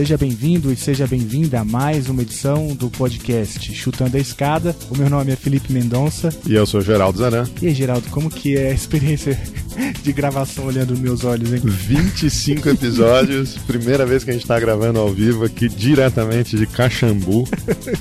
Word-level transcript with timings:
Seja 0.00 0.16
bem-vindo 0.16 0.72
e 0.72 0.76
seja 0.76 1.06
bem-vinda 1.06 1.60
a 1.60 1.64
mais 1.64 2.08
uma 2.08 2.22
edição 2.22 2.68
do 2.68 2.88
podcast 2.88 3.70
Chutando 3.74 4.16
a 4.16 4.18
Escada. 4.18 4.74
O 4.88 4.96
meu 4.96 5.10
nome 5.10 5.30
é 5.30 5.36
Felipe 5.36 5.74
Mendonça. 5.74 6.30
E 6.46 6.54
eu 6.54 6.64
sou 6.64 6.80
Geraldo 6.80 7.18
Zanan. 7.18 7.46
E 7.60 7.66
aí, 7.66 7.74
Geraldo, 7.74 8.08
como 8.08 8.30
que 8.30 8.56
é 8.56 8.70
a 8.70 8.72
experiência 8.72 9.38
de 10.02 10.10
gravação 10.10 10.64
olhando 10.64 10.92
nos 10.92 11.00
meus 11.00 11.22
olhos, 11.22 11.52
hein? 11.52 11.60
25 11.62 12.66
episódios, 12.70 13.58
primeira 13.66 14.06
vez 14.06 14.24
que 14.24 14.30
a 14.30 14.32
gente 14.32 14.46
tá 14.46 14.58
gravando 14.58 14.98
ao 14.98 15.12
vivo 15.12 15.44
aqui 15.44 15.68
diretamente 15.68 16.56
de 16.56 16.66
Caxambu. 16.66 17.46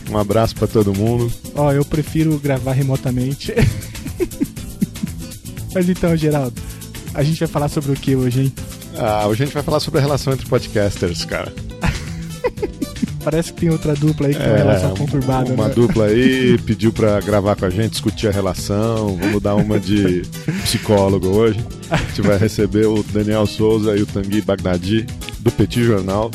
Um 0.09 0.17
abraço 0.17 0.55
para 0.55 0.69
todo 0.69 0.93
mundo. 0.93 1.29
Ó, 1.53 1.73
eu 1.73 1.83
prefiro 1.83 2.39
gravar 2.39 2.71
remotamente. 2.71 3.53
Mas 5.75 5.89
então, 5.89 6.15
Geraldo, 6.15 6.61
a 7.13 7.23
gente 7.23 7.39
vai 7.39 7.49
falar 7.49 7.67
sobre 7.67 7.91
o 7.91 7.95
que 7.95 8.15
hoje, 8.15 8.43
hein? 8.43 8.53
Ah, 8.95 9.27
hoje 9.27 9.43
a 9.43 9.45
gente 9.45 9.53
vai 9.53 9.63
falar 9.63 9.81
sobre 9.81 9.99
a 9.99 10.01
relação 10.01 10.31
entre 10.31 10.45
podcasters, 10.45 11.25
cara. 11.25 11.53
Parece 13.29 13.53
que 13.53 13.59
tem 13.61 13.69
outra 13.69 13.93
dupla 13.93 14.25
aí 14.25 14.33
que 14.33 14.39
tem 14.39 14.49
uma 14.49 14.57
relação 14.57 14.95
conturbada, 14.95 15.53
Uma 15.53 15.67
né? 15.67 15.73
dupla 15.75 16.05
aí 16.05 16.57
pediu 16.65 16.91
pra 16.91 17.19
gravar 17.21 17.55
com 17.55 17.65
a 17.65 17.69
gente, 17.69 17.91
discutir 17.91 18.27
a 18.27 18.31
relação. 18.31 19.15
Vamos 19.17 19.39
dar 19.39 19.53
uma 19.53 19.79
de 19.79 20.23
psicólogo 20.63 21.27
hoje. 21.27 21.63
A 21.91 21.97
gente 21.97 22.23
vai 22.23 22.39
receber 22.39 22.87
o 22.87 23.03
Daniel 23.03 23.45
Souza 23.45 23.95
e 23.95 24.01
o 24.01 24.05
Tanguy 24.07 24.41
Bagdadi 24.41 25.05
do 25.41 25.51
Petit 25.51 25.83
Jornal. 25.83 26.31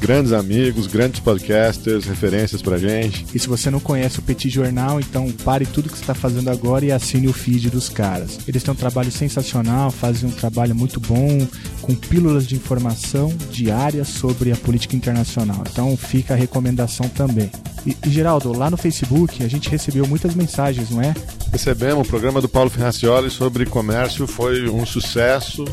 Grandes 0.00 0.32
amigos, 0.32 0.86
grandes 0.86 1.20
podcasters, 1.20 2.04
referências 2.04 2.60
pra 2.60 2.76
gente. 2.76 3.24
E 3.34 3.38
se 3.38 3.48
você 3.48 3.70
não 3.70 3.80
conhece 3.80 4.18
o 4.18 4.22
Petit 4.22 4.50
Jornal, 4.50 5.00
então 5.00 5.30
pare 5.44 5.64
tudo 5.64 5.88
que 5.88 5.96
você 5.96 6.02
está 6.02 6.14
fazendo 6.14 6.50
agora 6.50 6.84
e 6.84 6.92
assine 6.92 7.26
o 7.26 7.32
feed 7.32 7.70
dos 7.70 7.88
caras. 7.88 8.38
Eles 8.46 8.62
têm 8.62 8.72
um 8.72 8.76
trabalho 8.76 9.10
sensacional, 9.10 9.90
fazem 9.90 10.28
um 10.28 10.32
trabalho 10.32 10.74
muito 10.74 11.00
bom, 11.00 11.46
com 11.80 11.94
pílulas 11.94 12.46
de 12.46 12.54
informação 12.54 13.32
diárias 13.50 14.08
sobre 14.08 14.52
a 14.52 14.56
política 14.56 14.94
internacional. 14.94 15.64
Então 15.70 15.96
fica 15.96 16.34
a 16.34 16.36
recomendação 16.36 17.08
também. 17.08 17.50
E, 17.86 17.96
e 18.06 18.10
Geraldo, 18.10 18.52
lá 18.52 18.70
no 18.70 18.76
Facebook 18.76 19.42
a 19.42 19.48
gente 19.48 19.68
recebeu 19.68 20.06
muitas 20.06 20.34
mensagens, 20.34 20.90
não 20.90 21.00
é? 21.00 21.14
Recebemos 21.52 22.06
o 22.06 22.10
programa 22.10 22.40
do 22.40 22.48
Paulo 22.48 22.70
Ferracioli 22.70 23.30
sobre 23.30 23.64
comércio, 23.66 24.26
foi 24.26 24.68
um 24.68 24.84
sucesso. 24.84 25.64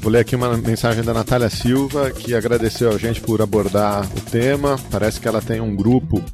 Vou 0.00 0.10
ler 0.10 0.20
aqui 0.20 0.34
uma 0.34 0.56
mensagem 0.56 1.04
da 1.04 1.12
Natália 1.12 1.50
Silva, 1.50 2.10
que 2.10 2.34
agradeceu 2.34 2.90
a 2.90 2.96
gente 2.96 3.20
por 3.20 3.42
abordar 3.42 4.08
o 4.16 4.20
tema. 4.30 4.78
Parece 4.90 5.20
que 5.20 5.28
ela 5.28 5.42
tem 5.42 5.60
um 5.60 5.76
grupo 5.76 6.24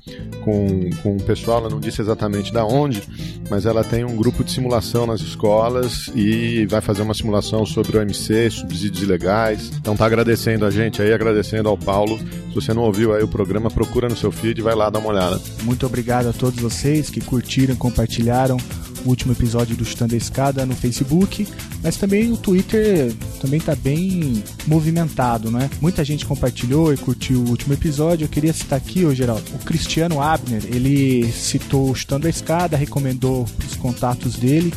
com, 0.44 0.90
com 1.02 1.16
o 1.16 1.22
pessoal, 1.22 1.58
ela 1.58 1.68
não 1.68 1.80
disse 1.80 2.00
exatamente 2.00 2.52
da 2.52 2.64
onde, 2.64 3.02
mas 3.50 3.66
ela 3.66 3.82
tem 3.82 4.04
um 4.04 4.16
grupo 4.16 4.44
de 4.44 4.52
simulação 4.52 5.04
nas 5.04 5.20
escolas 5.20 6.08
e 6.14 6.64
vai 6.66 6.80
fazer 6.80 7.02
uma 7.02 7.12
simulação 7.12 7.66
sobre 7.66 7.96
o 7.96 8.00
OMC, 8.00 8.50
subsídios 8.50 9.02
ilegais. 9.02 9.72
Então 9.76 9.96
tá 9.96 10.06
agradecendo 10.06 10.64
a 10.64 10.70
gente 10.70 11.02
aí, 11.02 11.12
agradecendo 11.12 11.68
ao 11.68 11.76
Paulo. 11.76 12.18
Se 12.18 12.54
você 12.54 12.72
não 12.72 12.82
ouviu 12.82 13.12
aí 13.12 13.24
o 13.24 13.28
programa, 13.28 13.68
procura 13.68 14.08
no 14.08 14.16
seu 14.16 14.30
feed 14.30 14.62
vai 14.62 14.76
lá 14.76 14.88
dar 14.88 15.00
uma 15.00 15.08
olhada. 15.08 15.40
Muito 15.64 15.84
obrigado 15.84 16.28
a 16.28 16.32
todos 16.32 16.60
vocês 16.60 17.10
que 17.10 17.20
curtiram, 17.20 17.74
compartilharam 17.74 18.58
o 19.06 19.10
último 19.10 19.32
episódio 19.32 19.76
do 19.76 19.84
Chutando 19.84 20.14
a 20.14 20.18
Escada 20.18 20.66
no 20.66 20.74
Facebook, 20.74 21.46
mas 21.82 21.96
também 21.96 22.30
o 22.32 22.36
Twitter 22.36 23.12
também 23.40 23.60
tá 23.60 23.74
bem 23.74 24.42
movimentado, 24.66 25.50
né? 25.50 25.70
Muita 25.80 26.04
gente 26.04 26.26
compartilhou 26.26 26.92
e 26.92 26.96
curtiu 26.96 27.40
o 27.40 27.48
último 27.48 27.72
episódio. 27.72 28.24
Eu 28.24 28.28
queria 28.28 28.52
citar 28.52 28.76
aqui, 28.76 29.04
ô 29.04 29.14
Geraldo, 29.14 29.44
o 29.54 29.58
Cristiano 29.58 30.20
Abner, 30.20 30.62
ele 30.66 31.30
citou 31.32 31.90
o 31.90 31.94
Chutando 31.94 32.26
a 32.26 32.30
Escada, 32.30 32.76
recomendou 32.76 33.46
os 33.66 33.76
contatos 33.76 34.34
dele, 34.34 34.72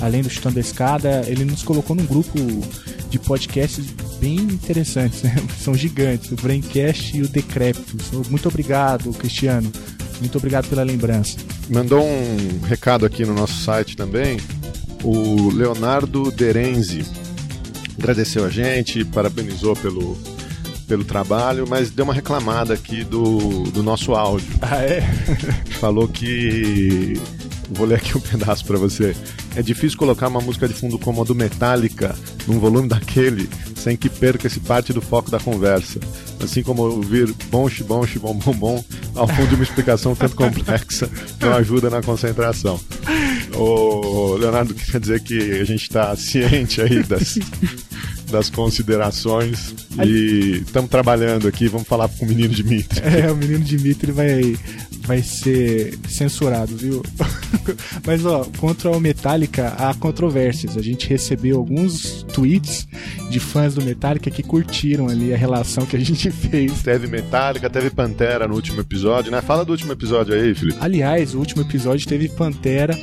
além 0.00 0.22
do 0.22 0.30
Chutando 0.30 0.58
a 0.58 0.60
Escada, 0.60 1.24
ele 1.26 1.44
nos 1.44 1.62
colocou 1.62 1.96
num 1.96 2.06
grupo 2.06 2.38
de 3.10 3.18
podcasts 3.18 3.84
bem 4.18 4.36
interessantes, 4.36 5.22
né? 5.22 5.34
São 5.62 5.74
gigantes, 5.74 6.32
o 6.32 6.36
Braincast 6.36 7.16
e 7.16 7.22
o 7.22 7.28
Decréptos. 7.28 8.10
Muito 8.30 8.48
obrigado, 8.48 9.12
Cristiano. 9.12 9.70
Muito 10.22 10.38
obrigado 10.38 10.68
pela 10.68 10.84
lembrança. 10.84 11.36
Mandou 11.68 12.00
um 12.00 12.60
recado 12.60 13.04
aqui 13.04 13.24
no 13.24 13.34
nosso 13.34 13.60
site 13.64 13.96
também, 13.96 14.38
o 15.02 15.50
Leonardo 15.50 16.30
Derenzi. 16.30 17.04
Agradeceu 17.98 18.44
a 18.44 18.48
gente, 18.48 19.04
parabenizou 19.04 19.74
pelo, 19.74 20.16
pelo 20.86 21.04
trabalho, 21.04 21.66
mas 21.68 21.90
deu 21.90 22.04
uma 22.04 22.14
reclamada 22.14 22.72
aqui 22.72 23.02
do, 23.02 23.64
do 23.64 23.82
nosso 23.82 24.14
áudio. 24.14 24.46
Ah, 24.62 24.76
é? 24.84 25.00
Falou 25.80 26.06
que. 26.06 27.20
Vou 27.70 27.84
ler 27.84 27.96
aqui 27.96 28.16
um 28.16 28.20
pedaço 28.20 28.64
para 28.64 28.78
você. 28.78 29.16
É 29.54 29.62
difícil 29.62 29.98
colocar 29.98 30.28
uma 30.28 30.40
música 30.40 30.66
de 30.66 30.74
fundo 30.74 30.98
como 30.98 31.20
a 31.20 31.24
do 31.24 31.34
Metallica 31.34 32.14
num 32.46 32.58
volume 32.58 32.88
daquele 32.88 33.48
sem 33.76 33.96
que 33.96 34.08
perca 34.08 34.46
esse 34.46 34.60
parte 34.60 34.92
do 34.92 35.02
foco 35.02 35.30
da 35.30 35.40
conversa. 35.40 35.98
Assim 36.42 36.62
como 36.62 36.82
ouvir 36.82 37.32
bom, 37.50 37.68
bom, 37.86 38.06
bom, 38.20 38.34
bom, 38.34 38.52
bom 38.52 38.84
ao 39.14 39.26
fundo 39.26 39.48
de 39.48 39.54
uma 39.56 39.64
explicação 39.64 40.14
tanto 40.14 40.36
complexa 40.36 41.10
não 41.40 41.54
ajuda 41.54 41.90
na 41.90 42.00
concentração. 42.00 42.80
O 43.54 44.34
Leonardo 44.36 44.74
quer 44.74 45.00
dizer 45.00 45.20
que 45.20 45.60
a 45.60 45.64
gente 45.64 45.82
está 45.82 46.14
ciente 46.16 46.80
aí 46.80 47.02
das, 47.02 47.38
das 48.32 48.50
considerações 48.50 49.74
e 50.04 50.62
estamos 50.64 50.90
trabalhando 50.90 51.46
aqui. 51.46 51.68
Vamos 51.68 51.86
falar 51.86 52.08
com 52.08 52.24
o 52.24 52.28
menino 52.28 52.52
Dimitri. 52.52 53.02
É, 53.12 53.30
o 53.30 53.36
menino 53.36 53.62
Dimitri 53.62 54.10
vai, 54.10 54.56
vai 55.00 55.22
ser 55.22 55.98
censurado, 56.08 56.74
viu? 56.76 57.02
Mas, 58.06 58.24
ó, 58.24 58.46
contra 58.58 58.90
o 58.90 58.98
Metallica 58.98 59.74
há 59.78 59.92
controvérsias. 59.94 60.76
A 60.76 60.82
gente 60.82 61.08
recebeu 61.08 61.58
alguns 61.58 62.24
tweets 62.32 62.88
de 63.30 63.38
fãs 63.38 63.74
do 63.74 63.82
Metallica 63.82 64.30
que 64.30 64.42
curtiram 64.42 65.08
ali 65.08 65.32
a 65.32 65.36
relação 65.36 65.84
que 65.84 65.96
a 65.96 66.00
gente 66.00 66.30
fez. 66.32 66.82
Teve 66.82 67.06
Metallica, 67.06 67.68
teve 67.68 67.90
Pantera 67.90 68.48
no 68.48 68.54
último 68.54 68.80
episódio, 68.80 69.30
né? 69.30 69.42
Fala 69.42 69.64
do 69.64 69.72
último 69.72 69.92
episódio 69.92 70.34
aí, 70.34 70.54
Felipe. 70.54 70.78
Aliás, 70.80 71.34
o 71.34 71.38
último 71.38 71.62
episódio 71.62 72.08
teve 72.08 72.28
Pantera. 72.28 72.98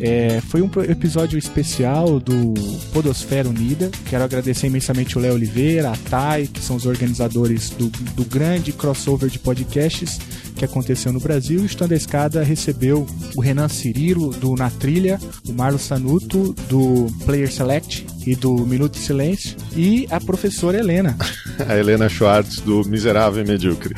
É, 0.00 0.40
foi 0.40 0.62
um 0.62 0.70
episódio 0.88 1.38
especial 1.38 2.18
do 2.18 2.54
Podosfera 2.92 3.48
Unida. 3.48 3.90
Quero 4.06 4.24
agradecer 4.24 4.68
imensamente 4.72 5.18
o 5.18 5.20
Léo 5.20 5.34
Oliveira, 5.34 5.90
a 5.90 5.96
Thay, 5.96 6.46
que 6.46 6.60
são 6.60 6.76
os 6.76 6.86
organizadores 6.86 7.70
do, 7.70 7.88
do 7.88 8.24
grande 8.24 8.72
crossover 8.72 9.28
de 9.28 9.38
podcasts 9.38 10.18
que 10.56 10.64
aconteceu 10.64 11.12
no 11.12 11.20
Brasil. 11.20 11.60
O 11.60 11.66
Estando 11.66 11.92
a 11.92 11.96
Escada 11.96 12.42
recebeu 12.42 13.06
o 13.36 13.40
Renan 13.40 13.68
Cirilo, 13.68 14.30
do 14.30 14.54
Na 14.54 14.70
Trilha, 14.70 15.20
o 15.46 15.52
Marlo 15.52 15.78
Sanuto, 15.78 16.54
do 16.68 17.06
Player 17.24 17.52
Select 17.52 18.06
e 18.26 18.34
do 18.34 18.66
Minuto 18.66 18.94
de 18.94 19.00
Silêncio, 19.00 19.56
e 19.76 20.06
a 20.10 20.20
professora 20.20 20.78
Helena. 20.78 21.16
A 21.68 21.76
Helena 21.76 22.08
Schwartz, 22.08 22.60
do 22.60 22.82
Miserável 22.88 23.44
e 23.44 23.46
Medíocre. 23.46 23.94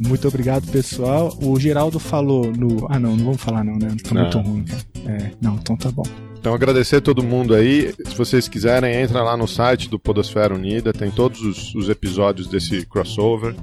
Muito 0.00 0.26
obrigado, 0.26 0.66
pessoal. 0.70 1.38
O 1.40 1.58
Geraldo 1.58 1.98
falou 2.00 2.52
no. 2.52 2.86
Ah, 2.90 2.98
não, 2.98 3.16
não 3.16 3.26
vamos 3.26 3.40
falar, 3.40 3.64
não, 3.64 3.78
né? 3.78 3.94
Tá 4.02 4.14
muito 4.14 4.38
ruim, 4.38 4.64
cara. 4.64 4.82
É, 5.06 5.30
não, 5.40 5.54
então 5.54 5.76
tá 5.76 5.92
bom. 5.92 6.02
Então 6.38 6.54
agradecer 6.54 6.96
a 6.96 7.00
todo 7.00 7.22
mundo 7.22 7.54
aí. 7.54 7.92
Se 8.06 8.14
vocês 8.16 8.48
quiserem, 8.48 8.94
entra 9.02 9.22
lá 9.22 9.36
no 9.36 9.48
site 9.48 9.88
do 9.88 9.98
Podosfera 9.98 10.54
Unida, 10.54 10.92
tem 10.92 11.10
todos 11.10 11.40
os, 11.42 11.74
os 11.74 11.88
episódios 11.88 12.46
desse 12.46 12.86
crossover. 12.86 13.54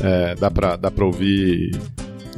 É, 0.00 0.34
dá, 0.36 0.50
pra, 0.50 0.76
dá 0.76 0.90
pra 0.90 1.04
ouvir 1.04 1.72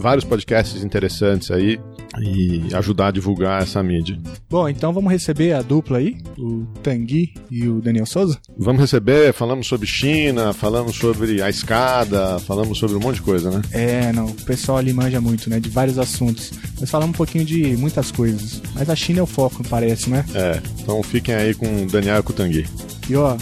vários 0.02 0.24
podcasts 0.24 0.82
interessantes 0.82 1.50
aí 1.50 1.80
e 2.20 2.74
ajudar 2.74 3.06
a 3.06 3.10
divulgar 3.12 3.62
essa 3.62 3.82
mídia. 3.82 4.18
Bom, 4.50 4.68
então 4.68 4.92
vamos 4.92 5.10
receber 5.10 5.52
a 5.52 5.62
dupla 5.62 5.98
aí, 5.98 6.18
o 6.36 6.66
Tanguy 6.82 7.32
e 7.50 7.68
o 7.68 7.80
Daniel 7.80 8.04
Souza. 8.04 8.38
Vamos 8.58 8.80
receber, 8.80 9.32
falamos 9.32 9.66
sobre 9.66 9.86
China, 9.86 10.52
falamos 10.52 10.96
sobre 10.96 11.40
a 11.40 11.48
escada, 11.48 12.38
falamos 12.40 12.76
sobre 12.78 12.96
um 12.96 13.00
monte 13.00 13.16
de 13.16 13.22
coisa, 13.22 13.50
né? 13.50 13.62
É, 13.70 14.12
não, 14.12 14.26
o 14.26 14.34
pessoal 14.34 14.78
ali 14.78 14.92
manja 14.92 15.20
muito, 15.20 15.48
né? 15.48 15.60
De 15.60 15.70
vários 15.70 15.98
assuntos. 15.98 16.52
Nós 16.80 16.90
falamos 16.90 17.14
um 17.14 17.16
pouquinho 17.16 17.44
de 17.44 17.76
muitas 17.76 18.10
coisas. 18.10 18.60
Mas 18.74 18.90
a 18.90 18.96
China 18.96 19.20
é 19.20 19.22
o 19.22 19.26
foco, 19.26 19.62
parece, 19.68 20.10
né? 20.10 20.24
É, 20.34 20.60
então 20.80 21.02
fiquem 21.02 21.34
aí 21.34 21.54
com 21.54 21.84
o 21.84 21.86
Daniel 21.86 22.18
e 22.18 22.22
com 22.22 22.32
o 22.32 22.36
Tanguy. 22.36 22.66
E 23.08 23.16
ó, 23.16 23.36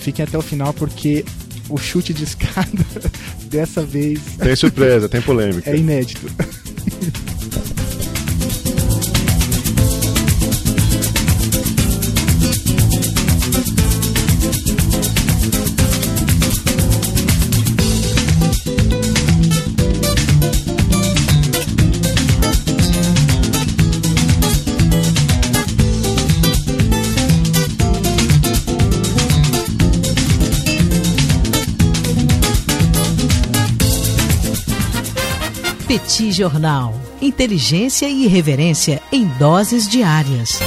fiquem 0.00 0.24
até 0.24 0.38
o 0.38 0.42
final 0.42 0.72
porque 0.72 1.24
o 1.68 1.76
chute 1.78 2.12
de 2.12 2.24
escada 2.24 2.68
dessa 3.50 3.82
vez 3.82 4.20
Tem 4.38 4.54
surpresa, 4.56 5.08
tem 5.08 5.20
polêmica. 5.22 5.70
é 5.70 5.76
inédito. 5.76 6.30
Jornal. 36.34 36.92
Inteligência 37.22 38.08
e 38.08 38.24
irreverência 38.24 39.00
em 39.12 39.24
doses 39.38 39.88
diárias. 39.88 40.58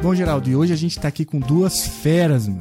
Bom, 0.00 0.14
Geraldo, 0.14 0.48
e 0.48 0.54
hoje 0.54 0.72
a 0.72 0.76
gente 0.76 0.96
está 0.96 1.08
aqui 1.08 1.24
com 1.24 1.40
duas 1.40 1.88
feras, 1.88 2.46
mano. 2.46 2.60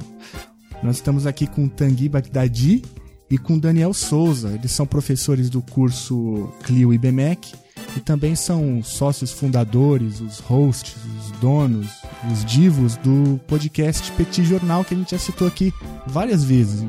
Nós 0.82 0.96
estamos 0.96 1.28
aqui 1.28 1.46
com 1.46 1.66
o 1.66 1.70
Tanguy 1.70 2.10
Bagdadi 2.10 2.82
e 3.30 3.38
com 3.38 3.60
Daniel 3.60 3.94
Souza. 3.94 4.50
Eles 4.50 4.72
são 4.72 4.88
professores 4.88 5.52
do 5.52 5.62
curso 5.62 6.52
Clio 6.64 6.92
IBMEC 6.92 7.54
e 7.96 8.00
também 8.00 8.36
são 8.36 8.82
sócios 8.82 9.32
fundadores, 9.32 10.20
os 10.20 10.40
hosts, 10.40 10.96
os 11.20 11.32
donos, 11.40 11.88
os 12.32 12.44
divos 12.44 12.98
do 12.98 13.40
podcast 13.46 14.12
Petit 14.14 14.44
Jornal 14.44 14.84
que 14.84 14.96
a 14.96 14.98
gente 14.98 15.12
já 15.12 15.20
citou 15.20 15.48
aqui 15.48 15.72
várias 16.08 16.44
vezes. 16.44 16.84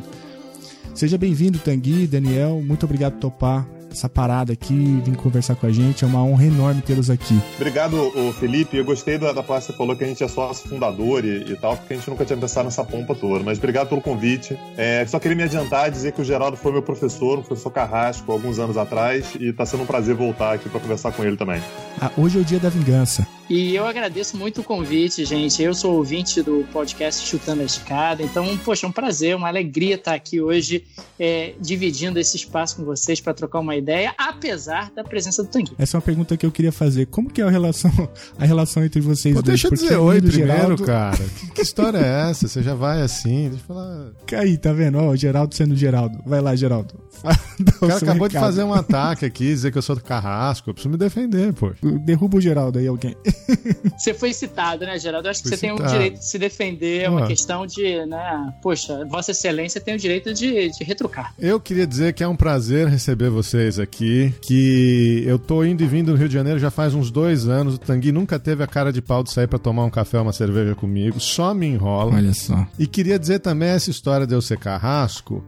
Seja 0.98 1.16
bem-vindo, 1.16 1.60
Tanguy, 1.60 2.08
Daniel. 2.08 2.60
Muito 2.60 2.84
obrigado 2.84 3.12
por 3.12 3.20
topar 3.20 3.64
essa 3.88 4.08
parada 4.08 4.52
aqui, 4.52 5.00
vir 5.04 5.14
conversar 5.14 5.54
com 5.54 5.64
a 5.64 5.70
gente. 5.70 6.02
É 6.02 6.06
uma 6.08 6.24
honra 6.24 6.46
enorme 6.46 6.82
tê-los 6.82 7.08
aqui. 7.08 7.40
Obrigado, 7.54 8.10
Felipe. 8.40 8.76
Eu 8.76 8.84
gostei 8.84 9.16
da, 9.16 9.32
da 9.32 9.40
parte 9.40 9.66
que 9.66 9.72
você 9.72 9.78
falou 9.78 9.94
que 9.94 10.02
a 10.02 10.08
gente 10.08 10.24
é 10.24 10.26
sócio 10.26 10.68
fundador 10.68 11.24
e, 11.24 11.52
e, 11.52 11.56
tal, 11.56 11.76
porque 11.76 11.94
a 11.94 11.96
gente 11.96 12.10
nunca 12.10 12.24
tinha 12.24 12.36
pensado 12.36 12.64
nessa 12.64 12.82
pompa 12.82 13.14
toda. 13.14 13.44
Mas 13.44 13.58
obrigado 13.58 13.88
pelo 13.88 14.00
convite. 14.00 14.58
É, 14.76 15.06
só 15.06 15.20
queria 15.20 15.36
me 15.36 15.44
adiantar 15.44 15.86
e 15.86 15.92
dizer 15.92 16.10
que 16.10 16.20
o 16.20 16.24
Geraldo 16.24 16.56
foi 16.56 16.72
meu 16.72 16.82
professor, 16.82 17.38
um 17.38 17.42
professor 17.42 17.70
carrasco, 17.70 18.32
alguns 18.32 18.58
anos 18.58 18.76
atrás, 18.76 19.36
e 19.38 19.50
está 19.50 19.64
sendo 19.64 19.84
um 19.84 19.86
prazer 19.86 20.16
voltar 20.16 20.54
aqui 20.54 20.68
para 20.68 20.80
conversar 20.80 21.12
com 21.12 21.24
ele 21.24 21.36
também. 21.36 21.62
Ah, 22.00 22.10
hoje 22.16 22.38
é 22.38 22.40
o 22.40 22.44
dia 22.44 22.58
da 22.58 22.70
vingança. 22.70 23.24
E 23.48 23.74
eu 23.74 23.86
agradeço 23.86 24.36
muito 24.36 24.60
o 24.60 24.64
convite, 24.64 25.24
gente. 25.24 25.62
Eu 25.62 25.72
sou 25.72 25.94
ouvinte 25.94 26.42
do 26.42 26.66
podcast 26.70 27.26
Chutando 27.26 27.62
a 27.62 27.64
Escada, 27.64 28.22
então, 28.22 28.58
poxa, 28.58 28.84
é 28.84 28.88
um 28.88 28.92
prazer, 28.92 29.34
uma 29.34 29.48
alegria 29.48 29.94
estar 29.94 30.12
aqui 30.12 30.38
hoje 30.38 30.84
é, 31.18 31.54
dividindo 31.58 32.18
esse 32.18 32.36
espaço 32.36 32.76
com 32.76 32.84
vocês 32.84 33.22
para 33.22 33.32
trocar 33.32 33.60
uma 33.60 33.74
ideia, 33.74 34.14
apesar 34.18 34.92
da 34.94 35.02
presença 35.02 35.42
do 35.42 35.48
Tanguy. 35.48 35.72
Essa 35.78 35.96
é 35.96 35.98
uma 35.98 36.02
pergunta 36.02 36.36
que 36.36 36.44
eu 36.44 36.52
queria 36.52 36.70
fazer. 36.70 37.06
Como 37.06 37.30
que 37.30 37.40
é 37.40 37.44
a 37.44 37.50
relação, 37.50 37.90
a 38.38 38.44
relação 38.44 38.84
entre 38.84 39.00
vocês 39.00 39.34
Pô, 39.34 39.40
dois? 39.40 39.58
Deixa 39.58 39.68
eu 39.68 39.72
dizer 39.72 39.96
oi 39.96 40.20
primeiro, 40.20 40.52
Geraldo... 40.52 40.84
cara. 40.84 41.16
Que, 41.16 41.50
que, 41.52 41.62
história 41.62 41.98
é 41.98 42.30
essa? 42.30 42.46
Você 42.46 42.62
já 42.62 42.74
vai 42.74 43.00
assim? 43.00 43.48
Deixa 43.48 43.64
eu 43.64 43.66
falar. 43.66 44.10
Aí, 44.34 44.58
tá 44.58 44.74
vendo? 44.74 44.98
Ó, 44.98 45.08
o 45.08 45.16
Geraldo 45.16 45.54
sendo 45.54 45.74
Geraldo. 45.74 46.18
Vai 46.26 46.42
lá, 46.42 46.54
Geraldo. 46.54 46.94
o 47.80 47.86
cara 47.86 47.96
acabou 47.96 48.26
recado. 48.26 48.28
de 48.28 48.38
fazer 48.38 48.62
um 48.62 48.74
ataque 48.74 49.24
aqui, 49.24 49.44
dizer 49.44 49.72
que 49.72 49.78
eu 49.78 49.82
sou 49.82 49.96
do 49.96 50.02
carrasco. 50.02 50.68
Eu 50.68 50.74
preciso 50.74 50.90
me 50.90 50.98
defender, 50.98 51.54
pô. 51.54 51.72
Derruba 52.04 52.36
o 52.36 52.40
Geraldo 52.40 52.78
aí, 52.78 52.86
alguém. 52.86 53.16
Você 53.96 54.14
foi 54.14 54.32
citado, 54.32 54.84
né, 54.84 54.98
Geraldo? 54.98 55.28
Eu 55.28 55.30
acho 55.30 55.42
que 55.42 55.48
Fui 55.48 55.56
você 55.56 55.66
citado. 55.66 55.78
tem 55.78 55.86
o 55.86 55.90
direito 55.90 56.18
de 56.18 56.24
se 56.24 56.38
defender. 56.38 57.02
É 57.02 57.10
uma 57.10 57.26
questão 57.26 57.66
de, 57.66 58.04
né? 58.06 58.52
Poxa, 58.62 59.04
Vossa 59.06 59.32
Excelência 59.32 59.80
tem 59.80 59.94
o 59.94 59.98
direito 59.98 60.32
de, 60.32 60.70
de 60.70 60.84
retrucar. 60.84 61.34
Eu 61.38 61.58
queria 61.58 61.86
dizer 61.86 62.12
que 62.12 62.22
é 62.22 62.28
um 62.28 62.36
prazer 62.36 62.86
receber 62.88 63.30
vocês 63.30 63.78
aqui. 63.78 64.32
Que 64.42 65.22
eu 65.26 65.38
tô 65.38 65.64
indo 65.64 65.82
e 65.82 65.86
vindo 65.86 66.12
no 66.12 66.16
Rio 66.16 66.28
de 66.28 66.34
Janeiro 66.34 66.58
já 66.58 66.70
faz 66.70 66.94
uns 66.94 67.10
dois 67.10 67.48
anos. 67.48 67.74
O 67.74 67.78
Tanguy 67.78 68.12
nunca 68.12 68.38
teve 68.38 68.62
a 68.62 68.66
cara 68.66 68.92
de 68.92 69.02
pau 69.02 69.22
de 69.22 69.32
sair 69.32 69.46
para 69.46 69.58
tomar 69.58 69.84
um 69.84 69.90
café 69.90 70.18
ou 70.18 70.24
uma 70.24 70.32
cerveja 70.32 70.74
comigo. 70.74 71.20
Só 71.20 71.52
me 71.54 71.66
enrola. 71.66 72.14
Olha 72.14 72.34
só. 72.34 72.66
E 72.78 72.86
queria 72.86 73.18
dizer 73.18 73.40
também 73.40 73.70
essa 73.70 73.90
história 73.90 74.26
de 74.26 74.34
eu 74.34 74.42
ser 74.42 74.58
carrasco. 74.58 75.44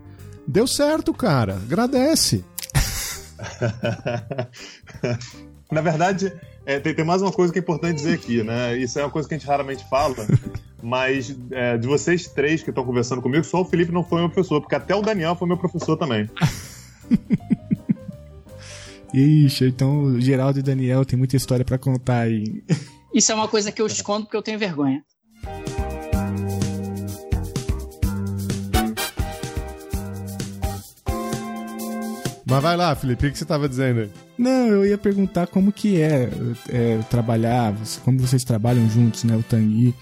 Deu 0.46 0.66
certo, 0.66 1.12
cara. 1.14 1.54
Agradece. 1.54 2.44
Na 5.70 5.80
verdade, 5.80 6.32
é, 6.66 6.78
tem, 6.78 6.94
tem, 6.94 7.04
mais 7.04 7.22
uma 7.22 7.32
coisa 7.32 7.52
que 7.52 7.58
é 7.58 7.62
importante 7.62 7.96
dizer 7.96 8.14
aqui, 8.14 8.42
né? 8.42 8.76
Isso 8.76 8.98
é 8.98 9.02
uma 9.02 9.10
coisa 9.10 9.28
que 9.28 9.34
a 9.34 9.38
gente 9.38 9.46
raramente 9.46 9.88
fala, 9.88 10.14
mas 10.82 11.36
é, 11.50 11.76
de 11.78 11.86
vocês 11.86 12.26
três 12.28 12.62
que 12.62 12.70
estão 12.70 12.84
conversando 12.84 13.22
comigo, 13.22 13.44
só 13.44 13.60
o 13.62 13.64
Felipe 13.64 13.92
não 13.92 14.04
foi 14.04 14.20
meu 14.20 14.30
professor, 14.30 14.60
porque 14.60 14.74
até 14.74 14.94
o 14.94 15.02
Daniel 15.02 15.34
foi 15.34 15.48
meu 15.48 15.56
professor 15.56 15.96
também. 15.96 16.28
Ixi, 19.12 19.64
então 19.64 20.04
o 20.04 20.20
Geraldo 20.20 20.60
e 20.60 20.62
Daniel 20.62 21.04
tem 21.04 21.18
muita 21.18 21.36
história 21.36 21.64
para 21.64 21.78
contar 21.78 22.20
aí. 22.20 22.62
Isso 23.12 23.32
é 23.32 23.34
uma 23.34 23.48
coisa 23.48 23.72
que 23.72 23.82
eu 23.82 23.86
escondo 23.86 24.26
porque 24.26 24.36
eu 24.36 24.42
tenho 24.42 24.58
vergonha. 24.58 25.02
Mas 32.50 32.62
vai 32.64 32.76
lá, 32.76 32.96
Felipe, 32.96 33.28
o 33.28 33.30
que 33.30 33.38
você 33.38 33.44
estava 33.44 33.68
dizendo 33.68 34.00
aí? 34.00 34.10
Não, 34.36 34.66
eu 34.66 34.84
ia 34.84 34.98
perguntar 34.98 35.46
como 35.46 35.70
que 35.70 36.02
é, 36.02 36.28
é, 36.68 36.98
trabalhar, 37.08 37.72
como 38.04 38.18
vocês 38.18 38.42
trabalham 38.42 38.90
juntos, 38.90 39.22
né, 39.22 39.36
o 39.36 39.42
Tanguy 39.44 39.94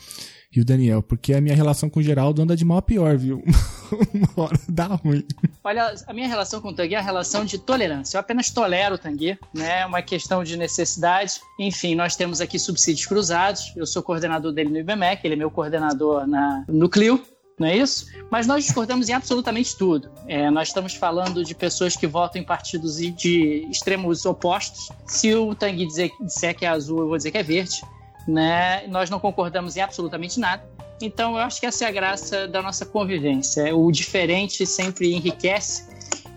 e 0.56 0.58
o 0.58 0.64
Daniel, 0.64 1.02
porque 1.02 1.34
a 1.34 1.42
minha 1.42 1.54
relação 1.54 1.90
com 1.90 2.00
o 2.00 2.02
Geraldo 2.02 2.40
anda 2.40 2.56
de 2.56 2.64
mal 2.64 2.78
a 2.78 2.82
pior, 2.82 3.18
viu? 3.18 3.44
Uma 4.14 4.46
hora 4.46 4.58
dá 4.66 4.86
ruim. 4.86 5.26
Olha, 5.62 5.94
a 6.06 6.12
minha 6.14 6.26
relação 6.26 6.62
com 6.62 6.68
o 6.68 6.74
Tanguy 6.74 6.94
é 6.94 6.98
a 6.98 7.02
relação 7.02 7.44
de 7.44 7.58
tolerância. 7.58 8.16
Eu 8.16 8.20
apenas 8.20 8.48
tolero 8.48 8.94
o 8.94 8.98
Tanguy, 8.98 9.38
né? 9.52 9.80
É 9.80 9.86
uma 9.86 10.00
questão 10.00 10.42
de 10.42 10.56
necessidade. 10.56 11.34
Enfim, 11.60 11.94
nós 11.94 12.16
temos 12.16 12.40
aqui 12.40 12.58
subsídios 12.58 13.04
cruzados. 13.04 13.74
Eu 13.76 13.84
sou 13.84 14.02
coordenador 14.02 14.52
dele 14.52 14.70
no 14.70 14.78
IBMEC, 14.78 15.20
ele 15.22 15.34
é 15.34 15.36
meu 15.36 15.50
coordenador 15.50 16.26
na, 16.26 16.64
no 16.66 16.88
Clio, 16.88 17.22
não 17.58 17.66
é 17.66 17.76
isso? 17.76 18.06
Mas 18.30 18.46
nós 18.46 18.64
discordamos 18.64 19.08
em 19.08 19.12
absolutamente 19.12 19.76
tudo. 19.76 20.10
É, 20.26 20.50
nós 20.50 20.68
estamos 20.68 20.94
falando 20.94 21.44
de 21.44 21.54
pessoas 21.54 21.96
que 21.96 22.06
votam 22.06 22.40
em 22.40 22.44
partidos 22.44 22.98
de 22.98 23.66
extremos 23.70 24.24
opostos. 24.24 24.90
Se 25.06 25.34
o 25.34 25.54
Tanguy 25.54 25.86
dizer, 25.86 26.12
disser 26.20 26.56
que 26.56 26.64
é 26.64 26.68
azul, 26.68 27.00
eu 27.00 27.08
vou 27.08 27.16
dizer 27.16 27.30
que 27.32 27.38
é 27.38 27.42
verde. 27.42 27.82
Né? 28.26 28.86
Nós 28.86 29.10
não 29.10 29.18
concordamos 29.18 29.76
em 29.76 29.80
absolutamente 29.80 30.38
nada. 30.38 30.62
Então, 31.00 31.32
eu 31.32 31.38
acho 31.38 31.60
que 31.60 31.66
essa 31.66 31.84
é 31.84 31.88
a 31.88 31.92
graça 31.92 32.46
da 32.46 32.60
nossa 32.60 32.84
convivência. 32.84 33.74
O 33.74 33.90
diferente 33.90 34.66
sempre 34.66 35.12
enriquece 35.14 35.84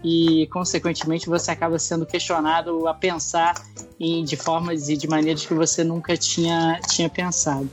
e, 0.04 0.48
consequentemente, 0.48 1.28
você 1.28 1.52
acaba 1.52 1.78
sendo 1.78 2.06
questionado 2.06 2.88
a 2.88 2.94
pensar 2.94 3.56
em, 4.00 4.24
de 4.24 4.36
formas 4.36 4.90
e 4.90 4.98
de 4.98 5.08
maneiras 5.08 5.46
que 5.46 5.54
você 5.54 5.84
nunca 5.84 6.16
tinha, 6.16 6.80
tinha 6.90 7.10
pensado. 7.10 7.70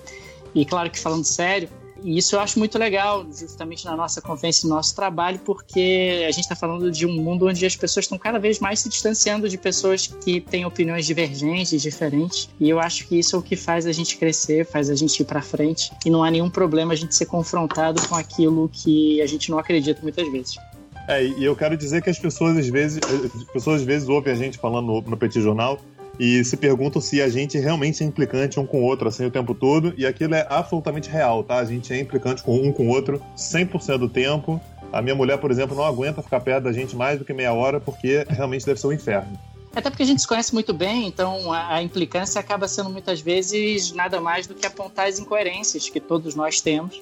E, 0.54 0.64
claro 0.64 0.90
que, 0.90 0.98
falando 0.98 1.24
sério, 1.24 1.68
e 2.02 2.18
isso 2.18 2.36
eu 2.36 2.40
acho 2.40 2.58
muito 2.58 2.78
legal, 2.78 3.26
justamente 3.32 3.84
na 3.84 3.96
nossa 3.96 4.20
convivência 4.20 4.66
e 4.66 4.68
no 4.68 4.76
nosso 4.76 4.94
trabalho, 4.94 5.38
porque 5.40 6.24
a 6.26 6.30
gente 6.30 6.44
está 6.44 6.54
falando 6.54 6.90
de 6.90 7.06
um 7.06 7.12
mundo 7.12 7.46
onde 7.46 7.64
as 7.64 7.76
pessoas 7.76 8.04
estão 8.04 8.18
cada 8.18 8.38
vez 8.38 8.60
mais 8.60 8.80
se 8.80 8.88
distanciando 8.88 9.48
de 9.48 9.58
pessoas 9.58 10.06
que 10.06 10.40
têm 10.40 10.64
opiniões 10.64 11.06
divergentes, 11.06 11.82
diferentes. 11.82 12.48
E 12.60 12.68
eu 12.68 12.78
acho 12.78 13.06
que 13.06 13.18
isso 13.18 13.36
é 13.36 13.38
o 13.38 13.42
que 13.42 13.56
faz 13.56 13.86
a 13.86 13.92
gente 13.92 14.16
crescer, 14.16 14.64
faz 14.64 14.90
a 14.90 14.94
gente 14.94 15.20
ir 15.20 15.24
para 15.24 15.42
frente. 15.42 15.90
E 16.04 16.10
não 16.10 16.22
há 16.22 16.30
nenhum 16.30 16.50
problema 16.50 16.92
a 16.92 16.96
gente 16.96 17.14
ser 17.14 17.26
confrontado 17.26 18.06
com 18.08 18.14
aquilo 18.14 18.68
que 18.72 19.20
a 19.20 19.26
gente 19.26 19.50
não 19.50 19.58
acredita 19.58 20.00
muitas 20.02 20.30
vezes. 20.30 20.56
É, 21.08 21.24
e 21.24 21.44
eu 21.44 21.56
quero 21.56 21.76
dizer 21.76 22.02
que 22.02 22.10
as 22.10 22.18
pessoas 22.18 22.56
às 22.56 22.68
vezes, 22.68 23.00
as 23.34 23.44
pessoas 23.44 23.80
às 23.80 23.86
vezes 23.86 24.08
ouvem 24.08 24.32
a 24.32 24.36
gente 24.36 24.58
falando 24.58 25.02
no 25.02 25.16
Petit 25.16 25.40
Jornal 25.40 25.80
e 26.18 26.44
se 26.44 26.56
perguntam 26.56 27.00
se 27.00 27.22
a 27.22 27.28
gente 27.28 27.58
realmente 27.58 28.02
é 28.02 28.06
implicante 28.06 28.58
um 28.58 28.66
com 28.66 28.80
o 28.80 28.84
outro 28.84 29.08
assim 29.08 29.24
o 29.24 29.30
tempo 29.30 29.54
todo, 29.54 29.94
e 29.96 30.06
aquilo 30.06 30.34
é 30.34 30.46
absolutamente 30.48 31.08
real, 31.08 31.44
tá? 31.44 31.58
A 31.58 31.64
gente 31.64 31.92
é 31.92 32.00
implicante 32.00 32.42
com 32.42 32.56
um 32.56 32.72
com 32.72 32.88
o 32.88 32.90
outro 32.90 33.22
100% 33.36 33.98
do 33.98 34.08
tempo. 34.08 34.60
A 34.92 35.02
minha 35.02 35.14
mulher, 35.14 35.38
por 35.38 35.50
exemplo, 35.50 35.76
não 35.76 35.84
aguenta 35.84 36.22
ficar 36.22 36.40
perto 36.40 36.64
da 36.64 36.72
gente 36.72 36.96
mais 36.96 37.18
do 37.18 37.24
que 37.24 37.32
meia 37.32 37.52
hora 37.52 37.78
porque 37.78 38.26
realmente 38.28 38.66
deve 38.66 38.80
ser 38.80 38.86
um 38.86 38.92
inferno. 38.92 39.38
Até 39.74 39.90
porque 39.90 40.02
a 40.02 40.06
gente 40.06 40.22
se 40.22 40.26
conhece 40.26 40.52
muito 40.52 40.72
bem, 40.72 41.06
então 41.06 41.52
a, 41.52 41.80
implicância 41.82 42.40
acaba 42.40 42.66
sendo 42.66 42.90
muitas 42.90 43.20
vezes 43.20 43.92
nada 43.92 44.20
mais 44.20 44.46
do 44.46 44.54
que 44.54 44.66
apontar 44.66 45.06
as 45.06 45.18
incoerências 45.18 45.88
que 45.88 46.00
todos 46.00 46.34
nós 46.34 46.60
temos, 46.60 47.00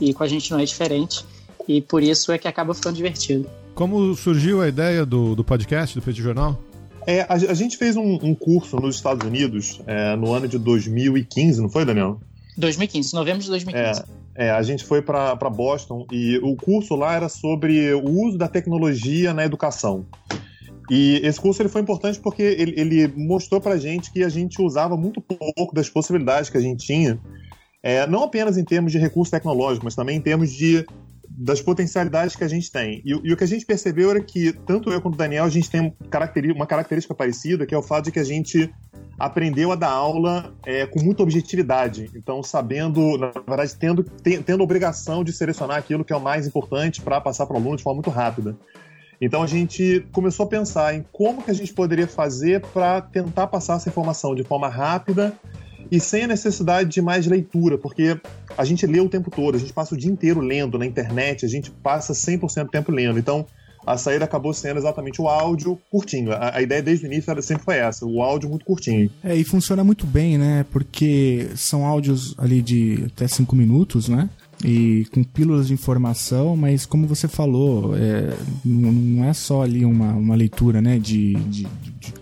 e 0.00 0.14
com 0.14 0.22
a 0.22 0.28
gente 0.28 0.50
não 0.50 0.58
é 0.58 0.64
diferente, 0.64 1.26
e 1.68 1.82
por 1.82 2.02
isso 2.02 2.32
é 2.32 2.38
que 2.38 2.48
acaba 2.48 2.72
ficando 2.72 2.96
divertido. 2.96 3.50
Como 3.74 4.14
surgiu 4.14 4.62
a 4.62 4.68
ideia 4.68 5.04
do, 5.04 5.34
do 5.34 5.44
podcast, 5.44 5.94
do 5.94 6.00
Petit 6.00 6.22
Jornal? 6.22 6.58
É, 7.06 7.20
a, 7.22 7.34
a, 7.34 7.54
gente 7.54 7.76
fez 7.76 7.96
um, 7.96 8.14
um, 8.14 8.34
curso 8.34 8.76
nos 8.76 8.96
Estados 8.96 9.26
Unidos 9.26 9.80
é, 9.86 10.16
no 10.16 10.32
ano 10.32 10.48
de 10.48 10.58
2015, 10.58 11.62
não 11.62 11.68
foi, 11.68 11.84
Daniel? 11.84 12.20
2015, 12.56 13.14
novembro 13.14 13.42
de 13.42 13.48
2015. 13.48 14.02
É, 14.34 14.46
é 14.46 14.50
a 14.50 14.62
gente 14.62 14.84
foi 14.84 15.00
para 15.00 15.34
Boston 15.48 16.04
e 16.10 16.38
o 16.38 16.56
curso 16.56 16.96
lá 16.96 17.14
era 17.14 17.28
sobre 17.28 17.94
o 17.94 18.10
uso 18.10 18.36
da 18.36 18.48
tecnologia 18.48 19.32
na 19.32 19.44
educação. 19.44 20.04
E 20.90 21.20
esse 21.22 21.40
curso 21.40 21.62
ele 21.62 21.68
foi 21.68 21.80
importante 21.80 22.18
porque 22.18 22.42
ele, 22.42 22.74
ele 22.76 23.08
mostrou 23.08 23.60
para 23.60 23.74
a 23.74 23.78
gente 23.78 24.12
que 24.12 24.24
a 24.24 24.28
gente 24.28 24.60
usava 24.60 24.96
muito 24.96 25.20
pouco 25.20 25.74
das 25.74 25.88
possibilidades 25.88 26.50
que 26.50 26.56
a 26.56 26.60
gente 26.60 26.84
tinha, 26.84 27.20
é, 27.82 28.04
não 28.06 28.24
apenas 28.24 28.56
em 28.56 28.64
termos 28.64 28.90
de 28.90 28.98
recurso 28.98 29.30
tecnológico, 29.30 29.84
mas 29.84 29.94
também 29.94 30.16
em 30.16 30.20
termos 30.20 30.50
de 30.50 30.84
das 31.36 31.60
potencialidades 31.60 32.34
que 32.34 32.42
a 32.42 32.48
gente 32.48 32.72
tem. 32.72 33.02
E, 33.04 33.10
e, 33.10 33.32
o 33.32 33.36
que 33.36 33.44
a 33.44 33.46
gente 33.46 33.66
percebeu 33.66 34.10
era 34.10 34.20
que, 34.20 34.52
tanto 34.66 34.90
eu 34.90 35.00
quanto 35.00 35.14
o 35.14 35.18
Daniel, 35.18 35.44
a 35.44 35.50
gente 35.50 35.70
tem 35.70 35.94
uma 36.54 36.66
característica 36.66 37.14
parecida, 37.14 37.66
que 37.66 37.74
é 37.74 37.78
o 37.78 37.82
fato 37.82 38.06
de 38.06 38.12
que 38.12 38.18
a 38.18 38.24
gente 38.24 38.72
aprendeu 39.18 39.70
a 39.70 39.74
dar 39.74 39.90
aula 39.90 40.54
é, 40.64 40.86
com 40.86 41.02
muita 41.02 41.22
objetividade. 41.22 42.10
Então, 42.14 42.42
sabendo, 42.42 43.18
na 43.18 43.30
verdade, 43.30 43.74
tendo, 43.76 44.02
tendo 44.02 44.60
a 44.60 44.64
obrigação 44.64 45.22
de 45.22 45.32
selecionar 45.32 45.76
aquilo 45.76 46.04
que 46.04 46.12
é 46.12 46.16
o 46.16 46.20
mais 46.20 46.46
importante 46.46 47.02
para 47.02 47.20
passar 47.20 47.46
para 47.46 47.54
o 47.54 47.58
aluno 47.58 47.76
de 47.76 47.82
forma 47.82 47.96
muito 47.96 48.10
rápida. 48.10 48.56
Então 49.20 49.42
a 49.42 49.46
gente 49.46 50.06
começou 50.12 50.44
a 50.44 50.48
pensar 50.48 50.94
em 50.94 51.04
como 51.10 51.42
que 51.42 51.50
a 51.50 51.54
gente 51.54 51.72
poderia 51.72 52.06
fazer 52.06 52.60
para 52.60 53.00
tentar 53.00 53.46
passar 53.46 53.76
essa 53.76 53.88
informação 53.88 54.34
de 54.34 54.44
forma 54.44 54.68
rápida 54.68 55.34
e 55.90 56.00
sem 56.00 56.24
a 56.24 56.28
necessidade 56.28 56.90
de 56.90 57.00
mais 57.00 57.26
leitura, 57.26 57.78
porque 57.78 58.18
a 58.56 58.64
gente 58.64 58.86
lê 58.86 59.00
o 59.00 59.08
tempo 59.08 59.30
todo, 59.30 59.56
a 59.56 59.58
gente 59.58 59.72
passa 59.72 59.94
o 59.94 59.98
dia 59.98 60.10
inteiro 60.10 60.40
lendo 60.40 60.78
na 60.78 60.86
internet, 60.86 61.44
a 61.44 61.48
gente 61.48 61.70
passa 61.70 62.12
100% 62.12 62.64
do 62.64 62.70
tempo 62.70 62.92
lendo. 62.92 63.18
Então, 63.18 63.46
a 63.86 63.96
saída 63.96 64.24
acabou 64.24 64.52
sendo 64.52 64.78
exatamente 64.78 65.22
o 65.22 65.28
áudio 65.28 65.78
curtinho. 65.88 66.32
A, 66.32 66.56
a 66.56 66.62
ideia 66.62 66.82
desde 66.82 67.04
o 67.04 67.06
início 67.06 67.40
sempre 67.40 67.64
foi 67.64 67.76
essa, 67.76 68.04
o 68.04 68.20
áudio 68.20 68.50
muito 68.50 68.64
curtinho. 68.64 69.08
É, 69.22 69.36
e 69.36 69.44
funciona 69.44 69.84
muito 69.84 70.04
bem, 70.04 70.36
né? 70.36 70.66
Porque 70.72 71.48
são 71.54 71.86
áudios 71.86 72.34
ali 72.36 72.60
de 72.60 73.04
até 73.06 73.28
cinco 73.28 73.54
minutos, 73.54 74.08
né? 74.08 74.28
E 74.64 75.06
com 75.12 75.22
pílulas 75.22 75.68
de 75.68 75.74
informação, 75.74 76.56
mas 76.56 76.86
como 76.86 77.06
você 77.06 77.28
falou, 77.28 77.96
é, 77.96 78.34
não 78.64 79.24
é 79.24 79.32
só 79.32 79.62
ali 79.62 79.84
uma, 79.84 80.12
uma 80.12 80.34
leitura 80.34 80.80
né, 80.80 80.98
de, 80.98 81.34
de, 81.34 81.66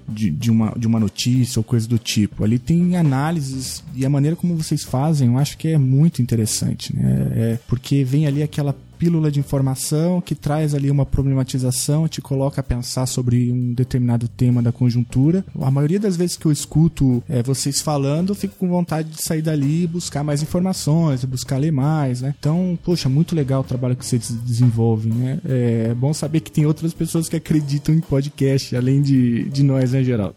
de, 0.09 0.31
de, 0.31 0.51
uma, 0.51 0.73
de 0.77 0.87
uma 0.87 0.99
notícia 0.99 1.61
ou 1.61 1.65
coisa 1.65 1.87
do 1.87 1.99
tipo. 1.99 2.43
Ali 2.45 2.59
tem 2.59 2.97
análises 2.97 3.85
e 3.95 4.05
a 4.05 4.11
maneira 4.11 4.37
como 4.37 4.57
vocês 4.57 4.83
fazem 4.83 5.29
eu 5.29 5.39
acho 5.39 5.57
que 5.57 5.69
é 5.69 5.79
muito 5.79 6.21
interessante, 6.21 6.95
né? 6.95 7.33
É, 7.35 7.59
porque 7.69 8.05
vem 8.05 8.27
ali 8.27 8.43
aquela 8.43 8.75
pílula 9.05 9.31
de 9.31 9.39
informação 9.39 10.19
que 10.19 10.35
traz 10.35 10.75
ali 10.75 10.91
uma 10.91 11.05
problematização, 11.05 12.09
te 12.09 12.23
coloca 12.23 12.63
a 12.63 12.65
pensar 12.65 13.05
sobre 13.05 13.53
um 13.53 13.75
determinado 13.75 14.27
tema 14.27 14.63
da 14.63 14.73
conjuntura. 14.73 15.45
A 15.61 15.71
maioria 15.71 16.01
das 16.01 16.17
vezes 16.17 16.39
que 16.39 16.47
eu 16.47 16.53
escuto 16.53 17.23
é, 17.29 17.43
vocês 17.43 17.83
falando, 17.83 18.35
fico 18.35 18.55
com 18.57 18.67
vontade 18.67 19.11
de 19.11 19.23
sair 19.23 19.43
dali 19.43 19.83
e 19.83 19.87
buscar 19.87 20.25
mais 20.25 20.41
informações, 20.43 21.23
buscar 21.27 21.59
ler 21.59 21.71
mais, 21.71 22.23
né? 22.23 22.35
Então, 22.39 22.79
poxa, 22.83 23.07
muito 23.11 23.37
legal 23.37 23.61
o 23.61 23.65
trabalho 23.65 23.95
que 23.95 24.07
vocês 24.07 24.31
desenvolvem, 24.43 25.13
né? 25.13 25.39
É 25.45 25.95
bom 25.95 26.15
saber 26.15 26.41
que 26.41 26.51
tem 26.51 26.65
outras 26.65 26.95
pessoas 26.95 27.29
que 27.29 27.37
acreditam 27.37 27.95
em 27.95 28.01
podcast, 28.01 28.75
além 28.75 29.03
de, 29.03 29.45
de 29.51 29.63
nós, 29.63 29.93
né, 29.93 30.03
Geraldo? 30.03 30.37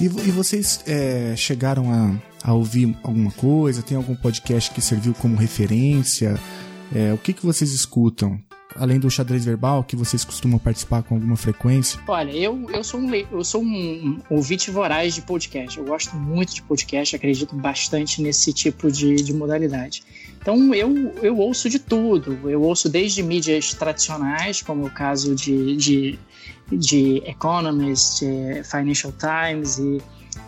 E, 0.00 0.06
e 0.06 0.30
vocês 0.30 0.82
é, 0.86 1.34
chegaram 1.36 1.92
a, 1.92 2.50
a, 2.50 2.54
ouvir 2.54 2.96
alguma 3.02 3.30
coisa? 3.30 3.82
Tem 3.82 3.96
algum 3.96 4.14
podcast 4.14 4.70
que 4.70 4.80
serviu 4.80 5.14
como 5.14 5.36
referência? 5.36 6.38
É, 6.94 7.12
o 7.12 7.18
que, 7.18 7.32
que 7.32 7.44
vocês 7.44 7.72
escutam? 7.72 8.40
Além 8.76 8.98
do 8.98 9.08
xadrez 9.08 9.44
verbal, 9.44 9.84
que 9.84 9.94
vocês 9.94 10.24
costumam 10.24 10.58
participar 10.58 11.04
com 11.04 11.14
alguma 11.14 11.36
frequência? 11.36 12.00
Olha, 12.08 12.32
eu, 12.32 12.68
eu 12.70 12.82
sou, 12.82 12.98
um, 12.98 13.14
eu 13.14 13.44
sou 13.44 13.62
um 13.62 14.20
ouvinte 14.28 14.68
voraz 14.68 15.14
de 15.14 15.22
podcast. 15.22 15.78
Eu 15.78 15.84
gosto 15.84 16.16
muito 16.16 16.52
de 16.52 16.62
podcast, 16.62 17.14
acredito 17.14 17.54
bastante 17.54 18.20
nesse 18.20 18.52
tipo 18.52 18.90
de, 18.90 19.14
de 19.14 19.32
modalidade. 19.32 20.02
Então 20.42 20.74
eu, 20.74 21.14
eu 21.22 21.38
ouço 21.38 21.70
de 21.70 21.78
tudo. 21.78 22.50
Eu 22.50 22.62
ouço 22.62 22.88
desde 22.88 23.22
mídias 23.22 23.74
tradicionais, 23.74 24.60
como 24.60 24.86
o 24.86 24.90
caso 24.90 25.36
de, 25.36 25.76
de 25.76 26.18
de 26.70 27.22
Economist, 27.26 28.24
Financial 28.64 29.12
Times 29.12 29.78
e, 29.78 30.00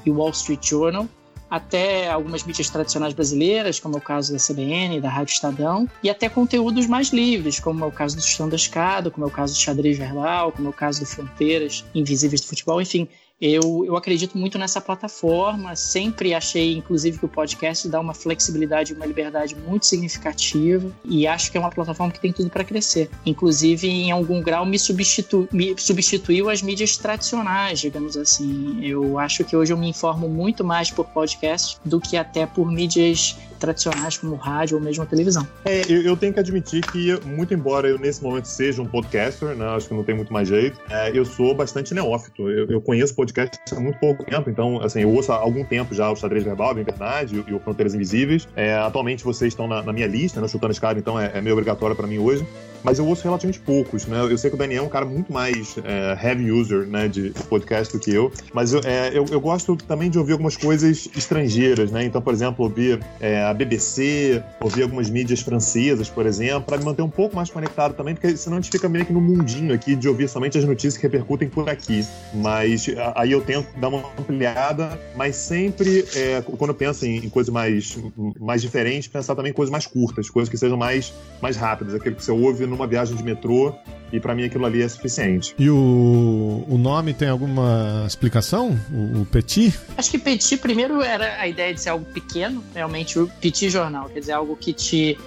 e 0.04 0.10
Wall 0.10 0.30
Street 0.30 0.66
Journal, 0.66 1.08
até 1.50 2.08
algumas 2.10 2.42
mídias 2.42 2.68
tradicionais 2.68 3.14
brasileiras, 3.14 3.78
como 3.78 3.94
é 3.94 3.98
o 3.98 4.00
caso 4.00 4.32
da 4.32 4.38
CBN, 4.38 5.00
da 5.00 5.08
Rádio 5.08 5.32
Estadão, 5.32 5.88
e 6.02 6.10
até 6.10 6.28
conteúdos 6.28 6.86
mais 6.86 7.08
livres, 7.10 7.60
como 7.60 7.84
é 7.84 7.86
o 7.86 7.92
caso 7.92 8.16
do 8.16 8.22
Chão 8.22 8.48
da 8.48 8.56
Escada, 8.56 9.10
como 9.10 9.26
é 9.26 9.28
o 9.28 9.32
caso 9.32 9.54
do 9.54 9.58
Xadrez 9.58 9.96
Verbal, 9.98 10.52
como 10.52 10.68
é 10.68 10.70
o 10.70 10.72
caso 10.72 11.00
do 11.00 11.06
Fronteiras 11.06 11.84
Invisíveis 11.94 12.40
do 12.40 12.48
Futebol, 12.48 12.80
enfim. 12.80 13.08
Eu, 13.40 13.84
eu 13.84 13.96
acredito 13.96 14.38
muito 14.38 14.58
nessa 14.58 14.80
plataforma, 14.80 15.76
sempre 15.76 16.32
achei, 16.32 16.74
inclusive, 16.74 17.18
que 17.18 17.24
o 17.26 17.28
podcast 17.28 17.86
dá 17.86 18.00
uma 18.00 18.14
flexibilidade 18.14 18.92
e 18.92 18.96
uma 18.96 19.04
liberdade 19.04 19.54
muito 19.54 19.84
significativa 19.84 20.90
e 21.04 21.26
acho 21.26 21.52
que 21.52 21.58
é 21.58 21.60
uma 21.60 21.70
plataforma 21.70 22.12
que 22.12 22.20
tem 22.20 22.32
tudo 22.32 22.48
para 22.48 22.64
crescer. 22.64 23.10
Inclusive, 23.26 23.88
em 23.88 24.10
algum 24.10 24.40
grau, 24.40 24.64
me, 24.64 24.78
substitu, 24.78 25.46
me 25.52 25.74
substituiu 25.76 26.48
as 26.48 26.62
mídias 26.62 26.96
tradicionais, 26.96 27.80
digamos 27.80 28.16
assim. 28.16 28.82
Eu 28.82 29.18
acho 29.18 29.44
que 29.44 29.54
hoje 29.54 29.72
eu 29.72 29.76
me 29.76 29.88
informo 29.88 30.28
muito 30.28 30.64
mais 30.64 30.90
por 30.90 31.04
podcast 31.06 31.78
do 31.84 32.00
que 32.00 32.16
até 32.16 32.46
por 32.46 32.70
mídias 32.70 33.36
tradicionais 33.58 34.18
como 34.18 34.36
rádio 34.36 34.76
ou 34.76 34.82
mesmo 34.82 35.02
a 35.02 35.06
televisão. 35.06 35.46
É, 35.64 35.80
eu, 35.88 36.02
eu, 36.02 36.16
tenho 36.16 36.32
que 36.32 36.40
admitir 36.40 36.82
que, 36.86 37.18
muito 37.26 37.54
embora 37.54 37.88
eu 37.88 37.98
nesse 37.98 38.22
momento 38.22 38.46
seja 38.46 38.82
um 38.82 38.86
podcaster, 38.86 39.56
né, 39.56 39.66
acho 39.68 39.88
que 39.88 39.94
não 39.94 40.04
tem 40.04 40.14
muito 40.14 40.30
mais 40.30 40.48
jeito, 40.48 40.78
é, 40.90 41.16
eu 41.16 41.24
sou 41.24 41.54
bastante 41.54 41.94
neófito. 41.94 42.50
Eu, 42.50 42.66
eu 42.68 42.80
conheço 42.80 43.14
podcast 43.14 43.25
há 43.72 43.80
muito 43.80 43.98
pouco 43.98 44.24
tempo, 44.24 44.50
então, 44.50 44.80
assim, 44.82 45.00
eu 45.00 45.10
ouço 45.10 45.32
há 45.32 45.36
algum 45.36 45.64
tempo 45.64 45.94
já 45.94 46.10
o 46.10 46.16
Xadrez 46.16 46.44
Verbal, 46.44 46.74
bem 46.74 46.84
verdade, 46.84 47.44
e, 47.46 47.52
o 47.52 47.60
Fronteiras 47.60 47.94
Invisíveis. 47.94 48.48
É, 48.56 48.74
atualmente 48.74 49.24
vocês 49.24 49.52
estão 49.52 49.66
na, 49.66 49.82
na, 49.82 49.92
minha 49.92 50.06
lista, 50.06 50.40
né, 50.40 50.48
chutando 50.48 50.72
escada, 50.72 50.98
então 50.98 51.18
é, 51.18 51.32
é 51.34 51.40
meio 51.40 51.54
obrigatório 51.54 51.96
para 51.96 52.06
mim 52.06 52.18
hoje 52.18 52.46
mas 52.82 52.98
eu 52.98 53.06
ouço 53.06 53.24
relativamente 53.24 53.60
poucos, 53.60 54.06
né? 54.06 54.20
Eu 54.20 54.38
sei 54.38 54.50
que 54.50 54.56
o 54.56 54.58
Daniel 54.58 54.84
é 54.84 54.86
um 54.86 54.90
cara 54.90 55.04
muito 55.04 55.32
mais 55.32 55.76
é, 55.84 56.18
heavy 56.22 56.50
user, 56.50 56.86
né, 56.86 57.08
de 57.08 57.30
podcast 57.48 57.92
do 57.92 58.00
que 58.00 58.12
eu, 58.12 58.32
mas 58.52 58.72
eu, 58.72 58.80
é, 58.84 59.10
eu, 59.16 59.24
eu, 59.30 59.40
gosto 59.40 59.76
também 59.76 60.10
de 60.10 60.18
ouvir 60.18 60.32
algumas 60.32 60.56
coisas 60.56 61.08
estrangeiras, 61.16 61.90
né? 61.90 62.04
Então, 62.04 62.20
por 62.20 62.32
exemplo, 62.32 62.64
ouvir 62.64 63.00
é, 63.20 63.42
a 63.42 63.54
BBC, 63.54 64.42
ouvir 64.60 64.82
algumas 64.82 65.08
mídias 65.10 65.40
francesas, 65.40 66.08
por 66.08 66.26
exemplo, 66.26 66.62
para 66.62 66.78
me 66.78 66.84
manter 66.84 67.02
um 67.02 67.10
pouco 67.10 67.36
mais 67.36 67.50
conectado 67.50 67.94
também, 67.94 68.14
porque 68.14 68.36
senão 68.36 68.58
a 68.58 68.60
gente 68.60 68.70
fica 68.70 68.88
meio 68.88 69.06
que 69.06 69.12
no 69.12 69.20
mundinho 69.20 69.74
aqui 69.74 69.94
de 69.94 70.08
ouvir 70.08 70.28
somente 70.28 70.58
as 70.58 70.64
notícias 70.64 70.96
que 70.96 71.02
repercutem 71.02 71.48
por 71.48 71.68
aqui. 71.68 72.04
Mas 72.34 72.86
aí 73.14 73.32
eu 73.32 73.40
tento 73.40 73.68
dar 73.78 73.88
uma 73.88 74.04
ampliada, 74.18 74.98
mas 75.14 75.36
sempre, 75.36 76.04
é, 76.14 76.42
quando 76.42 76.70
eu 76.70 76.74
penso 76.74 77.06
em, 77.06 77.18
em 77.18 77.28
coisas 77.28 77.52
mais, 77.52 77.98
mais 78.38 78.62
diferentes, 78.62 79.08
pensar 79.08 79.34
também 79.34 79.50
em 79.50 79.54
coisas 79.54 79.70
mais 79.70 79.86
curtas, 79.86 80.28
coisas 80.28 80.50
que 80.50 80.56
sejam 80.56 80.76
mais, 80.76 81.12
mais 81.40 81.56
rápidas, 81.56 81.94
aquele 81.94 82.14
que 82.14 82.24
você 82.24 82.32
ouve 82.32 82.65
numa 82.66 82.86
viagem 82.86 83.16
de 83.16 83.22
metrô 83.22 83.74
e 84.12 84.20
para 84.20 84.34
mim 84.34 84.44
aquilo 84.44 84.64
ali 84.66 84.82
é 84.82 84.88
suficiente. 84.88 85.54
E 85.58 85.68
o, 85.68 86.64
o 86.68 86.78
nome 86.78 87.12
tem 87.12 87.28
alguma 87.28 88.04
explicação? 88.06 88.78
O, 88.92 89.22
o, 89.22 89.26
Petit? 89.26 89.72
Acho 89.96 90.10
que 90.10 90.18
Petit 90.18 90.56
primeiro 90.56 91.02
era 91.02 91.40
a 91.40 91.48
ideia 91.48 91.74
de 91.74 91.80
ser 91.80 91.90
algo 91.90 92.04
pequeno, 92.06 92.62
realmente 92.74 93.18
o 93.18 93.28
Petit 93.40 93.68
Jornal, 93.68 94.08
quer 94.08 94.20
dizer, 94.20 94.32
algo 94.32 94.56
que 94.56 94.72
te 94.72 95.18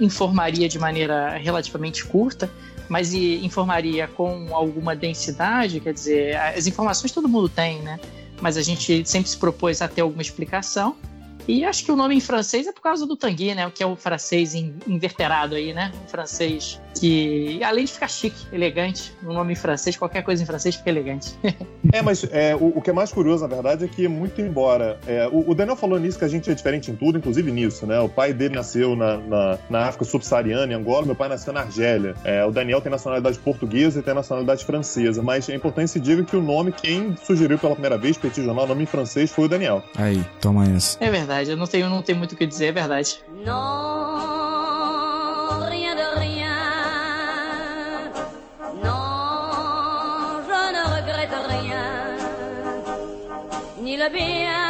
informaria 0.00 0.68
de 0.68 0.78
maneira 0.78 1.36
relativamente 1.38 2.04
curta, 2.04 2.50
mas 2.88 3.14
informaria 3.14 4.08
com 4.08 4.48
alguma 4.54 4.94
densidade, 4.94 5.80
quer 5.80 5.94
dizer, 5.94 6.36
as 6.36 6.66
informações 6.66 7.12
todo 7.12 7.28
mundo 7.28 7.48
tem, 7.48 7.80
né? 7.80 7.98
Mas 8.40 8.56
a 8.56 8.62
gente 8.62 9.08
sempre 9.08 9.30
se 9.30 9.36
propôs 9.36 9.80
a 9.80 9.88
ter 9.88 10.00
alguma 10.00 10.22
explicação. 10.22 10.96
E 11.46 11.64
acho 11.64 11.84
que 11.84 11.92
o 11.92 11.96
nome 11.96 12.14
em 12.16 12.20
francês 12.20 12.66
é 12.66 12.72
por 12.72 12.82
causa 12.82 13.06
do 13.06 13.16
Tanguy, 13.16 13.54
né? 13.54 13.66
O 13.66 13.70
que 13.70 13.82
é 13.82 13.86
o 13.86 13.96
francês 13.96 14.54
inverterado 14.54 15.54
aí, 15.54 15.72
né? 15.72 15.92
Um 16.04 16.08
francês 16.08 16.80
que, 16.98 17.62
além 17.62 17.84
de 17.84 17.92
ficar 17.92 18.08
chique, 18.08 18.46
elegante, 18.52 19.12
o 19.22 19.32
nome 19.32 19.52
em 19.52 19.56
francês, 19.56 19.96
qualquer 19.96 20.22
coisa 20.22 20.42
em 20.42 20.46
francês 20.46 20.74
fica 20.74 20.90
elegante. 20.90 21.34
é, 21.92 22.02
mas 22.02 22.24
é, 22.30 22.54
o, 22.54 22.78
o, 22.78 22.82
que 22.82 22.90
é 22.90 22.92
mais 22.92 23.12
curioso, 23.12 23.46
na 23.46 23.54
verdade, 23.54 23.84
é 23.84 23.88
que 23.88 24.06
muito 24.06 24.40
embora. 24.40 24.98
É, 25.06 25.26
o, 25.28 25.50
o, 25.50 25.54
Daniel 25.54 25.76
falou 25.76 25.98
nisso 25.98 26.18
que 26.18 26.24
a 26.24 26.28
gente 26.28 26.50
é 26.50 26.54
diferente 26.54 26.90
em 26.90 26.96
tudo, 26.96 27.18
inclusive 27.18 27.50
nisso, 27.50 27.86
né? 27.86 27.98
O 28.00 28.08
pai 28.08 28.32
dele 28.32 28.54
nasceu 28.54 28.94
na, 28.94 29.16
na, 29.16 29.58
na 29.68 29.86
África 29.86 30.04
subsaariana, 30.04 30.72
em 30.72 30.76
Angola, 30.76 31.06
meu 31.06 31.14
pai 31.14 31.28
nasceu 31.28 31.52
na 31.52 31.60
Argélia. 31.60 32.14
É, 32.24 32.44
o 32.44 32.50
Daniel 32.50 32.80
tem 32.80 32.90
nacionalidade 32.90 33.38
portuguesa 33.38 34.00
e 34.00 34.02
tem 34.02 34.14
nacionalidade 34.14 34.64
francesa, 34.64 35.22
mas 35.22 35.48
é 35.48 35.54
importante 35.54 35.90
se 35.90 36.00
diga 36.00 36.22
que 36.24 36.36
o 36.36 36.42
nome, 36.42 36.72
quem 36.72 37.16
sugeriu 37.24 37.58
pela 37.58 37.72
primeira 37.72 37.96
vez, 37.96 38.18
Petit 38.18 38.44
Jornal, 38.44 38.64
o 38.64 38.68
nome 38.68 38.82
em 38.82 38.86
francês 38.86 39.30
foi 39.30 39.46
o 39.46 39.48
Daniel. 39.48 39.82
Aí, 39.96 40.24
toma 40.40 40.68
essa. 40.68 41.02
É 41.02 41.10
verdade, 41.10 41.29
eu 41.48 41.56
não 41.56 41.66
tenho, 41.66 41.88
não 41.88 42.02
tenho 42.02 42.18
muito 42.18 42.32
o 42.32 42.36
que 42.36 42.46
dizer, 42.46 42.66
é 42.66 42.72
verdade. 42.72 43.22
Não. 43.44 44.10
le 54.00 54.08
bien 54.08 54.69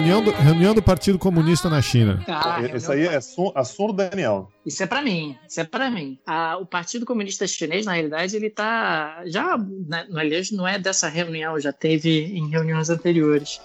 Reunião 0.00 0.22
do, 0.22 0.30
reunião 0.30 0.74
do 0.74 0.82
Partido 0.82 1.18
Comunista 1.18 1.68
na 1.68 1.82
China. 1.82 2.24
Ah, 2.26 2.62
Isso 2.74 2.90
aí 2.90 3.06
é 3.06 3.20
som, 3.20 3.52
a 3.54 3.62
som 3.64 3.88
do 3.88 3.92
Daniel. 3.92 4.50
Isso 4.64 4.82
é 4.82 4.86
para 4.86 5.02
mim. 5.02 5.36
Isso 5.46 5.60
é 5.60 5.64
para 5.64 5.90
mim. 5.90 6.18
Ah, 6.26 6.56
o 6.58 6.64
Partido 6.64 7.04
Comunista 7.04 7.46
Chinês, 7.46 7.84
na 7.84 7.92
realidade, 7.92 8.34
ele 8.34 8.48
tá 8.48 9.20
já, 9.26 9.58
né, 9.58 10.06
aliás, 10.14 10.50
não 10.52 10.66
é 10.66 10.78
dessa 10.78 11.06
reunião, 11.06 11.60
já 11.60 11.70
teve 11.70 12.34
em 12.34 12.48
reuniões 12.48 12.88
anteriores. 12.88 13.60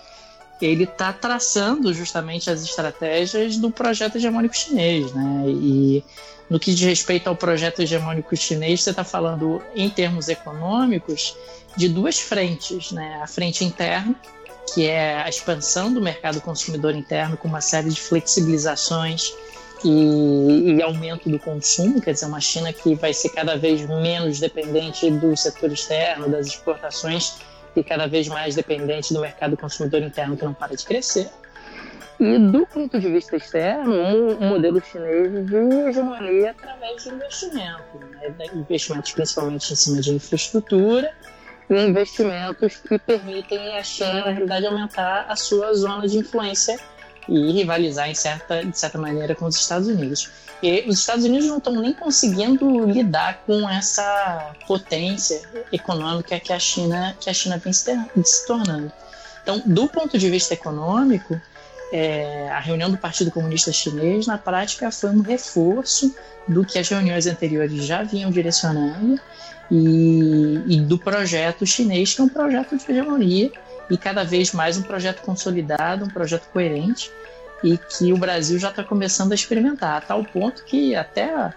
Ele 0.61 0.83
está 0.83 1.13
traçando 1.13 1.93
justamente 1.93 2.49
as 2.49 2.65
estratégias 2.65 3.55
do 3.55 3.71
projeto 3.71 4.17
hegemônico 4.17 4.57
chinês, 4.57 5.13
né? 5.13 5.45
E 5.47 6.03
no 6.49 6.59
que 6.59 6.73
diz 6.75 6.85
respeito 6.85 7.29
ao 7.29 7.35
projeto 7.37 7.81
hegemônico 7.81 8.35
chinês, 8.35 8.83
você 8.83 8.89
está 8.89 9.05
falando 9.05 9.61
em 9.73 9.89
termos 9.89 10.27
econômicos 10.27 11.33
de 11.77 11.87
duas 11.87 12.19
frentes, 12.19 12.91
né? 12.91 13.21
A 13.23 13.27
frente 13.27 13.63
interna 13.63 14.13
que 14.73 14.87
é 14.87 15.21
a 15.21 15.29
expansão 15.29 15.93
do 15.93 16.01
mercado 16.01 16.41
consumidor 16.41 16.95
interno 16.95 17.37
com 17.37 17.47
uma 17.47 17.61
série 17.61 17.89
de 17.89 18.01
flexibilizações 18.01 19.33
e, 19.83 20.73
e, 20.73 20.81
aumento 20.81 21.29
do 21.29 21.37
consumo, 21.37 22.01
quer 22.01 22.13
dizer, 22.13 22.25
uma 22.25 22.41
China 22.41 22.73
que 22.73 22.95
vai 22.95 23.13
ser 23.13 23.29
cada 23.29 23.55
vez 23.55 23.85
menos 23.87 24.39
dependente 24.39 25.09
do 25.11 25.35
setor 25.37 25.71
externo, 25.71 26.27
das 26.29 26.47
exportações, 26.47 27.37
e 27.75 27.83
cada 27.83 28.07
vez 28.07 28.27
mais 28.27 28.55
dependente 28.55 29.13
do 29.13 29.19
mercado 29.19 29.55
consumidor 29.57 30.01
interno 30.01 30.37
que 30.37 30.45
não 30.45 30.53
para 30.53 30.75
de 30.75 30.83
crescer. 30.85 31.29
E 32.17 32.39
do 32.39 32.65
ponto 32.65 32.97
de 32.97 33.11
vista 33.11 33.35
externo, 33.35 33.93
um 34.39 34.47
modelo 34.47 34.81
chinês 34.81 35.45
de 35.45 35.55
hegemonia 35.89 36.51
através 36.51 37.03
de 37.03 37.09
investimento, 37.09 37.99
né? 38.11 38.33
investimentos 38.53 39.11
principalmente 39.11 39.73
em 39.73 39.75
cima 39.75 40.01
de 40.01 40.11
infraestrutura 40.13 41.13
investimentos 41.69 42.77
que 42.77 42.99
permitem 42.99 43.77
a 43.77 43.83
China, 43.83 44.25
na 44.25 44.31
realidade, 44.31 44.65
aumentar 44.65 45.25
a 45.27 45.35
sua 45.35 45.73
zona 45.73 46.07
de 46.07 46.17
influência 46.17 46.79
e 47.27 47.51
rivalizar 47.51 48.09
em 48.09 48.13
certa, 48.13 48.63
de 48.63 48.77
certa 48.77 48.97
maneira 48.97 49.33
com 49.33 49.45
os 49.45 49.55
Estados 49.55 49.87
Unidos. 49.87 50.29
E 50.61 50.85
os 50.87 50.99
Estados 50.99 51.25
Unidos 51.25 51.47
não 51.47 51.57
estão 51.57 51.73
nem 51.73 51.93
conseguindo 51.93 52.85
lidar 52.85 53.43
com 53.45 53.69
essa 53.69 54.53
potência 54.67 55.41
econômica 55.71 56.39
que 56.39 56.53
a 56.53 56.59
China, 56.59 57.15
que 57.19 57.29
a 57.29 57.33
China 57.33 57.57
vem 57.57 57.73
se, 57.73 57.93
tornando. 58.47 58.91
Então, 59.43 59.61
do 59.65 59.87
ponto 59.87 60.17
de 60.17 60.29
vista 60.29 60.53
econômico, 60.53 61.39
é, 61.91 62.49
a 62.49 62.59
reunião 62.59 62.89
do 62.89 62.97
Partido 62.97 63.31
Comunista 63.31 63.71
Chinês, 63.71 64.25
na 64.25 64.37
prática, 64.37 64.89
foi 64.91 65.11
um 65.11 65.21
reforço 65.21 66.15
do 66.47 66.65
que 66.65 66.79
as 66.79 66.87
reuniões 66.87 67.27
anteriores 67.27 67.83
já 67.85 68.03
vinham 68.03 68.31
direcionando 68.31 69.19
e, 69.71 70.61
e 70.67 70.81
do 70.81 70.97
projeto 70.97 71.65
chinês, 71.65 72.13
que 72.13 72.21
é 72.21 72.23
um 72.23 72.29
projeto 72.29 72.77
de 72.77 72.91
hegemonia 72.91 73.51
e 73.89 73.97
cada 73.97 74.23
vez 74.23 74.51
mais 74.51 74.77
um 74.77 74.81
projeto 74.81 75.21
consolidado, 75.21 76.05
um 76.05 76.09
projeto 76.09 76.47
coerente 76.51 77.11
e 77.63 77.77
que 77.77 78.11
o 78.11 78.17
Brasil 78.17 78.59
já 78.59 78.69
está 78.69 78.83
começando 78.83 79.31
a 79.31 79.35
experimentar, 79.35 79.97
a 79.97 80.01
tal 80.01 80.23
ponto 80.23 80.63
que 80.65 80.95
até 80.95 81.53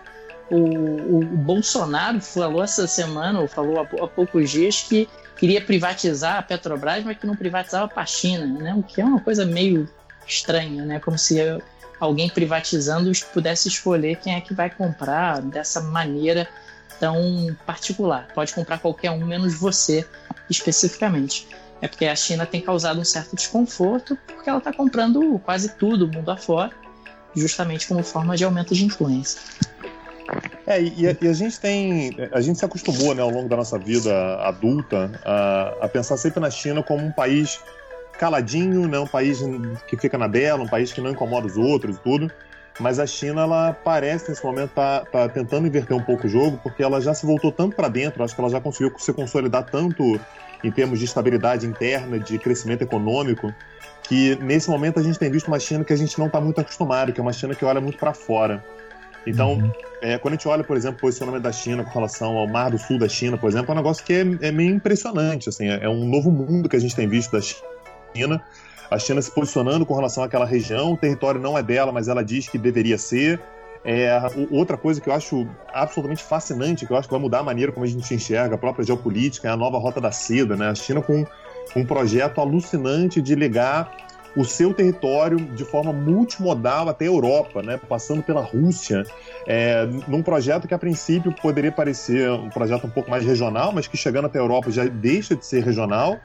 o, 0.50 1.18
o, 1.18 1.24
Bolsonaro 1.24 2.20
falou 2.20 2.62
essa 2.62 2.86
semana, 2.86 3.40
ou 3.40 3.48
falou 3.48 3.80
há, 3.80 3.82
há, 3.82 4.08
poucos 4.08 4.50
dias, 4.50 4.82
que 4.82 5.08
queria 5.36 5.60
privatizar 5.60 6.38
a 6.38 6.42
Petrobras, 6.42 7.04
mas 7.04 7.18
que 7.18 7.26
não 7.26 7.36
privatizava 7.36 7.88
para 7.88 8.02
a 8.02 8.06
China, 8.06 8.46
né? 8.46 8.74
o 8.74 8.82
que 8.82 9.00
é 9.00 9.04
uma 9.04 9.20
coisa 9.20 9.44
meio 9.44 9.88
estranha, 10.26 10.84
né? 10.84 10.98
como 11.00 11.18
se 11.18 11.38
alguém 12.00 12.28
privatizando 12.28 13.10
pudesse 13.32 13.68
escolher 13.68 14.16
quem 14.16 14.34
é 14.34 14.40
que 14.40 14.54
vai 14.54 14.70
comprar 14.70 15.42
dessa 15.42 15.80
maneira 15.80 16.48
tão 16.98 17.56
particular. 17.66 18.28
Pode 18.34 18.54
comprar 18.54 18.78
qualquer 18.78 19.10
um, 19.10 19.24
menos 19.24 19.54
você 19.54 20.06
especificamente 20.48 21.46
é 21.80 21.88
porque 21.88 22.06
a 22.06 22.16
China 22.16 22.44
tem 22.44 22.60
causado 22.60 23.00
um 23.00 23.04
certo 23.04 23.36
desconforto 23.36 24.18
porque 24.26 24.48
ela 24.48 24.58
está 24.58 24.72
comprando 24.72 25.40
quase 25.44 25.70
tudo 25.76 26.08
mundo 26.08 26.30
afora, 26.30 26.72
justamente 27.36 27.86
como 27.86 28.02
forma 28.02 28.36
de 28.36 28.44
aumento 28.44 28.74
de 28.74 28.84
influência. 28.84 29.40
É, 30.66 30.82
e, 30.82 31.02
e, 31.02 31.28
a 31.28 31.32
gente 31.32 31.58
tem. 31.58 32.10
A 32.32 32.40
gente 32.40 32.58
se 32.58 32.64
acostumou, 32.64 33.14
né, 33.14 33.22
ao 33.22 33.30
longo 33.30 33.48
da 33.48 33.56
nossa 33.56 33.78
vida 33.78 34.12
adulta, 34.40 35.10
a, 35.24 35.86
a, 35.86 35.88
pensar 35.88 36.18
sempre 36.18 36.40
na 36.40 36.50
China 36.50 36.82
como 36.82 37.06
um 37.06 37.12
país 37.12 37.58
caladinho, 38.18 38.86
né, 38.86 38.98
um 38.98 39.06
país 39.06 39.38
que 39.86 39.96
fica 39.96 40.18
na 40.18 40.26
dela, 40.26 40.62
um 40.62 40.68
país 40.68 40.92
que 40.92 41.00
não 41.00 41.10
incomoda 41.10 41.46
os 41.46 41.56
outros 41.56 41.96
e 41.96 42.00
tudo. 42.00 42.30
Mas 42.78 42.98
a 42.98 43.06
China, 43.06 43.42
ela 43.42 43.72
parece 43.72 44.28
nesse 44.28 44.44
momento 44.44 44.70
tá, 44.70 45.04
tá 45.04 45.28
tentando 45.28 45.66
inverter 45.66 45.96
um 45.96 46.02
pouco 46.02 46.26
o 46.26 46.30
jogo, 46.30 46.58
porque 46.62 46.82
ela 46.82 47.00
já 47.00 47.12
se 47.12 47.26
voltou 47.26 47.50
tanto 47.50 47.74
para 47.74 47.88
dentro, 47.88 48.22
acho 48.22 48.34
que 48.34 48.40
ela 48.40 48.50
já 48.50 48.60
conseguiu 48.60 48.92
se 48.98 49.12
consolidar 49.12 49.64
tanto 49.64 50.20
em 50.62 50.70
termos 50.70 50.98
de 50.98 51.04
estabilidade 51.04 51.66
interna, 51.66 52.18
de 52.18 52.38
crescimento 52.38 52.82
econômico, 52.82 53.52
que 54.02 54.36
nesse 54.36 54.70
momento 54.70 54.98
a 54.98 55.02
gente 55.02 55.18
tem 55.18 55.30
visto 55.30 55.48
uma 55.48 55.58
China 55.58 55.84
que 55.84 55.92
a 55.92 55.96
gente 55.96 56.18
não 56.18 56.26
está 56.26 56.40
muito 56.40 56.60
acostumado, 56.60 57.12
que 57.12 57.20
é 57.20 57.22
uma 57.22 57.32
China 57.32 57.54
que 57.54 57.64
olha 57.64 57.80
muito 57.80 57.98
para 57.98 58.14
fora. 58.14 58.64
Então, 59.26 59.54
uhum. 59.54 59.70
é, 60.00 60.16
quando 60.16 60.34
a 60.34 60.36
gente 60.36 60.48
olha, 60.48 60.64
por 60.64 60.76
exemplo, 60.76 60.96
o 60.98 61.00
posicionamento 61.00 61.42
da 61.42 61.52
China 61.52 61.84
com 61.84 61.90
relação 61.90 62.36
ao 62.36 62.46
Mar 62.46 62.70
do 62.70 62.78
Sul 62.78 62.98
da 62.98 63.08
China, 63.08 63.36
por 63.36 63.50
exemplo, 63.50 63.70
é 63.70 63.74
um 63.74 63.76
negócio 63.76 64.04
que 64.04 64.12
é, 64.12 64.20
é 64.40 64.52
meio 64.52 64.74
impressionante. 64.74 65.48
Assim, 65.48 65.68
é, 65.68 65.84
é 65.84 65.88
um 65.88 66.04
novo 66.04 66.30
mundo 66.30 66.68
que 66.68 66.76
a 66.76 66.80
gente 66.80 66.96
tem 66.96 67.06
visto 67.06 67.32
da 67.32 67.40
China. 67.40 68.42
A 68.90 68.98
China 68.98 69.20
se 69.20 69.30
posicionando 69.30 69.84
com 69.84 69.94
relação 69.94 70.22
àquela 70.22 70.46
região, 70.46 70.92
o 70.92 70.96
território 70.96 71.40
não 71.40 71.58
é 71.58 71.62
dela, 71.62 71.92
mas 71.92 72.08
ela 72.08 72.24
diz 72.24 72.48
que 72.48 72.56
deveria 72.56 72.96
ser. 72.96 73.40
É, 73.84 74.18
outra 74.50 74.76
coisa 74.76 75.00
que 75.00 75.08
eu 75.08 75.14
acho 75.14 75.46
absolutamente 75.72 76.22
fascinante, 76.22 76.84
que 76.86 76.92
eu 76.92 76.96
acho 76.96 77.06
que 77.06 77.14
vai 77.14 77.20
mudar 77.20 77.40
a 77.40 77.42
maneira 77.42 77.70
como 77.70 77.84
a 77.84 77.88
gente 77.88 78.12
enxerga 78.12 78.54
a 78.54 78.58
própria 78.58 78.84
geopolítica, 78.84 79.48
é 79.48 79.50
a 79.50 79.56
nova 79.56 79.78
Rota 79.78 80.00
da 80.00 80.10
Seda, 80.10 80.56
né? 80.56 80.68
A 80.68 80.74
China 80.74 81.00
com 81.02 81.24
um 81.76 81.84
projeto 81.84 82.40
alucinante 82.40 83.22
de 83.22 83.34
ligar 83.34 84.08
o 84.36 84.44
seu 84.44 84.72
território 84.72 85.36
de 85.36 85.64
forma 85.64 85.92
multimodal 85.92 86.88
até 86.88 87.06
a 87.06 87.08
Europa, 87.08 87.62
né? 87.62 87.80
passando 87.88 88.22
pela 88.22 88.40
Rússia, 88.40 89.04
é, 89.46 89.86
num 90.06 90.22
projeto 90.22 90.68
que 90.68 90.74
a 90.74 90.78
princípio 90.78 91.32
poderia 91.32 91.72
parecer 91.72 92.30
um 92.30 92.48
projeto 92.48 92.86
um 92.86 92.90
pouco 92.90 93.10
mais 93.10 93.24
regional, 93.24 93.72
mas 93.72 93.86
que 93.86 93.96
chegando 93.96 94.26
até 94.26 94.38
a 94.38 94.42
Europa 94.42 94.70
já 94.70 94.84
deixa 94.84 95.34
de 95.34 95.44
ser 95.44 95.64
regional. 95.64 96.18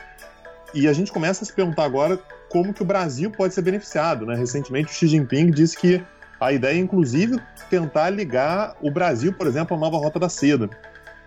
E 0.74 0.88
a 0.88 0.94
gente 0.94 1.12
começa 1.12 1.44
a 1.44 1.48
se 1.48 1.54
perguntar 1.54 1.86
agora 1.86 2.20
como 2.54 2.72
que 2.72 2.84
o 2.84 2.86
Brasil 2.86 3.32
pode 3.32 3.56
ser 3.56 3.64
beneficiado. 3.64 4.28
Né? 4.28 4.36
Recentemente 4.36 4.92
o 4.92 4.94
Xi 4.94 5.08
Jinping 5.08 5.50
disse 5.50 5.76
que 5.76 6.00
a 6.40 6.54
ideia 6.54 6.76
é, 6.76 6.78
inclusive, 6.78 7.40
tentar 7.68 8.12
ligar 8.12 8.76
o 8.80 8.92
Brasil, 8.92 9.34
por 9.34 9.48
exemplo, 9.48 9.76
à 9.76 9.80
nova 9.80 9.98
Rota 9.98 10.20
da 10.20 10.30
Seda. 10.30 10.70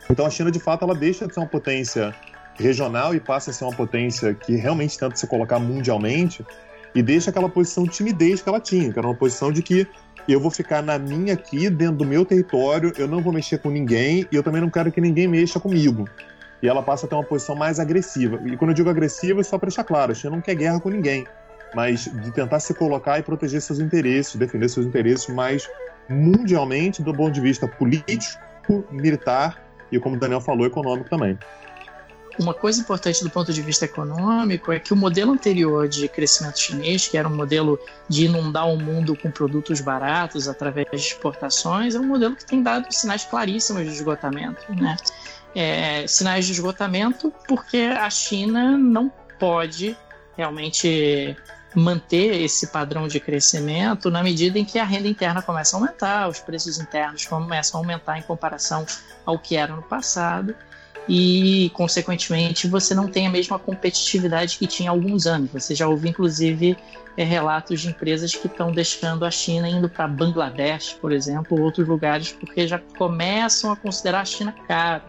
Então 0.09 0.25
a 0.25 0.31
China, 0.31 0.53
de 0.53 0.61
fato, 0.61 0.85
ela 0.85 0.95
deixa 0.95 1.27
de 1.27 1.35
ser 1.35 1.41
uma 1.41 1.49
potência 1.49 2.15
regional 2.55 3.13
e 3.13 3.19
passa 3.19 3.51
a 3.51 3.53
ser 3.53 3.65
uma 3.65 3.75
potência 3.75 4.35
que 4.35 4.55
realmente 4.55 4.97
tenta 4.97 5.17
se 5.17 5.27
colocar 5.27 5.59
mundialmente 5.59 6.47
e 6.95 7.03
deixa 7.03 7.31
aquela 7.31 7.49
posição 7.49 7.85
de 7.85 7.91
timidez 7.91 8.41
que 8.41 8.49
ela 8.49 8.61
tinha, 8.61 8.93
que 8.93 8.99
era 8.99 9.09
uma 9.09 9.17
posição 9.17 9.51
de 9.51 9.63
que 9.63 9.87
eu 10.29 10.39
vou 10.39 10.51
ficar 10.51 10.83
na 10.83 10.99
minha 10.99 11.35
aqui, 11.35 11.69
dentro 11.69 11.97
do 11.97 12.05
meu 12.05 12.25
território, 12.25 12.93
eu 12.97 13.09
não 13.09 13.21
vou 13.21 13.33
mexer 13.33 13.59
com 13.59 13.71
ninguém 13.71 14.27
e 14.31 14.37
eu 14.37 14.43
também 14.43 14.61
não 14.61 14.71
quero 14.71 14.93
que 14.93 15.01
ninguém 15.01 15.27
mexa 15.27 15.59
comigo. 15.59 16.09
E 16.63 16.69
ela 16.69 16.83
passa 16.83 17.07
a 17.07 17.09
ter 17.09 17.15
uma 17.15 17.25
posição 17.25 17.55
mais 17.55 17.79
agressiva. 17.79 18.41
E 18.45 18.57
quando 18.57 18.71
eu 18.71 18.75
digo 18.75 18.89
agressiva, 18.89 19.41
é 19.41 19.45
só 19.45 19.59
para 19.59 19.69
deixar 19.69 19.85
claro, 19.85 20.13
a 20.13 20.15
China 20.15 20.37
não 20.37 20.41
quer 20.41 20.55
guerra 20.55 20.81
com 20.81 20.89
ninguém 20.89 21.27
mas 21.75 22.05
de 22.05 22.31
tentar 22.31 22.61
se 22.61 22.73
colocar 22.73 23.19
e 23.19 23.23
proteger 23.23 23.61
seus 23.61 23.79
interesses, 23.79 24.35
defender 24.37 24.69
seus 24.69 24.87
interesses 24.87 25.27
mais 25.29 25.69
mundialmente 26.09 27.03
do 27.03 27.13
ponto 27.13 27.33
de 27.33 27.41
vista 27.41 27.67
político, 27.67 28.85
militar 28.91 29.63
e, 29.91 29.99
como 29.99 30.17
o 30.17 30.19
Daniel 30.19 30.41
falou, 30.41 30.67
econômico 30.67 31.11
também. 31.11 31.39
Uma 32.39 32.53
coisa 32.53 32.81
importante 32.81 33.25
do 33.25 33.31
ponto 33.31 33.51
de 33.51 33.63
vista 33.63 33.87
econômico 33.87 34.71
é 34.71 34.79
que 34.79 34.93
o 34.93 34.97
modelo 34.97 35.33
anterior 35.33 35.89
de 35.89 36.07
crescimento 36.07 36.59
chinês, 36.59 37.09
que 37.09 37.17
era 37.17 37.27
um 37.27 37.35
modelo 37.35 37.79
de 38.09 38.27
inundar 38.27 38.69
o 38.69 38.77
mundo 38.77 39.17
com 39.17 39.31
produtos 39.31 39.81
baratos 39.81 40.47
através 40.47 40.87
de 40.91 40.97
exportações, 40.97 41.95
é 41.95 41.99
um 41.99 42.07
modelo 42.07 42.37
que 42.37 42.45
tem 42.45 42.63
dado 42.63 42.93
sinais 42.93 43.25
claríssimos 43.25 43.85
de 43.85 43.91
esgotamento. 43.91 44.63
Né? 44.75 44.97
É, 45.59 46.07
sinais 46.07 46.45
de 46.45 46.53
esgotamento 46.53 47.33
porque 47.49 47.79
a 47.79 48.11
China 48.11 48.77
não 48.77 49.11
pode 49.39 49.97
realmente 50.37 51.35
manter 51.75 52.43
esse 52.43 52.67
padrão 52.67 53.09
de 53.09 53.19
crescimento 53.19 54.11
na 54.11 54.23
medida 54.23 54.59
em 54.59 54.67
que 54.67 54.79
a 54.79 54.85
renda 54.85 55.09
interna 55.09 55.41
começa 55.41 55.75
a 55.75 55.81
aumentar, 55.81 56.29
os 56.29 56.41
preços 56.41 56.79
internos 56.79 57.25
começam 57.25 57.81
a 57.81 57.83
aumentar 57.83 58.19
em 58.19 58.23
comparação 58.23 58.85
ao 59.25 59.39
que 59.39 59.57
era 59.57 59.75
no 59.75 59.83
passado 59.83 60.55
e, 61.09 61.71
consequentemente, 61.73 62.67
você 62.67 62.95
não 62.95 63.07
tem 63.07 63.27
a 63.27 63.31
mesma 63.31 63.59
competitividade 63.59 64.59
que 64.59 64.67
tinha 64.67 64.91
há 64.91 64.93
alguns 64.93 65.27
anos. 65.27 65.51
Você 65.53 65.75
já 65.75 65.87
ouviu, 65.87 66.11
inclusive, 66.11 66.77
é, 67.17 67.23
relatos 67.23 67.81
de 67.81 67.89
empresas 67.89 68.35
que 68.35 68.47
estão 68.47 68.73
deixando 68.73 69.25
a 69.25 69.31
China 69.31 69.69
indo 69.69 69.89
para 69.89 70.09
Bangladesh, 70.09 70.95
por 70.95 71.13
exemplo, 71.13 71.57
ou 71.57 71.65
outros 71.65 71.87
lugares, 71.87 72.33
porque 72.33 72.67
já 72.67 72.81
começam 72.99 73.71
a 73.71 73.77
considerar 73.77 74.21
a 74.21 74.25
China 74.25 74.53
caro. 74.67 75.05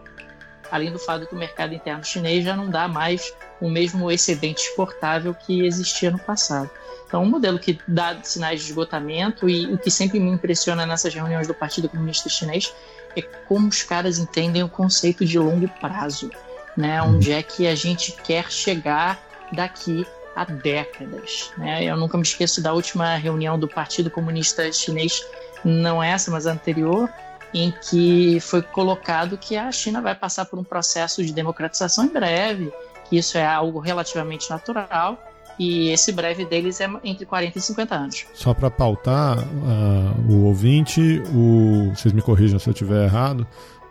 Além 0.70 0.92
do 0.92 0.98
fato 0.98 1.26
que 1.26 1.34
o 1.34 1.38
mercado 1.38 1.74
interno 1.74 2.04
chinês 2.04 2.44
já 2.44 2.56
não 2.56 2.68
dá 2.68 2.86
mais 2.86 3.32
o 3.60 3.68
mesmo 3.68 4.10
excedente 4.10 4.62
exportável 4.62 5.34
que 5.34 5.66
existia 5.66 6.10
no 6.10 6.18
passado. 6.18 6.70
Então, 7.06 7.22
um 7.22 7.26
modelo 7.26 7.58
que 7.58 7.78
dá 7.88 8.18
sinais 8.22 8.60
de 8.60 8.66
esgotamento 8.66 9.48
e 9.48 9.72
o 9.72 9.78
que 9.78 9.90
sempre 9.90 10.20
me 10.20 10.30
impressiona 10.30 10.84
nessas 10.84 11.14
reuniões 11.14 11.46
do 11.46 11.54
Partido 11.54 11.88
Comunista 11.88 12.28
Chinês 12.28 12.72
é 13.16 13.22
como 13.22 13.68
os 13.68 13.82
caras 13.82 14.18
entendem 14.18 14.62
o 14.62 14.68
conceito 14.68 15.24
de 15.24 15.38
longo 15.38 15.66
prazo, 15.80 16.30
né? 16.76 17.02
Onde 17.02 17.32
é 17.32 17.42
que 17.42 17.66
a 17.66 17.74
gente 17.74 18.12
quer 18.12 18.50
chegar 18.50 19.18
daqui 19.52 20.06
a 20.36 20.44
décadas, 20.44 21.50
né? 21.56 21.82
Eu 21.82 21.96
nunca 21.96 22.18
me 22.18 22.22
esqueço 22.22 22.60
da 22.60 22.74
última 22.74 23.16
reunião 23.16 23.58
do 23.58 23.66
Partido 23.66 24.10
Comunista 24.10 24.70
Chinês, 24.70 25.26
não 25.64 26.02
essa, 26.02 26.30
mas 26.30 26.46
a 26.46 26.52
anterior, 26.52 27.10
em 27.54 27.70
que 27.70 28.38
foi 28.40 28.62
colocado 28.62 29.38
que 29.38 29.56
a 29.56 29.70
China 29.72 30.00
vai 30.00 30.14
passar 30.14 30.44
por 30.44 30.58
um 30.58 30.64
processo 30.64 31.24
de 31.24 31.32
democratização 31.32 32.04
em 32.04 32.08
breve, 32.08 32.72
que 33.08 33.16
isso 33.16 33.38
é 33.38 33.46
algo 33.46 33.78
relativamente 33.78 34.50
natural 34.50 35.18
e 35.58 35.90
esse 35.90 36.12
breve 36.12 36.44
deles 36.44 36.80
é 36.80 36.88
entre 37.02 37.26
40 37.26 37.58
e 37.58 37.60
50 37.60 37.94
anos. 37.94 38.26
Só 38.32 38.54
para 38.54 38.70
pautar 38.70 39.38
uh, 39.38 40.32
o 40.32 40.44
ouvinte, 40.44 41.20
o, 41.34 41.90
vocês 41.94 42.14
me 42.14 42.22
corrijam 42.22 42.58
se 42.58 42.68
eu 42.68 42.72
estiver 42.72 43.04
errado, 43.04 43.46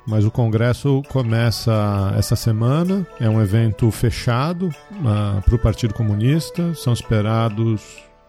mas 0.08 0.24
o 0.24 0.32
Congresso 0.32 1.04
começa 1.10 2.14
essa 2.18 2.36
semana. 2.36 3.06
É 3.20 3.30
um 3.30 3.42
evento 3.42 3.92
fechado 3.92 4.68
uh, 4.68 5.42
para 5.42 5.56
o 5.56 5.60
Partido 5.60 5.94
Comunista. 5.94 6.74
São 6.74 6.94
esperados 6.94 7.82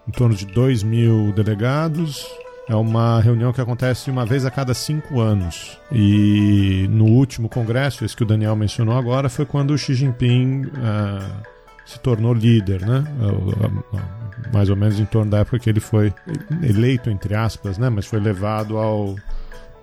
em 0.09 0.11
torno 0.11 0.35
de 0.35 0.45
2 0.45 0.83
mil 0.83 1.33
delegados. 1.33 2.27
É 2.69 2.75
uma 2.75 3.19
reunião 3.21 3.51
que 3.51 3.61
acontece 3.61 4.11
uma 4.11 4.27
vez 4.27 4.45
a 4.45 4.51
cada 4.51 4.75
cinco 4.75 5.21
anos. 5.21 5.79
E 5.91 6.87
no 6.91 7.07
último 7.07 7.49
congresso, 7.49 8.05
esse 8.05 8.15
que 8.15 8.23
o 8.23 8.27
Daniel 8.27 8.55
mencionou 8.55 8.97
agora, 8.97 9.31
foi 9.31 9.47
quando 9.47 9.71
o 9.71 9.79
Xi 9.79 9.95
Jinping 9.95 10.67
uh, 10.67 11.47
se 11.87 11.99
tornou 12.01 12.35
líder, 12.35 12.83
né? 12.87 13.05
Mais 14.53 14.69
ou 14.69 14.77
menos 14.77 15.01
em 15.01 15.07
torno 15.07 15.31
da 15.31 15.39
época 15.39 15.59
que 15.59 15.71
ele 15.71 15.81
foi 15.81 16.13
eleito, 16.63 17.09
entre 17.09 17.35
aspas, 17.35 17.79
né? 17.79 17.89
Mas 17.89 18.05
foi 18.05 18.21
levado 18.21 18.77
ao, 18.77 19.17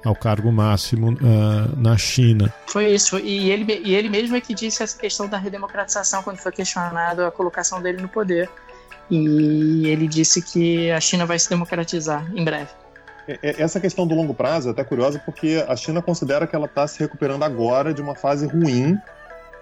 ao 0.04 0.16
cargo 0.16 0.52
máximo 0.52 1.14
uh, 1.14 1.76
na 1.76 1.98
China. 1.98 2.54
Foi 2.68 2.94
isso, 2.94 3.18
e 3.18 3.50
ele, 3.50 3.82
e 3.84 3.96
ele 3.96 4.10
mesmo 4.10 4.36
é 4.36 4.42
que 4.42 4.54
disse 4.54 4.84
essa 4.84 4.96
questão 4.96 5.28
da 5.28 5.40
redemocratização 5.40 6.22
quando 6.22 6.38
foi 6.38 6.52
questionado 6.52 7.24
a 7.24 7.32
colocação 7.32 7.82
dele 7.82 8.00
no 8.00 8.08
poder. 8.08 8.48
E 9.10 9.88
ele 9.88 10.08
disse 10.08 10.42
que 10.42 10.92
a 10.92 11.00
China 11.00 11.26
vai 11.26 11.38
se 11.38 11.50
democratizar 11.50 12.26
em 12.36 12.44
breve. 12.44 12.70
Essa 13.42 13.80
questão 13.80 14.06
do 14.06 14.14
longo 14.14 14.34
prazo 14.34 14.70
é 14.70 14.72
até 14.72 14.84
curiosa 14.84 15.18
porque 15.18 15.64
a 15.68 15.76
China 15.76 16.02
considera 16.02 16.46
que 16.46 16.56
ela 16.56 16.66
está 16.66 16.88
se 16.88 17.00
recuperando 17.00 17.44
agora 17.44 17.94
de 17.94 18.02
uma 18.02 18.14
fase 18.14 18.46
ruim 18.46 18.98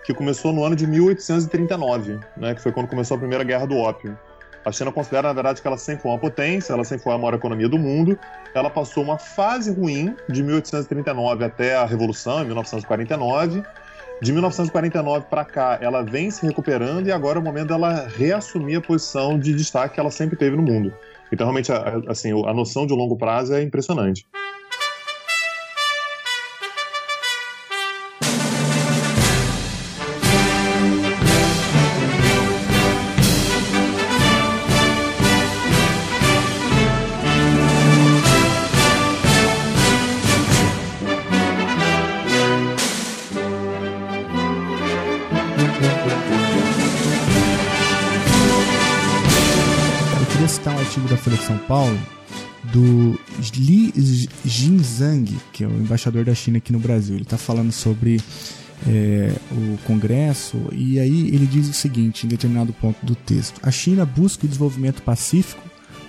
que 0.05 0.13
começou 0.13 0.51
no 0.51 0.65
ano 0.65 0.75
de 0.75 0.85
1839, 0.85 2.19
né, 2.35 2.53
que 2.53 2.61
foi 2.61 2.73
quando 2.73 2.87
começou 2.87 3.15
a 3.15 3.17
Primeira 3.17 3.43
Guerra 3.43 3.65
do 3.65 3.77
Ópio. 3.77 4.17
A 4.65 4.71
China 4.71 4.91
considera, 4.91 5.27
na 5.27 5.33
verdade, 5.33 5.61
que 5.61 5.67
ela 5.67 5.77
sempre 5.77 6.03
foi 6.03 6.11
uma 6.11 6.17
potência, 6.17 6.71
ela 6.71 6.83
sempre 6.83 7.03
foi 7.03 7.13
a 7.13 7.17
maior 7.17 7.33
economia 7.33 7.67
do 7.67 7.77
mundo. 7.77 8.17
Ela 8.53 8.69
passou 8.69 9.03
uma 9.03 9.17
fase 9.17 9.73
ruim 9.73 10.15
de 10.29 10.41
1839 10.41 11.43
até 11.43 11.75
a 11.75 11.85
Revolução, 11.85 12.41
em 12.41 12.45
1949. 12.45 13.61
De 14.23 14.31
1949 14.31 15.25
para 15.29 15.43
cá, 15.43 15.77
ela 15.81 16.01
vem 16.01 16.31
se 16.31 16.45
recuperando 16.45 17.05
e 17.07 17.11
agora 17.11 17.39
é 17.39 17.41
o 17.41 17.43
momento 17.43 17.67
dela 17.67 18.07
reassumir 18.07 18.77
a 18.77 18.81
posição 18.81 19.37
de 19.37 19.53
destaque 19.53 19.95
que 19.95 19.99
ela 19.99 20.09
sempre 20.09 20.37
teve 20.37 20.55
no 20.55 20.61
mundo. 20.61 20.93
Então, 21.29 21.45
realmente, 21.45 21.69
assim, 22.07 22.31
a 22.47 22.53
noção 22.53 22.87
de 22.87 22.93
longo 22.93 23.17
prazo 23.17 23.53
é 23.53 23.61
impressionante. 23.61 24.25
Folha 51.23 51.37
de 51.37 51.43
São 51.43 51.57
Paulo, 51.59 51.97
do 52.73 53.17
Li 53.55 53.93
Jinzhang, 54.43 55.37
que 55.53 55.63
é 55.63 55.67
o 55.67 55.71
embaixador 55.71 56.25
da 56.25 56.35
China 56.35 56.57
aqui 56.57 56.73
no 56.73 56.79
Brasil. 56.79 57.15
Ele 57.15 57.23
está 57.23 57.37
falando 57.37 57.71
sobre 57.71 58.19
é, 58.85 59.33
o 59.49 59.77
Congresso 59.85 60.57
e 60.73 60.99
aí 60.99 61.29
ele 61.29 61.45
diz 61.45 61.69
o 61.69 61.73
seguinte, 61.73 62.25
em 62.25 62.29
determinado 62.29 62.73
ponto 62.73 63.05
do 63.05 63.15
texto: 63.15 63.61
a 63.63 63.71
China 63.71 64.05
busca 64.05 64.45
o 64.45 64.49
desenvolvimento 64.49 65.01
pacífico, 65.01 65.63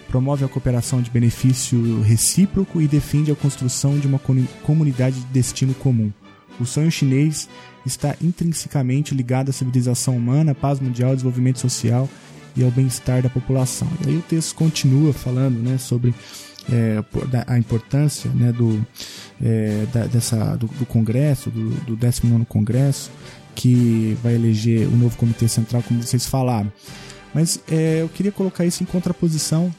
promove 0.09 0.44
a 0.44 0.48
cooperação 0.48 1.00
de 1.00 1.12
benefício 1.12 2.03
recíproco 2.03 2.83
e 2.83 2.88
defende 2.88 3.31
a 3.31 3.37
construção 3.37 3.96
de 3.96 4.09
uma 4.09 4.20
comunidade 4.64 5.20
de 5.20 5.27
destino 5.27 5.74
comum. 5.74 6.12
O 6.59 6.66
sonho 6.66 6.90
chinês 6.90 7.48
está 7.87 8.16
intrinsecamente 8.20 9.14
ligado 9.14 9.50
à 9.50 9.53
civilização 9.53 10.16
humana, 10.16 10.57
paz 10.57 10.81
mundial, 10.81 11.14
desenvolvimento 11.14 11.61
social 11.61 12.09
e 12.57 12.62
ao 12.62 12.71
bem-estar 12.71 13.23
da 13.23 13.29
população. 13.29 13.88
E 14.05 14.11
aí 14.11 14.17
o 14.17 14.23
texto 14.23 14.55
continua 14.55 15.12
falando 15.12 15.59
né, 15.59 15.79
sobre 15.79 16.14
é, 16.71 17.03
a 17.47 17.59
importância 17.59 18.31
né, 18.31 18.53
do, 18.53 18.85
é, 19.43 19.87
da, 19.93 20.07
dessa, 20.07 20.57
do, 20.57 20.67
do, 20.67 20.87
Congresso, 20.87 21.51
do, 21.51 21.71
do 21.85 21.97
19 21.97 22.45
Congresso, 22.47 23.11
que 23.55 24.17
vai 24.23 24.35
eleger 24.35 24.87
o 24.88 24.97
novo 24.97 25.17
Comitê 25.17 25.49
Central, 25.49 25.83
como 25.83 26.03
vocês 26.03 26.27
falaram. 26.27 26.73
Mas 27.35 27.61
é, 27.71 28.03
eu 28.03 28.09
queria 28.09 28.33
colocar 28.33 28.64
isso 28.64 28.83
em 28.83 28.87
contraposição 28.87 29.75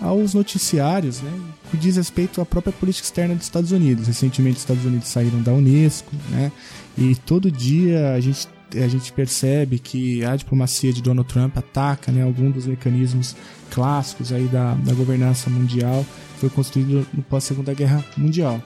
aos 0.00 0.32
noticiários, 0.32 1.20
né, 1.20 1.30
que 1.70 1.76
diz 1.76 1.96
respeito 1.96 2.40
à 2.40 2.46
própria 2.46 2.72
política 2.72 3.06
externa 3.06 3.34
dos 3.34 3.44
Estados 3.44 3.70
Unidos. 3.70 4.06
Recentemente, 4.06 4.56
os 4.56 4.62
Estados 4.62 4.84
Unidos 4.84 5.08
saíram 5.08 5.42
da 5.42 5.52
Unesco, 5.52 6.10
né, 6.30 6.50
e 6.96 7.14
todo 7.14 7.50
dia 7.50 8.14
a 8.14 8.20
gente 8.20 8.48
a 8.74 8.88
gente 8.88 9.12
percebe 9.12 9.78
que 9.78 10.24
a 10.24 10.36
diplomacia 10.36 10.92
de 10.92 11.02
Donald 11.02 11.28
Trump 11.28 11.56
ataca 11.56 12.12
né, 12.12 12.22
algum 12.22 12.50
dos 12.50 12.66
mecanismos 12.66 13.36
clássicos 13.70 14.32
aí 14.32 14.44
da, 14.46 14.74
da 14.74 14.92
governança 14.92 15.48
mundial 15.48 16.04
que 16.34 16.40
foi 16.40 16.50
construído 16.50 17.06
no 17.12 17.22
pós-segunda 17.22 17.72
guerra 17.74 18.04
mundial. 18.16 18.62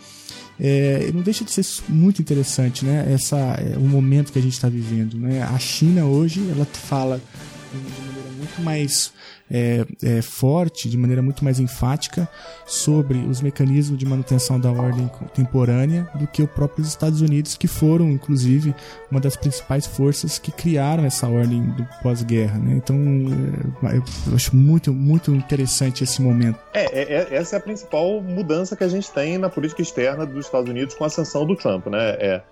É, 0.58 1.10
não 1.12 1.20
deixa 1.20 1.44
de 1.44 1.50
ser 1.50 1.64
muito 1.88 2.22
interessante 2.22 2.84
né, 2.84 3.12
essa, 3.12 3.36
é, 3.36 3.76
o 3.76 3.82
momento 3.88 4.32
que 4.32 4.38
a 4.38 4.42
gente 4.42 4.52
está 4.52 4.68
vivendo. 4.68 5.18
Né? 5.18 5.42
A 5.42 5.58
China 5.58 6.04
hoje 6.04 6.48
ela 6.50 6.64
fala 6.64 7.20
de 7.72 7.78
maneira 7.78 8.30
muito 8.38 8.62
mais 8.62 9.12
é, 9.50 9.84
é, 10.02 10.22
forte, 10.22 10.88
de 10.88 10.96
maneira 10.96 11.22
muito 11.22 11.44
mais 11.44 11.60
enfática, 11.60 12.28
sobre 12.66 13.18
os 13.18 13.40
mecanismos 13.40 13.98
de 13.98 14.06
manutenção 14.06 14.58
da 14.58 14.70
ordem 14.70 15.06
contemporânea 15.08 16.08
do 16.14 16.26
que 16.26 16.42
os 16.42 16.50
próprios 16.50 16.88
Estados 16.88 17.20
Unidos, 17.20 17.56
que 17.56 17.66
foram, 17.66 18.10
inclusive, 18.10 18.74
uma 19.10 19.20
das 19.20 19.36
principais 19.36 19.86
forças 19.86 20.38
que 20.38 20.50
criaram 20.50 21.04
essa 21.04 21.28
ordem 21.28 21.62
do 21.62 21.86
pós-guerra. 22.02 22.58
Né? 22.58 22.74
Então, 22.76 22.96
é, 23.84 23.96
eu 23.96 24.34
acho 24.34 24.56
muito, 24.56 24.92
muito 24.92 25.34
interessante 25.34 26.04
esse 26.04 26.22
momento. 26.22 26.58
É, 26.72 26.84
é, 26.84 27.14
é, 27.14 27.34
essa 27.36 27.56
é 27.56 27.58
a 27.58 27.62
principal 27.62 28.20
mudança 28.20 28.76
que 28.76 28.84
a 28.84 28.88
gente 28.88 29.10
tem 29.10 29.38
na 29.38 29.48
política 29.48 29.82
externa 29.82 30.26
dos 30.26 30.46
Estados 30.46 30.68
Unidos 30.68 30.94
com 30.94 31.04
a 31.04 31.06
ascensão 31.06 31.46
do 31.46 31.54
Trump, 31.56 31.86
né? 31.86 32.16
É, 32.18 32.42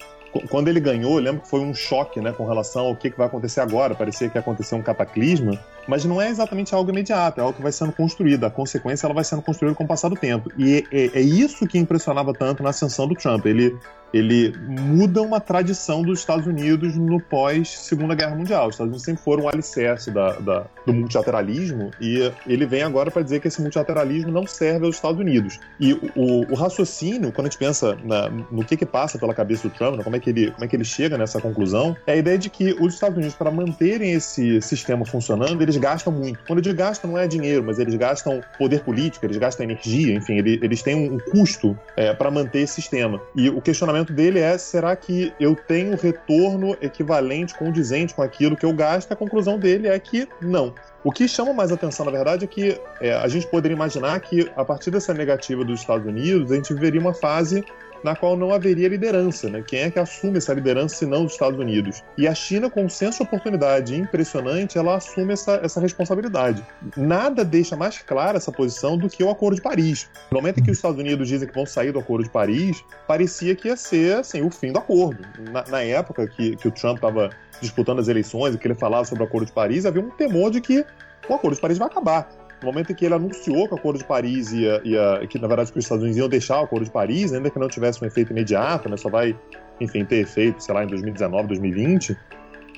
quando 0.49 0.69
ele 0.69 0.81
ganhou, 0.81 1.19
lembro 1.19 1.43
que 1.43 1.49
foi 1.49 1.61
um 1.61 1.75
choque, 1.75 2.21
né, 2.21 2.33
com 2.33 2.47
relação 2.47 2.87
ao 2.87 2.97
que, 2.97 3.11
que 3.11 3.19
vai 3.19 3.27
acontecer 3.27 3.61
agora. 3.61 3.95
Parecia 3.95 4.29
que 4.29 4.37
ia 4.37 4.41
acontecer 4.41 4.75
um 4.75 4.83
cataclisma, 4.83 5.59
mas 5.87 6.05
não 6.05 6.21
é 6.21 6.29
exatamente 6.29 6.75
algo 6.75 6.91
imediato, 6.91 7.41
é 7.41 7.43
algo 7.43 7.57
que 7.57 7.63
vai 7.63 7.73
sendo 7.73 7.93
construído. 7.93 8.45
A 8.45 8.51
consequência 8.51 9.07
ela 9.07 9.15
vai 9.15 9.25
sendo 9.25 9.43
construída 9.43 9.75
com 9.75 9.85
o 9.85 9.87
passar 9.87 10.09
do 10.09 10.17
tempo. 10.17 10.51
E 10.57 10.87
é, 10.93 10.97
é, 10.97 11.11
é 11.15 11.21
isso 11.21 11.67
que 11.67 11.79
impressionava 11.79 12.33
tanto 12.33 12.63
na 12.63 12.71
ascensão 12.71 13.07
do 13.07 13.15
Trump. 13.15 13.47
Ele 13.47 13.77
ele 14.13 14.55
muda 14.69 15.23
uma 15.23 15.41
tradição 15.41 16.03
dos 16.03 16.21
Estados 16.21 16.47
Unidos 16.47 16.97
no 16.97 17.21
pós-Segunda 17.21 18.15
Guerra 18.15 18.37
Mundial. 18.37 18.69
Os 18.69 18.75
Estados 18.75 18.91
Unidos 18.91 19.05
sempre 19.05 19.23
foram 19.23 19.45
o 19.45 19.49
alicerce 19.49 20.11
da, 20.11 20.33
da, 20.33 20.67
do 20.87 20.93
multilateralismo 20.93 21.91
e 22.01 22.31
ele 22.47 22.67
vem 22.67 22.83
agora 22.83 23.11
para 23.11 23.23
dizer 23.23 23.41
que 23.41 23.49
esse 23.49 23.61
multilateralismo 23.61 24.31
não 24.31 24.47
serve 24.47 24.87
aos 24.87 24.97
Estados 24.97 25.19
Unidos. 25.19 25.59
E 25.81 25.95
o, 26.15 26.53
o 26.53 26.55
raciocínio, 26.55 27.33
quando 27.33 27.47
a 27.47 27.51
gente 27.51 27.59
pensa 27.59 27.97
na, 28.05 28.29
no 28.29 28.65
que, 28.65 28.77
que 28.77 28.87
passa 28.87 29.19
pela 29.19 29.33
cabeça 29.33 29.69
do 29.69 29.75
Trump, 29.75 29.97
né, 29.97 30.05
como, 30.05 30.17
é 30.17 30.21
que 30.21 30.31
ele, 30.31 30.51
como 30.51 30.65
é 30.65 30.69
que 30.69 30.77
ele 30.77 30.85
chega 30.85 31.17
nessa 31.17 31.41
conclusão, 31.41 31.97
é 32.07 32.13
a 32.13 32.17
ideia 32.17 32.39
de 32.39 32.51
que 32.51 32.77
os 32.79 32.95
Estados 32.95 33.17
Unidos, 33.17 33.35
para 33.35 33.51
manterem 33.51 34.13
esse 34.13 34.61
sistema 34.61 35.07
funcionando, 35.07 35.63
eles 35.63 35.72
gastam 35.77 36.13
muito. 36.13 36.41
Quando 36.47 36.59
eu 36.59 36.63
digo 36.63 36.77
gastam, 36.77 37.11
não 37.11 37.19
é 37.19 37.27
dinheiro, 37.27 37.63
mas 37.63 37.79
eles 37.79 37.95
gastam 37.95 38.41
poder 38.59 38.81
político, 38.81 39.25
eles 39.25 39.37
gastam 39.37 39.65
energia, 39.65 40.15
enfim, 40.15 40.39
eles, 40.39 40.63
eles 40.63 40.83
têm 40.83 41.11
um, 41.11 41.19
custo 41.19 41.79
é, 41.97 42.13
para 42.13 42.31
manter 42.31 42.61
esse 42.61 42.75
sistema. 42.75 43.21
E 43.35 43.49
o 43.49 43.61
questionamento 43.61 43.93
questionamento 43.93 44.13
dele 44.13 44.39
é: 44.39 44.57
será 44.59 44.97
que 44.97 45.33
eu 45.39 45.55
tenho 45.55 45.97
retorno 45.97 46.77
equivalente, 46.81 47.55
condizente 47.55 48.15
com 48.15 48.23
aquilo 48.23 48.57
que 48.57 48.65
eu 48.65 48.73
gasto? 48.73 49.13
A 49.13 49.17
conclusão 49.17 49.59
dele 49.59 49.89
é 49.89 49.99
que 49.99 50.29
não. 50.41 50.75
O 51.05 51.11
que 51.11 51.27
chama 51.27 51.53
mais 51.53 51.73
atenção, 51.73 52.07
na 52.07 52.13
verdade, 52.13 52.45
é 52.45 52.47
que 52.47 52.81
é, 53.01 53.13
a 53.15 53.29
gente 53.29 53.47
poderia 53.47 53.75
imaginar 53.75 54.19
que, 54.21 54.51
a 54.57 54.65
partir 54.65 54.91
dessa 54.91 55.13
negativa 55.13 55.65
dos 55.65 55.81
Estados 55.81 56.07
Unidos, 56.07 56.53
a 56.53 56.55
gente 56.55 56.73
viveria 56.73 57.01
uma 57.01 57.15
fase 57.15 57.65
na 58.03 58.17
qual 58.17 58.37
não 58.37 58.53
haveria 58.53 58.89
liderança. 58.89 59.49
Né? 59.49 59.63
Quem 59.67 59.81
é 59.81 59.91
que 59.91 59.99
assume 59.99 60.39
essa 60.39 60.53
liderança 60.53 60.97
se 60.97 61.07
não 61.07 61.25
os 61.25 61.33
Estados 61.33 61.59
Unidos? 61.59 62.03
E 62.17 62.27
a 62.27 62.35
China, 62.35 62.71
com 62.71 62.89
senso 62.89 63.19
de 63.19 63.25
oportunidade 63.25 63.97
impressionante, 63.97 64.79
ela 64.79 64.97
assume 64.97 65.33
essa, 65.33 65.61
essa 65.63 65.81
responsabilidade. 65.81 66.65
Nada 66.97 67.45
deixa 67.45 67.77
mais 67.77 67.99
clara 67.99 68.37
essa 68.39 68.53
posição 68.53 68.97
do 68.97 69.09
que 69.09 69.23
o 69.23 69.31
Acordo 69.31 69.57
de 69.57 69.63
Paris. 69.63 70.11
No 70.31 70.39
momento 70.39 70.61
em 70.61 70.63
que 70.63 70.71
os 70.71 70.79
Estados 70.79 70.99
Unidos 70.99 71.29
dizem 71.29 71.49
que 71.49 71.55
vão 71.55 71.67
sair 71.67 71.93
do 71.93 71.99
Acordo 71.99 72.25
de 72.25 72.31
Paris, 72.31 72.85
parecia 73.07 73.55
que 73.55 73.69
ia 73.69 73.77
ser 73.77 74.17
assim, 74.17 74.43
o 74.43 74.51
fim 74.51 74.73
do 74.73 74.79
acordo. 74.79 75.25
Na, 75.51 75.65
na 75.69 75.83
época 75.83 76.27
que, 76.27 76.57
que 76.57 76.69
o 76.69 76.71
Trump 76.71 76.97
estava 76.97 77.31
disputando 77.61 78.01
as 78.01 78.09
eleições 78.09 78.55
e 78.55 78.59
que 78.59 78.67
ele 78.67 78.75
falava 78.75 79.05
sobre 79.05 79.23
o 79.23 79.27
Acordo 79.27 79.47
de 79.47 79.53
Paris, 79.53 79.87
havia 79.87 80.03
um 80.03 80.11
temor 80.11 80.51
de 80.51 80.61
que 80.61 80.85
o 81.29 81.35
Acordo 81.35 81.55
de 81.55 81.61
Paris 81.61 81.79
vai 81.79 81.89
acabar. 81.89 82.29
No 82.63 82.69
momento 82.69 82.93
em 82.93 82.95
que 82.95 83.05
ele 83.05 83.15
anunciou 83.15 83.67
que 83.67 83.75
o 83.75 83.77
Acordo 83.77 83.99
de 83.99 84.05
Paris 84.05 84.53
ia, 84.53 84.81
ia 84.85 85.27
que 85.27 85.39
na 85.39 85.49
verdade 85.49 85.73
que 85.73 85.79
os 85.79 85.85
Estados 85.85 86.03
Unidos 86.03 86.19
iam 86.19 86.29
deixar 86.29 86.61
o 86.61 86.65
Acordo 86.65 86.85
de 86.85 86.93
Paris, 86.93 87.33
ainda 87.33 87.51
que 87.51 87.59
não 87.59 87.69
tivesse 87.69 88.03
um 88.03 88.07
efeito 88.07 88.31
imediato, 88.31 88.89
né, 88.89 88.97
só 88.97 89.09
vai, 89.09 89.37
enfim, 89.81 90.05
ter 90.05 90.19
efeito, 90.19 90.63
sei 90.63 90.75
lá, 90.75 90.85
em 90.85 90.87
2019, 90.87 91.49
2020, 91.49 92.17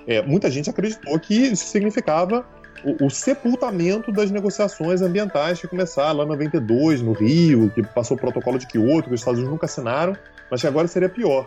é, 0.06 0.22
muita 0.22 0.50
gente 0.50 0.70
acreditou 0.70 1.18
que 1.18 1.34
isso 1.34 1.66
significava 1.66 2.46
o, 2.84 3.06
o, 3.06 3.10
sepultamento 3.10 4.12
das 4.12 4.30
negociações 4.30 5.00
ambientais 5.00 5.60
que 5.60 5.66
começaram 5.66 6.18
lá 6.18 6.24
em 6.24 6.28
92, 6.28 7.00
no 7.00 7.12
Rio, 7.12 7.70
que 7.70 7.82
passou 7.82 8.16
o 8.16 8.20
protocolo 8.20 8.58
de 8.58 8.66
Kyoto, 8.66 9.08
que 9.08 9.14
os 9.14 9.20
Estados 9.20 9.38
Unidos 9.38 9.52
nunca 9.52 9.66
assinaram, 9.66 10.16
mas 10.50 10.60
que 10.60 10.66
agora 10.66 10.86
seria 10.86 11.08
pior. 11.08 11.46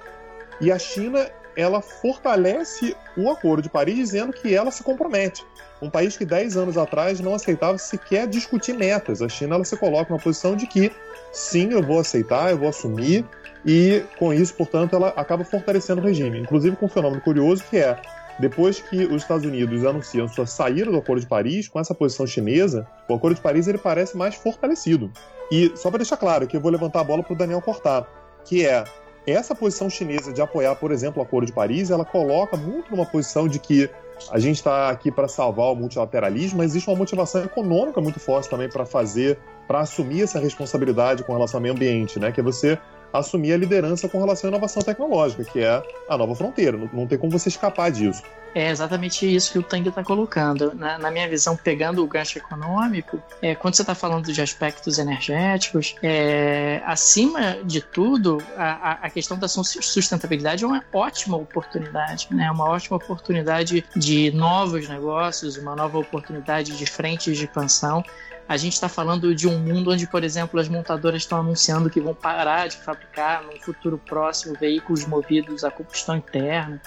E 0.59 0.71
a 0.71 0.79
China, 0.79 1.27
ela 1.55 1.81
fortalece 1.81 2.95
o 3.15 3.29
Acordo 3.29 3.61
de 3.61 3.69
Paris 3.69 3.95
dizendo 3.95 4.33
que 4.33 4.53
ela 4.53 4.71
se 4.71 4.83
compromete. 4.83 5.45
Um 5.81 5.89
país 5.89 6.17
que 6.17 6.25
10 6.25 6.57
anos 6.57 6.77
atrás 6.77 7.19
não 7.19 7.35
aceitava 7.35 7.77
sequer 7.77 8.27
discutir 8.27 8.73
metas. 8.73 9.21
A 9.21 9.29
China 9.29 9.55
ela 9.55 9.63
se 9.63 9.77
coloca 9.77 10.09
numa 10.09 10.21
posição 10.21 10.55
de 10.55 10.65
que 10.65 10.91
sim, 11.31 11.71
eu 11.71 11.83
vou 11.83 11.99
aceitar, 11.99 12.49
eu 12.49 12.57
vou 12.57 12.69
assumir, 12.69 13.23
e 13.65 14.03
com 14.17 14.33
isso, 14.33 14.53
portanto, 14.55 14.95
ela 14.95 15.09
acaba 15.09 15.43
fortalecendo 15.43 16.01
o 16.01 16.03
regime. 16.03 16.39
Inclusive 16.39 16.75
com 16.75 16.87
um 16.87 16.89
fenômeno 16.89 17.21
curioso 17.21 17.63
que 17.69 17.77
é 17.77 17.99
depois 18.39 18.79
que 18.79 19.05
os 19.05 19.23
Estados 19.23 19.45
Unidos 19.45 19.83
anunciam 19.83 20.27
sua 20.27 20.45
saída 20.45 20.91
do 20.91 20.97
Acordo 20.97 21.21
de 21.21 21.27
Paris, 21.27 21.67
com 21.67 21.79
essa 21.79 21.93
posição 21.93 22.27
chinesa, 22.27 22.87
o 23.09 23.15
Acordo 23.15 23.35
de 23.35 23.41
Paris 23.41 23.67
ele 23.67 23.79
parece 23.79 24.15
mais 24.15 24.35
fortalecido. 24.35 25.11
E 25.51 25.71
só 25.75 25.89
para 25.89 25.99
deixar 25.99 26.17
claro 26.17 26.45
que 26.45 26.55
eu 26.55 26.61
vou 26.61 26.71
levantar 26.71 27.01
a 27.01 27.03
bola 27.03 27.23
para 27.23 27.33
o 27.33 27.35
Daniel 27.35 27.61
cortar, 27.61 28.07
que 28.45 28.65
é 28.65 28.83
essa 29.25 29.55
posição 29.55 29.89
chinesa 29.89 30.31
de 30.31 30.41
apoiar, 30.41 30.75
por 30.75 30.91
exemplo, 30.91 31.21
o 31.21 31.25
Acordo 31.25 31.47
de 31.47 31.53
Paris, 31.53 31.89
ela 31.89 32.05
coloca 32.05 32.55
muito 32.55 32.91
numa 32.91 33.05
posição 33.05 33.47
de 33.47 33.59
que 33.59 33.89
a 34.31 34.39
gente 34.39 34.57
está 34.57 34.89
aqui 34.89 35.11
para 35.11 35.27
salvar 35.27 35.71
o 35.71 35.75
multilateralismo, 35.75 36.57
mas 36.57 36.71
existe 36.71 36.89
uma 36.89 36.97
motivação 36.97 37.43
econômica 37.43 38.01
muito 38.01 38.19
forte 38.19 38.49
também 38.49 38.69
para 38.69 38.85
fazer, 38.85 39.37
para 39.67 39.79
assumir 39.79 40.23
essa 40.23 40.39
responsabilidade 40.39 41.23
com 41.23 41.33
relação 41.33 41.59
ao 41.59 41.61
meio 41.61 41.73
ambiente, 41.73 42.19
né? 42.19 42.31
Que 42.31 42.39
é 42.39 42.43
você 42.43 42.77
assumir 43.11 43.53
a 43.53 43.57
liderança 43.57 44.07
com 44.07 44.19
relação 44.19 44.49
à 44.49 44.51
inovação 44.51 44.81
tecnológica, 44.81 45.43
que 45.43 45.59
é 45.59 45.81
a 46.09 46.17
nova 46.17 46.35
fronteira. 46.35 46.77
Não, 46.77 46.89
não 46.91 47.07
tem 47.07 47.17
como 47.17 47.31
você 47.31 47.49
escapar 47.49 47.91
disso. 47.91 48.21
É 48.55 48.71
exatamente 48.71 49.23
isso 49.23 49.51
que 49.51 49.59
o 49.59 49.63
Tang 49.63 49.87
está 49.87 50.03
colocando. 50.03 50.73
Na, 50.73 50.97
na, 50.97 51.11
minha 51.11 51.29
visão, 51.29 51.55
pegando 51.55 52.03
o 52.03 52.07
gancho 52.07 52.39
econômico, 52.39 53.21
é, 53.39 53.53
quando 53.53 53.75
você 53.75 53.83
está 53.83 53.93
falando 53.93 54.33
de 54.33 54.41
aspectos 54.41 54.97
energéticos, 54.97 55.95
é, 56.01 56.81
acima 56.85 57.57
de 57.63 57.81
tudo, 57.81 58.41
a, 58.57 58.93
a, 59.05 59.09
questão 59.11 59.37
da 59.37 59.47
sustentabilidade 59.47 60.63
é 60.63 60.67
uma 60.67 60.83
ótima 60.91 61.37
oportunidade, 61.37 62.29
né? 62.31 62.49
uma 62.49 62.65
ótima 62.65 62.97
oportunidade 62.97 63.85
de 63.95 64.31
novos 64.31 64.89
negócios, 64.89 65.57
uma 65.57 65.75
nova 65.75 65.99
oportunidade 65.99 66.75
de 66.75 66.85
frentes 66.87 67.37
de 67.37 67.45
expansão 67.45 68.03
a 68.47 68.55
gente 68.55 68.73
está 68.73 68.87
falando 68.87 69.35
de 69.35 69.47
um 69.47 69.59
mundo 69.59 69.91
onde, 69.91 70.07
por 70.07 70.23
exemplo, 70.23 70.59
as 70.59 70.69
montadoras 70.69 71.23
estão 71.23 71.39
anunciando 71.39 71.89
que 71.89 71.99
vão 71.99 72.13
parar 72.13 72.67
de 72.67 72.77
fabricar 72.77 73.43
no 73.43 73.59
futuro 73.59 73.97
próximo 73.97 74.55
veículos 74.59 75.05
movidos 75.05 75.63
a 75.63 75.71
combustão 75.71 76.15
interna. 76.15 76.81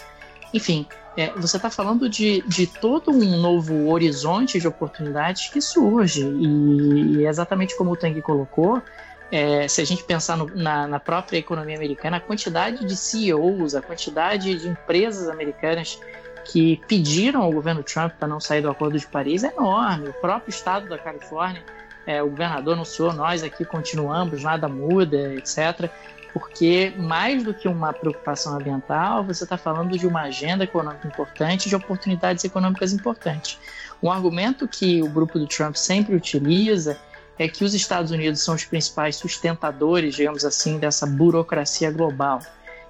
Enfim, 0.55 0.87
é, 1.17 1.31
você 1.33 1.57
está 1.57 1.71
falando 1.71 2.09
de, 2.09 2.43
de 2.43 2.67
todo 2.67 3.11
um 3.11 3.37
novo 3.37 3.89
horizonte 3.89 4.59
de 4.59 4.67
oportunidades 4.67 5.49
que 5.49 5.61
surge. 5.61 6.23
E, 6.23 7.19
e 7.19 7.27
exatamente 7.27 7.77
como 7.77 7.93
o 7.93 7.97
Tang 7.97 8.21
colocou, 8.23 8.83
é, 9.31 9.69
se 9.69 9.81
a 9.81 9.85
gente 9.85 10.03
pensar 10.03 10.37
no, 10.37 10.47
na, 10.55 10.89
na, 10.89 10.99
própria 10.99 11.39
economia 11.39 11.77
americana, 11.77 12.17
a 12.17 12.21
quantidade 12.21 12.85
de 12.85 12.97
CEOs, 12.97 13.75
a 13.75 13.83
quantidade 13.83 14.57
de 14.57 14.69
empresas 14.69 15.29
americanas 15.29 16.01
que 16.45 16.81
pediram 16.89 17.43
ao 17.43 17.53
governo 17.53 17.83
Trump 17.83 18.13
para 18.19 18.29
não 18.29 18.41
sair 18.41 18.63
do 18.63 18.71
Acordo 18.71 18.99
de 18.99 19.07
Paris 19.07 19.45
é 19.45 19.49
enorme. 19.49 20.09
O 20.09 20.13
próprio 20.15 20.51
estado 20.51 20.89
da 20.89 20.99
Califórnia, 20.99 21.63
é, 22.07 22.23
o 22.23 22.29
governador 22.29 22.75
anunciou, 22.75 23.13
nós 23.13 23.43
aqui 23.43 23.65
continuamos, 23.65 24.43
nada 24.43 24.69
muda, 24.69 25.35
etc. 25.35 25.91
Porque 26.33 26.93
mais 26.97 27.43
do 27.43 27.53
que 27.53 27.69
uma 27.69 27.93
preocupação 27.93 28.55
ambiental, 28.55 29.25
você 29.25 29.45
está 29.45 29.57
falando 29.57 29.99
de 29.99 30.07
uma 30.07 30.23
agenda 30.23 30.65
econômica 30.65 31.07
importante, 31.07 31.69
de 31.69 31.77
oportunidades 31.77 32.45
econômicas 32.45 32.93
importantes. 32.93 33.59
Um 34.03 34.11
argumento 34.11 34.67
que 34.67 35.03
o 35.03 35.09
grupo 35.09 35.39
do 35.39 35.47
Trump 35.47 35.75
sempre 35.75 36.15
utiliza 36.15 36.99
é 37.39 37.49
que 37.49 37.65
os 37.65 37.75
Estados 37.75 38.11
Unidos 38.11 38.43
são 38.43 38.55
os 38.55 38.65
principais 38.65 39.17
sustentadores, 39.17 40.15
digamos 40.15 40.45
assim, 40.45 40.79
dessa 40.79 41.07
burocracia 41.07 41.91
global. 41.91 42.41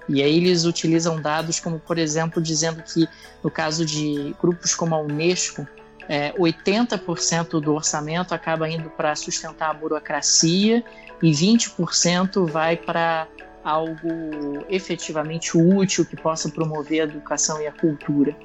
E 0.09 0.21
aí 0.21 0.37
eles 0.37 0.65
utilizam 0.65 1.21
dados 1.21 1.59
como, 1.59 1.79
por 1.79 1.97
exemplo, 1.97 2.41
dizendo 2.41 2.81
que 2.83 3.07
no 3.43 3.49
caso 3.49 3.85
de 3.85 4.35
grupos 4.41 4.75
como 4.75 4.95
a 4.95 4.99
Unesco, 4.99 5.67
é, 6.09 6.33
80% 6.33 7.61
do 7.61 7.73
orçamento 7.73 8.33
acaba 8.33 8.67
indo 8.69 8.89
para 8.89 9.15
sustentar 9.15 9.69
a 9.69 9.73
burocracia 9.73 10.83
e 11.21 11.31
20% 11.31 12.45
vai 12.49 12.75
para 12.75 13.27
algo 13.63 14.65
efetivamente 14.69 15.55
útil 15.57 16.03
que 16.03 16.15
possa 16.15 16.49
promover 16.49 17.01
a 17.01 17.03
educação 17.03 17.61
e 17.61 17.67
a 17.67 17.71
cultura. 17.71 18.35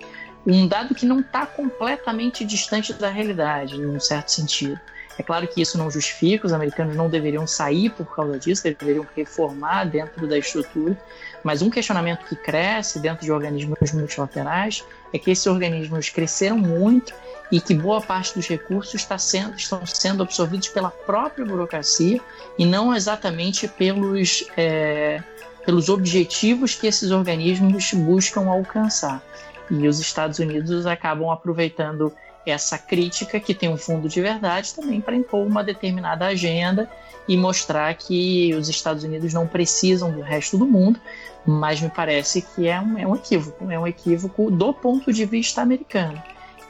Um 0.46 0.68
dado 0.68 0.94
que 0.94 1.04
não 1.04 1.20
está 1.20 1.44
completamente 1.44 2.44
distante 2.44 2.92
da 2.92 3.08
realidade, 3.08 3.76
em 3.76 3.86
um 3.86 3.98
certo 3.98 4.28
sentido. 4.28 4.78
É 5.18 5.22
claro 5.22 5.48
que 5.48 5.60
isso 5.60 5.78
não 5.78 5.90
justifica, 5.90 6.46
os 6.46 6.52
americanos 6.52 6.94
não 6.94 7.08
deveriam 7.08 7.46
sair 7.46 7.90
por 7.90 8.14
causa 8.14 8.38
disso, 8.38 8.62
deveriam 8.62 9.06
reformar 9.16 9.84
dentro 9.84 10.26
da 10.26 10.36
estrutura, 10.36 10.96
mas 11.46 11.62
um 11.62 11.70
questionamento 11.70 12.24
que 12.24 12.34
cresce 12.34 12.98
dentro 12.98 13.24
de 13.24 13.30
organismos 13.30 13.92
multilaterais 13.92 14.84
é 15.12 15.18
que 15.18 15.30
esses 15.30 15.46
organismos 15.46 16.08
cresceram 16.08 16.58
muito 16.58 17.14
e 17.52 17.60
que 17.60 17.72
boa 17.72 18.00
parte 18.00 18.34
dos 18.34 18.48
recursos 18.48 18.94
está 18.94 19.16
sendo, 19.16 19.54
estão 19.54 19.86
sendo 19.86 20.24
absorvidos 20.24 20.66
pela 20.66 20.90
própria 20.90 21.46
burocracia 21.46 22.20
e 22.58 22.66
não 22.66 22.92
exatamente 22.92 23.68
pelos, 23.68 24.44
é, 24.56 25.22
pelos 25.64 25.88
objetivos 25.88 26.74
que 26.74 26.88
esses 26.88 27.12
organismos 27.12 27.92
buscam 27.92 28.48
alcançar. 28.48 29.22
E 29.70 29.86
os 29.86 30.00
Estados 30.00 30.40
Unidos 30.40 30.84
acabam 30.84 31.30
aproveitando 31.30 32.12
essa 32.44 32.76
crítica 32.76 33.38
que 33.38 33.54
tem 33.54 33.68
um 33.68 33.76
fundo 33.76 34.08
de 34.08 34.20
verdade 34.20 34.74
também 34.74 35.00
para 35.00 35.14
impor 35.14 35.46
uma 35.46 35.62
determinada 35.62 36.26
agenda 36.26 36.90
e 37.28 37.36
mostrar 37.36 37.92
que 37.94 38.54
os 38.54 38.68
Estados 38.68 39.02
Unidos 39.02 39.34
não 39.34 39.46
precisam 39.46 40.12
do 40.12 40.20
resto 40.20 40.56
do 40.56 40.66
mundo, 40.66 41.00
mas 41.46 41.80
me 41.80 41.88
parece 41.88 42.42
que 42.42 42.66
é 42.66 42.80
um, 42.80 42.98
é 42.98 43.06
um 43.06 43.14
equívoco, 43.14 43.70
é 43.70 43.78
um 43.78 43.86
equívoco 43.86 44.50
do 44.50 44.72
ponto 44.72 45.12
de 45.12 45.24
vista 45.24 45.62
americano. 45.62 46.20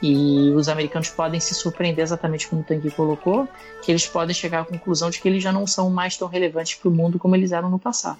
E 0.01 0.51
os 0.55 0.69
americanos 0.69 1.09
podem 1.09 1.39
se 1.39 1.55
surpreender 1.55 2.03
exatamente 2.03 2.47
como 2.47 2.61
o 2.61 2.63
Tanguy 2.63 2.91
colocou, 2.91 3.47
que 3.81 3.91
eles 3.91 4.05
podem 4.07 4.33
chegar 4.33 4.61
à 4.61 4.65
conclusão 4.65 5.09
de 5.09 5.19
que 5.19 5.27
eles 5.27 5.41
já 5.41 5.51
não 5.51 5.65
são 5.65 5.89
mais 5.89 6.15
tão 6.15 6.27
relevantes 6.27 6.75
para 6.75 6.89
o 6.89 6.91
mundo 6.91 7.17
como 7.17 7.35
eles 7.35 7.51
eram 7.51 7.69
no 7.69 7.79
passado. 7.79 8.19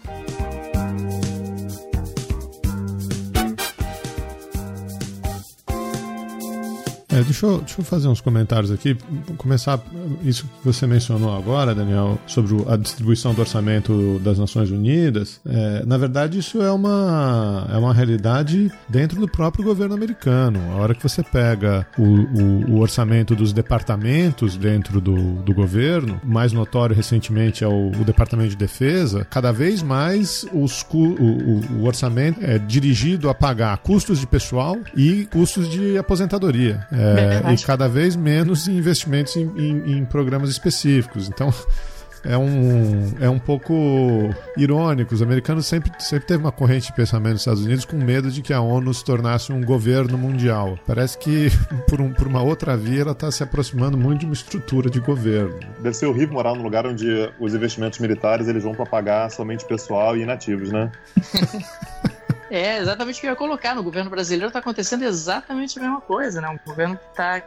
É, 7.17 7.23
deixa, 7.23 7.47
eu, 7.47 7.57
deixa 7.59 7.81
eu 7.81 7.85
fazer 7.85 8.07
uns 8.07 8.21
comentários 8.21 8.71
aqui. 8.71 8.95
Começar 9.37 9.81
isso 10.23 10.43
que 10.43 10.65
você 10.65 10.85
mencionou 10.85 11.35
agora, 11.35 11.73
Daniel, 11.73 12.19
sobre 12.27 12.55
a 12.71 12.77
distribuição 12.77 13.33
do 13.33 13.41
orçamento 13.41 14.19
das 14.23 14.37
Nações 14.37 14.69
Unidas. 14.69 15.41
É, 15.43 15.83
na 15.83 15.97
verdade, 15.97 16.37
isso 16.37 16.61
é 16.61 16.71
uma, 16.71 17.67
é 17.73 17.77
uma 17.77 17.91
realidade 17.91 18.71
dentro 18.87 19.19
do 19.19 19.27
próprio 19.27 19.65
governo 19.65 19.95
americano. 19.95 20.59
A 20.73 20.75
hora 20.75 20.93
que 20.93 21.01
você 21.01 21.23
pega 21.23 21.87
o, 21.97 22.03
o, 22.03 22.71
o 22.73 22.79
orçamento 22.81 23.35
dos 23.35 23.51
departamentos 23.51 24.55
dentro 24.55 25.01
do, 25.01 25.41
do 25.41 25.53
governo, 25.55 26.21
mais 26.23 26.53
notório 26.53 26.95
recentemente 26.95 27.63
é 27.63 27.67
o, 27.67 27.87
o 27.99 28.05
Departamento 28.05 28.51
de 28.51 28.57
Defesa, 28.57 29.25
cada 29.27 29.51
vez 29.51 29.81
mais 29.81 30.45
os, 30.53 30.85
o, 30.93 31.79
o, 31.79 31.85
orçamento 31.85 32.39
é 32.43 32.59
dirigido 32.59 33.27
a 33.27 33.33
pagar 33.33 33.75
custos 33.79 34.19
de 34.19 34.27
pessoal 34.27 34.77
e 34.95 35.25
custos 35.31 35.67
de 35.67 35.97
aposentadoria. 35.97 36.85
É, 36.91 37.06
é, 37.07 37.53
e 37.53 37.57
cada 37.59 37.87
vez 37.87 38.15
menos 38.15 38.67
investimentos 38.67 39.35
em, 39.35 39.51
em, 39.57 39.97
em 39.97 40.05
programas 40.05 40.49
específicos. 40.49 41.27
Então, 41.27 41.53
é 42.23 42.37
um, 42.37 43.13
é 43.19 43.29
um 43.29 43.39
pouco 43.39 43.73
irônico. 44.57 45.13
Os 45.13 45.21
americanos 45.21 45.65
sempre, 45.65 45.91
sempre 45.99 46.27
teve 46.27 46.43
uma 46.43 46.51
corrente 46.51 46.87
de 46.87 46.93
pensamento 46.93 47.33
nos 47.33 47.41
Estados 47.41 47.63
Unidos 47.63 47.85
com 47.85 47.97
medo 47.97 48.29
de 48.29 48.41
que 48.41 48.53
a 48.53 48.61
ONU 48.61 48.93
se 48.93 49.03
tornasse 49.03 49.51
um 49.53 49.63
governo 49.63 50.17
mundial. 50.17 50.77
Parece 50.85 51.17
que, 51.17 51.49
por, 51.87 52.01
um, 52.01 52.11
por 52.11 52.27
uma 52.27 52.41
outra 52.41 52.75
via, 52.75 53.01
ela 53.01 53.11
está 53.11 53.31
se 53.31 53.43
aproximando 53.43 53.97
muito 53.97 54.21
de 54.21 54.25
uma 54.25 54.33
estrutura 54.33 54.89
de 54.89 54.99
governo. 54.99 55.59
Deve 55.79 55.95
ser 55.95 56.05
horrível 56.07 56.33
morar 56.33 56.53
num 56.53 56.63
lugar 56.63 56.85
onde 56.85 57.07
os 57.39 57.53
investimentos 57.53 57.99
militares 57.99 58.47
eles 58.47 58.63
vão 58.63 58.73
para 58.73 58.85
pagar 58.85 59.29
somente 59.31 59.65
pessoal 59.65 60.17
e 60.17 60.21
inativos, 60.21 60.71
né? 60.71 60.91
É, 62.49 62.77
exatamente 62.77 63.17
o 63.17 63.21
que 63.21 63.27
eu 63.27 63.31
ia 63.31 63.35
colocar. 63.35 63.75
No 63.75 63.83
governo 63.83 64.09
brasileiro 64.09 64.47
está 64.47 64.59
acontecendo 64.59 65.03
exatamente 65.03 65.77
a 65.77 65.81
mesma 65.81 66.01
coisa, 66.01 66.41
né? 66.41 66.49
Um 66.49 66.59
governo 66.65 66.97
que 66.97 67.09
está 67.11 67.41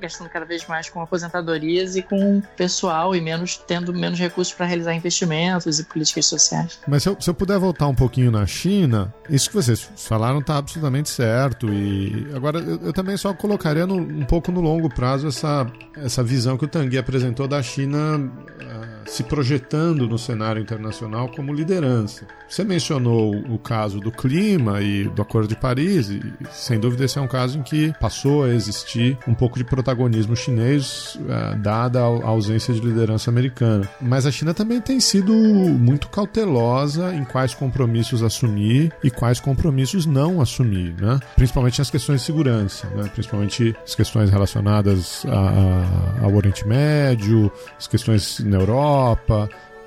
gastando 0.00 0.28
cada 0.28 0.44
vez 0.44 0.66
mais 0.66 0.88
com 0.88 1.00
aposentadorias 1.00 1.96
e 1.96 2.02
com 2.02 2.42
pessoal 2.56 3.14
e 3.14 3.20
menos 3.20 3.56
tendo 3.56 3.92
menos 3.92 4.18
recursos 4.18 4.52
para 4.52 4.66
realizar 4.66 4.94
investimentos 4.94 5.78
e 5.78 5.84
políticas 5.84 6.26
sociais. 6.26 6.78
Mas 6.86 7.02
se 7.02 7.08
eu, 7.08 7.16
se 7.20 7.30
eu, 7.30 7.34
puder 7.34 7.58
voltar 7.58 7.86
um 7.86 7.94
pouquinho 7.94 8.30
na 8.30 8.46
China, 8.46 9.12
isso 9.28 9.48
que 9.48 9.54
vocês 9.54 9.88
falaram 9.96 10.40
está 10.40 10.56
absolutamente 10.56 11.08
certo. 11.08 11.72
E 11.72 12.26
agora 12.34 12.58
eu, 12.58 12.86
eu 12.86 12.92
também 12.92 13.16
só 13.16 13.32
colocaria 13.32 13.86
no, 13.86 13.96
um 13.96 14.24
pouco 14.24 14.52
no 14.52 14.60
longo 14.60 14.88
prazo 14.88 15.28
essa, 15.28 15.66
essa 15.96 16.22
visão 16.22 16.56
que 16.56 16.64
o 16.64 16.68
Tanguy 16.68 16.98
apresentou 16.98 17.48
da 17.48 17.62
China. 17.62 18.18
Uh, 18.18 18.91
se 19.06 19.22
projetando 19.22 20.08
no 20.08 20.18
cenário 20.18 20.60
internacional 20.60 21.28
como 21.28 21.52
liderança. 21.52 22.26
Você 22.48 22.64
mencionou 22.64 23.34
o 23.34 23.58
caso 23.58 23.98
do 23.98 24.12
clima 24.12 24.82
e 24.82 25.04
do 25.04 25.22
Acordo 25.22 25.48
de 25.48 25.56
Paris, 25.56 26.10
e 26.10 26.22
sem 26.52 26.78
dúvida 26.78 27.04
esse 27.04 27.18
é 27.18 27.20
um 27.20 27.26
caso 27.26 27.58
em 27.58 27.62
que 27.62 27.94
passou 27.98 28.44
a 28.44 28.50
existir 28.50 29.16
um 29.26 29.34
pouco 29.34 29.58
de 29.58 29.64
protagonismo 29.64 30.36
chinês, 30.36 31.16
uh, 31.16 31.56
dada 31.58 32.00
a 32.00 32.26
ausência 32.26 32.74
de 32.74 32.80
liderança 32.80 33.30
americana. 33.30 33.88
Mas 34.00 34.26
a 34.26 34.30
China 34.30 34.52
também 34.52 34.80
tem 34.80 35.00
sido 35.00 35.32
muito 35.32 36.08
cautelosa 36.08 37.14
em 37.14 37.24
quais 37.24 37.54
compromissos 37.54 38.22
assumir 38.22 38.92
e 39.02 39.10
quais 39.10 39.40
compromissos 39.40 40.04
não 40.04 40.40
assumir, 40.40 40.94
né? 41.00 41.18
principalmente 41.34 41.78
nas 41.78 41.90
questões 41.90 42.20
de 42.20 42.26
segurança, 42.26 42.86
né? 42.90 43.10
principalmente 43.14 43.74
as 43.82 43.94
questões 43.94 44.30
relacionadas 44.30 45.24
a, 45.26 46.20
a, 46.20 46.24
ao 46.24 46.34
Oriente 46.34 46.66
Médio, 46.66 47.50
as 47.78 47.86
questões 47.86 48.40
na 48.40 48.58
Europa. 48.58 48.91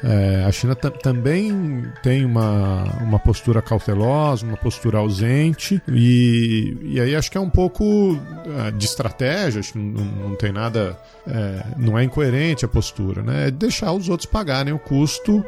É, 0.04 0.44
a 0.46 0.52
China 0.52 0.76
também 0.76 1.84
tem 2.04 2.26
uma, 2.26 2.84
uma 3.02 3.18
postura 3.18 3.62
cautelosa, 3.62 4.46
uma 4.46 4.58
postura 4.58 5.00
ausente, 5.00 5.82
e, 5.88 6.78
e 6.84 7.00
aí 7.02 7.16
acho 7.16 7.32
que 7.32 7.38
é 7.38 7.42
um 7.42 7.50
pouco 7.50 8.20
é, 8.68 8.72
de 8.72 8.86
estratégia, 8.86 9.62
acho 9.62 9.74
que 9.74 9.80
não, 9.80 10.06
não 10.30 10.36
tem 10.36 10.52
nada. 10.52 10.98
É, 11.28 11.64
não 11.78 11.98
é 11.98 12.04
incoerente 12.04 12.66
a 12.66 12.68
postura, 12.68 13.24
né? 13.24 13.48
É 13.48 13.52
deixar 13.52 13.92
os 13.94 14.08
outros 14.08 14.30
pagarem 14.30 14.74
o 14.74 14.80
custo 14.80 15.44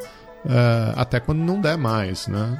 Uh, 0.46 0.94
até 0.96 1.20
quando 1.20 1.40
não 1.40 1.60
der 1.60 1.78
mais, 1.78 2.28
né? 2.28 2.58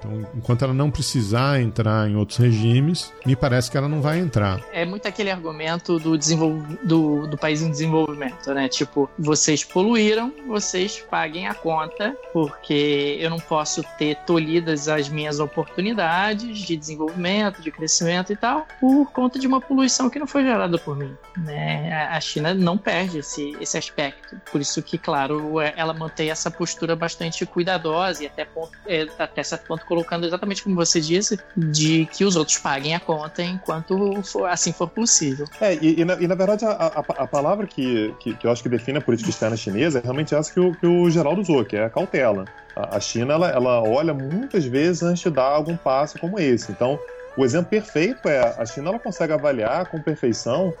Então, 0.00 0.26
enquanto 0.34 0.64
ela 0.64 0.74
não 0.74 0.90
precisar 0.90 1.60
entrar 1.60 2.08
em 2.08 2.16
outros 2.16 2.38
regimes, 2.38 3.12
me 3.24 3.36
parece 3.36 3.70
que 3.70 3.76
ela 3.76 3.88
não 3.88 4.00
vai 4.00 4.18
entrar. 4.18 4.60
É 4.72 4.84
muito 4.84 5.06
aquele 5.06 5.30
argumento 5.30 5.98
do, 5.98 6.16
desenvol... 6.16 6.58
do, 6.82 7.26
do 7.26 7.38
país 7.38 7.62
em 7.62 7.70
desenvolvimento, 7.70 8.52
né? 8.52 8.68
Tipo, 8.68 9.08
vocês 9.18 9.62
poluíram, 9.62 10.32
vocês 10.46 10.98
paguem 11.10 11.46
a 11.46 11.54
conta, 11.54 12.16
porque 12.32 13.18
eu 13.20 13.30
não 13.30 13.38
posso 13.38 13.82
ter 13.98 14.16
tolhidas 14.26 14.88
as 14.88 15.08
minhas 15.08 15.38
oportunidades 15.38 16.58
de 16.58 16.76
desenvolvimento, 16.76 17.60
de 17.60 17.70
crescimento 17.70 18.32
e 18.32 18.36
tal, 18.36 18.66
por 18.80 19.12
conta 19.12 19.38
de 19.38 19.46
uma 19.46 19.60
poluição 19.60 20.10
que 20.10 20.18
não 20.18 20.26
foi 20.26 20.42
gerada 20.42 20.78
por 20.78 20.96
mim. 20.96 21.14
Né? 21.36 21.92
A 22.10 22.20
China 22.20 22.54
não 22.54 22.76
perde 22.76 23.18
esse, 23.18 23.56
esse 23.60 23.76
aspecto. 23.76 24.40
Por 24.50 24.60
isso 24.60 24.82
que, 24.82 24.96
claro, 24.98 25.60
é, 25.60 25.74
ela 25.76 25.92
mantém 25.92 26.30
essa 26.30 26.50
postura 26.50 26.96
bastante 26.96 27.20
bastante 27.20 27.44
cuidadosa 27.44 28.24
e 28.24 28.26
até, 28.26 28.44
ponto, 28.44 28.72
é, 28.86 29.06
até 29.18 29.42
certo 29.42 29.66
ponto 29.66 29.84
colocando 29.90 30.24
exatamente 30.24 30.62
como 30.62 30.76
você 30.76 31.00
disse, 31.00 31.36
de 31.56 32.06
que 32.12 32.24
os 32.24 32.36
outros 32.36 32.58
paguem 32.58 32.94
a 32.94 33.00
conta 33.00 33.42
enquanto 33.42 34.22
for, 34.22 34.46
assim 34.46 34.72
for 34.72 34.88
possível. 34.88 35.46
É, 35.60 35.74
e, 35.74 36.00
e, 36.00 36.04
na, 36.04 36.14
e 36.14 36.28
na, 36.28 36.36
verdade 36.36 36.64
a, 36.64 36.70
a, 36.70 37.00
a 37.00 37.26
palavra 37.26 37.66
que, 37.66 38.14
que, 38.20 38.36
que, 38.36 38.46
eu 38.46 38.52
acho 38.52 38.62
que 38.62 38.68
define 38.68 38.98
a 38.98 39.00
política 39.00 39.30
externa 39.30 39.56
chinesa 39.56 39.98
é 39.98 40.00
realmente 40.00 40.32
essa 40.32 40.52
que 40.52 40.60
o, 40.60 40.72
que 40.72 40.86
o 40.86 41.10
Geraldo 41.10 41.40
usou, 41.40 41.64
que 41.64 41.76
é 41.76 41.86
a 41.86 41.90
cautela. 41.90 42.44
A, 42.76 42.98
a 42.98 43.00
China, 43.00 43.34
ela, 43.34 43.50
ela 43.50 43.82
olha 43.82 44.14
muitas 44.14 44.64
vezes 44.64 45.02
antes 45.02 45.24
de 45.24 45.30
dar 45.30 45.42
algum 45.42 45.76
passo 45.76 46.20
como 46.20 46.38
esse. 46.38 46.70
Então, 46.70 46.96
o 47.36 47.44
exemplo 47.44 47.70
perfeito 47.70 48.28
é 48.28 48.54
a 48.56 48.64
China 48.64 48.90
ela 48.90 48.98
consegue 49.00 49.32
avaliar 49.32 49.86
com 49.86 50.00
perfeição 50.00 50.72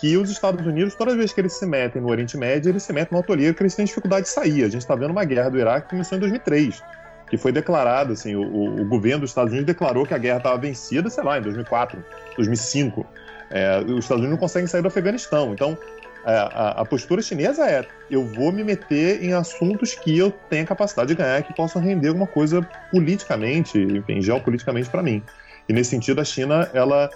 que 0.00 0.16
os 0.16 0.30
Estados 0.30 0.64
Unidos, 0.66 0.94
todas 0.94 1.14
as 1.14 1.18
vezes 1.18 1.32
que 1.32 1.40
eles 1.40 1.52
se 1.52 1.66
metem 1.66 2.02
no 2.02 2.08
Oriente 2.08 2.36
Médio, 2.36 2.70
eles 2.70 2.82
se 2.82 2.92
metem 2.92 3.12
numa 3.12 3.20
autoria 3.20 3.52
que 3.52 3.62
eles 3.62 3.74
têm 3.74 3.84
dificuldade 3.84 4.26
de 4.26 4.28
sair. 4.32 4.64
A 4.64 4.68
gente 4.68 4.82
está 4.82 4.94
vendo 4.94 5.10
uma 5.10 5.24
guerra 5.24 5.50
do 5.50 5.58
Iraque 5.58 5.86
que 5.86 5.90
começou 5.90 6.16
em 6.16 6.20
2003, 6.20 6.82
que 7.28 7.36
foi 7.36 7.52
declarada, 7.52 8.12
assim, 8.12 8.36
o, 8.36 8.80
o, 8.80 8.84
governo 8.84 9.20
dos 9.20 9.30
Estados 9.30 9.52
Unidos 9.52 9.66
declarou 9.66 10.06
que 10.06 10.14
a 10.14 10.18
guerra 10.18 10.38
estava 10.38 10.58
vencida, 10.58 11.10
sei 11.10 11.24
lá, 11.24 11.38
em 11.38 11.42
2004, 11.42 12.02
2005. 12.36 13.06
É, 13.50 13.78
os 13.80 14.04
Estados 14.04 14.22
Unidos 14.22 14.30
não 14.30 14.36
conseguem 14.36 14.66
sair 14.66 14.82
do 14.82 14.88
Afeganistão. 14.88 15.52
Então, 15.52 15.76
é, 16.24 16.36
a, 16.36 16.68
a, 16.80 16.84
postura 16.84 17.22
chinesa 17.22 17.68
é: 17.68 17.86
eu 18.10 18.24
vou 18.24 18.52
me 18.52 18.62
meter 18.62 19.22
em 19.22 19.32
assuntos 19.32 19.94
que 19.94 20.16
eu 20.16 20.30
tenho 20.48 20.66
capacidade 20.66 21.08
de 21.08 21.14
ganhar, 21.14 21.42
que 21.42 21.54
possam 21.54 21.82
render 21.82 22.08
alguma 22.08 22.26
coisa 22.26 22.62
politicamente, 22.90 23.78
enfim, 23.78 24.20
geopoliticamente 24.20 24.88
para 24.88 25.02
mim. 25.02 25.22
E 25.68 25.72
nesse 25.72 25.90
sentido, 25.90 26.20
a 26.20 26.24
China, 26.24 26.70
ela 26.72 27.10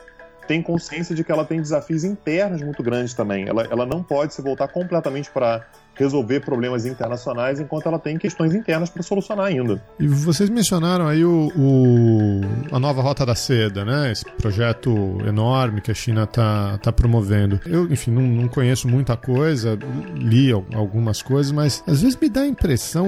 tem 0.50 0.60
consciência 0.60 1.14
de 1.14 1.22
que 1.22 1.30
ela 1.30 1.44
tem 1.44 1.62
desafios 1.62 2.02
internos 2.02 2.60
muito 2.60 2.82
grandes 2.82 3.14
também. 3.14 3.48
Ela, 3.48 3.68
ela 3.70 3.86
não 3.86 4.02
pode 4.02 4.34
se 4.34 4.42
voltar 4.42 4.66
completamente 4.66 5.30
para 5.30 5.64
resolver 5.94 6.40
problemas 6.40 6.84
internacionais 6.84 7.60
enquanto 7.60 7.86
ela 7.86 8.00
tem 8.00 8.18
questões 8.18 8.52
internas 8.52 8.90
para 8.90 9.00
solucionar 9.00 9.46
ainda. 9.46 9.80
E 10.00 10.08
vocês 10.08 10.50
mencionaram 10.50 11.06
aí 11.06 11.24
o, 11.24 11.52
o, 11.56 12.40
a 12.74 12.80
nova 12.80 13.00
Rota 13.00 13.24
da 13.24 13.36
Seda, 13.36 13.84
né? 13.84 14.10
Esse 14.10 14.24
projeto 14.24 14.90
enorme 15.24 15.80
que 15.80 15.92
a 15.92 15.94
China 15.94 16.24
está 16.24 16.78
tá 16.78 16.90
promovendo. 16.90 17.60
Eu, 17.64 17.84
enfim, 17.84 18.10
não, 18.10 18.22
não 18.22 18.48
conheço 18.48 18.88
muita 18.88 19.16
coisa, 19.16 19.78
li 20.16 20.50
algumas 20.50 21.22
coisas, 21.22 21.52
mas 21.52 21.84
às 21.86 22.02
vezes 22.02 22.18
me 22.20 22.28
dá 22.28 22.40
a 22.40 22.48
impressão, 22.48 23.06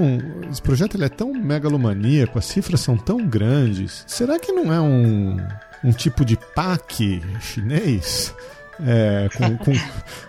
esse 0.48 0.62
projeto 0.62 0.96
ele 0.96 1.06
é 1.06 1.08
tão 1.08 1.32
megalomaníaco, 1.32 2.38
as 2.38 2.44
cifras 2.44 2.82
são 2.82 2.96
tão 2.96 3.26
grandes. 3.26 4.04
Será 4.06 4.38
que 4.38 4.52
não 4.52 4.72
é 4.72 4.80
um 4.80 5.38
um 5.84 5.92
tipo 5.92 6.24
de 6.24 6.36
PAC 6.36 7.22
chinês. 7.40 8.34
É, 8.84 9.28
com, 9.36 9.56
com, 9.58 9.72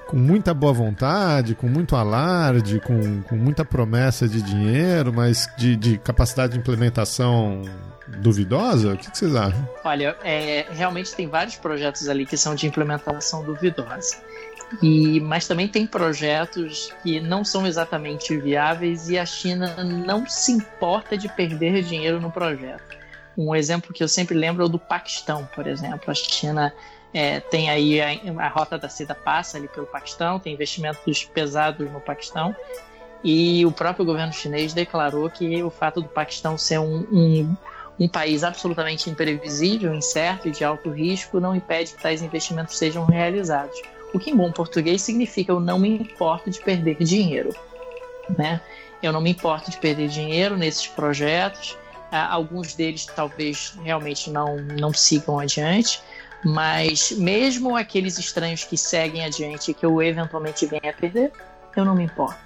com, 0.06 0.18
muita 0.18 0.54
boa 0.54 0.74
vontade, 0.74 1.56
com 1.56 1.68
muito 1.68 1.96
alarde, 1.96 2.80
com, 2.82 3.22
com 3.24 3.36
muita 3.36 3.66
promessa 3.66 4.28
de 4.28 4.42
dinheiro, 4.42 5.12
mas 5.14 5.48
de, 5.58 5.76
de 5.76 5.98
capacidade 5.98 6.54
de 6.54 6.60
implementação 6.60 7.64
duvidosa? 8.20 8.94
O 8.94 8.98
que, 8.98 9.10
que 9.10 9.18
vocês 9.18 9.36
acham? 9.36 9.68
Olha, 9.84 10.16
é, 10.24 10.68
realmente 10.72 11.16
tem 11.16 11.28
vários 11.28 11.56
projetos 11.56 12.08
ali 12.10 12.26
que 12.26 12.38
são 12.38 12.54
de 12.54 12.68
implementação 12.68 13.44
duvidosa. 13.44 14.18
E, 14.82 15.20
mas 15.20 15.48
também 15.48 15.68
tem 15.68 15.86
projetos 15.86 16.94
que 17.04 17.20
não 17.20 17.44
são 17.44 17.66
exatamente 17.66 18.36
viáveis 18.38 19.10
e 19.10 19.18
a 19.18 19.26
China 19.26 19.84
não 19.84 20.28
se 20.28 20.52
importa 20.52 21.18
de 21.18 21.30
perder 21.30 21.84
dinheiro 21.84 22.20
no 22.20 22.32
projeto. 22.32 23.03
Um 23.38 23.56
exemplo 23.56 23.94
que 23.94 24.04
eu 24.04 24.08
sempre 24.08 24.36
lembro 24.36 24.64
é 24.64 24.66
o 24.66 24.70
do 24.70 24.80
Paquistão, 24.80 25.48
por 25.56 25.68
exemplo. 25.68 26.10
A 26.10 26.14
China 26.14 26.74
é, 27.14 27.40
tem 27.40 27.70
aí 27.70 28.02
a, 28.02 28.10
a, 28.40 28.48
rota 28.48 28.78
da 28.78 28.90
seda 28.90 29.16
passa 29.16 29.58
ali 29.58 29.68
pelo 29.68 29.86
Paquistão, 29.86 30.40
tem 30.40 30.54
investimentos 30.54 31.24
pesados 31.26 31.90
no 31.92 32.00
Paquistão. 32.00 32.56
E 33.24 33.66
o 33.66 33.72
próprio 33.72 34.06
governo 34.06 34.34
chinês 34.34 34.74
declarou 34.74 35.30
que 35.30 35.64
o 35.64 35.70
fato 35.70 36.02
do 36.02 36.08
Paquistão 36.08 36.58
ser 36.58 36.80
um, 36.80 37.08
um, 37.12 37.56
um 38.00 38.08
país 38.08 38.44
absolutamente 38.44 39.10
imprevisível, 39.10 39.94
incerto 39.94 40.50
e 40.50 40.52
de 40.52 40.64
alto 40.64 40.90
risco 40.90 41.40
não 41.40 41.56
impede 41.56 41.94
que 41.94 42.02
tais 42.02 42.22
investimentos 42.22 42.78
sejam 42.78 43.06
realizados. 43.06 43.80
O 44.14 44.20
que 44.20 44.30
em 44.30 44.36
bom 44.36 44.52
português 44.52 45.02
significa 45.02 45.52
eu 45.52 45.60
não 45.60 45.80
me 45.80 45.90
importo 45.90 46.52
de 46.52 46.60
perder 46.60 46.98
dinheiro. 46.98 47.56
Né? 48.38 48.62
Eu 49.02 49.12
não 49.12 49.22
me 49.22 49.32
importo 49.32 49.72
de 49.72 49.78
perder 49.78 50.08
dinheiro 50.10 50.58
nesses 50.58 50.88
projetos 50.88 51.78
alguns 52.16 52.74
deles 52.74 53.06
talvez 53.06 53.74
realmente 53.84 54.30
não, 54.30 54.58
não 54.58 54.94
sigam 54.94 55.40
adiante, 55.40 56.02
mas 56.44 57.12
mesmo 57.12 57.76
aqueles 57.76 58.18
estranhos 58.18 58.64
que 58.64 58.78
seguem 58.78 59.26
adiante 59.26 59.72
e 59.72 59.74
que 59.74 59.86
eu 59.86 60.02
eventualmente 60.02 60.66
venha 60.66 60.90
a 60.90 60.94
perder, 60.94 61.32
eu 61.76 61.86
não 61.86 61.96
me 61.96 62.04
importo. 62.04 62.40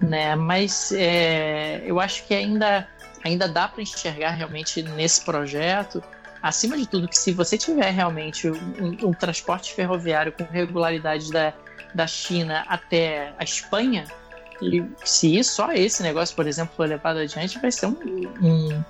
Né? 0.00 0.34
Mas 0.34 0.92
é, 0.92 1.82
eu 1.84 2.00
acho 2.00 2.24
que 2.24 2.34
ainda, 2.34 2.88
ainda 3.24 3.46
dá 3.48 3.68
para 3.68 3.82
enxergar 3.82 4.30
realmente 4.30 4.82
nesse 4.82 5.24
projeto, 5.24 6.02
acima 6.42 6.76
de 6.76 6.86
tudo, 6.86 7.08
que 7.08 7.18
se 7.18 7.32
você 7.32 7.56
tiver 7.56 7.90
realmente 7.90 8.50
um, 8.50 9.08
um 9.08 9.12
transporte 9.12 9.74
ferroviário 9.74 10.32
com 10.32 10.44
regularidade 10.44 11.30
da, 11.30 11.52
da 11.94 12.06
China 12.06 12.64
até 12.68 13.32
a 13.38 13.44
Espanha, 13.44 14.04
e 14.60 14.84
se 15.04 15.42
só 15.42 15.72
esse 15.72 16.02
negócio, 16.02 16.34
por 16.34 16.46
exemplo, 16.46 16.74
for 16.76 16.88
levado 16.88 17.18
adiante, 17.18 17.58
vai 17.58 17.72
ser 17.72 17.86
um, 17.86 17.96
um, 18.42 18.84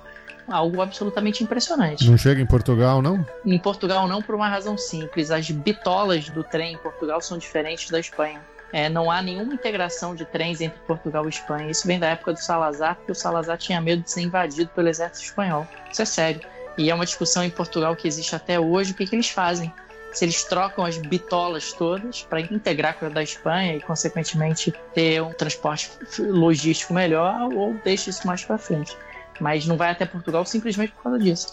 algo 0.47 0.81
absolutamente 0.81 1.43
impressionante. 1.43 2.09
Não 2.09 2.17
chega 2.17 2.41
em 2.41 2.45
Portugal, 2.45 3.01
não? 3.01 3.25
Em 3.45 3.59
Portugal 3.59 4.07
não, 4.07 4.21
por 4.21 4.35
uma 4.35 4.47
razão 4.47 4.77
simples. 4.77 5.31
As 5.31 5.49
bitolas 5.49 6.29
do 6.29 6.43
trem 6.43 6.73
em 6.73 6.77
Portugal 6.77 7.21
são 7.21 7.37
diferentes 7.37 7.89
da 7.89 7.99
Espanha. 7.99 8.41
É, 8.71 8.89
não 8.89 9.09
há 9.09 9.21
nenhuma 9.21 9.53
integração 9.53 10.15
de 10.15 10.25
trens 10.25 10.59
entre 10.59 10.77
Portugal 10.81 11.25
e 11.25 11.29
Espanha. 11.29 11.69
Isso 11.69 11.87
vem 11.87 11.99
da 11.99 12.07
época 12.07 12.33
do 12.33 12.39
Salazar, 12.39 12.95
porque 12.95 13.11
o 13.11 13.15
Salazar 13.15 13.57
tinha 13.57 13.79
medo 13.79 14.03
de 14.03 14.11
ser 14.11 14.21
invadido 14.21 14.69
pelo 14.75 14.89
exército 14.89 15.27
espanhol. 15.27 15.67
Isso 15.91 16.01
é 16.01 16.05
sério. 16.05 16.41
E 16.77 16.89
é 16.89 16.95
uma 16.95 17.05
discussão 17.05 17.43
em 17.43 17.49
Portugal 17.49 17.95
que 17.95 18.07
existe 18.07 18.35
até 18.35 18.59
hoje. 18.59 18.91
O 18.91 18.95
que, 18.95 19.05
que 19.05 19.15
eles 19.15 19.29
fazem? 19.29 19.71
Se 20.11 20.25
eles 20.25 20.43
trocam 20.43 20.85
as 20.85 20.97
bitolas 20.97 21.73
todas 21.73 22.23
para 22.23 22.41
integrar 22.41 22.97
com 22.97 23.05
a 23.05 23.09
da 23.09 23.23
Espanha 23.23 23.75
e, 23.75 23.81
consequentemente, 23.81 24.73
ter 24.93 25.21
um 25.21 25.31
transporte 25.31 25.89
logístico 26.19 26.93
melhor, 26.93 27.53
ou 27.53 27.73
deixa 27.83 28.09
isso 28.09 28.25
mais 28.25 28.43
para 28.43 28.57
frente 28.57 28.95
mas 29.39 29.65
não 29.65 29.77
vai 29.77 29.91
até 29.91 30.05
Portugal 30.05 30.45
simplesmente 30.45 30.93
por 30.93 31.03
causa 31.03 31.19
disso. 31.19 31.47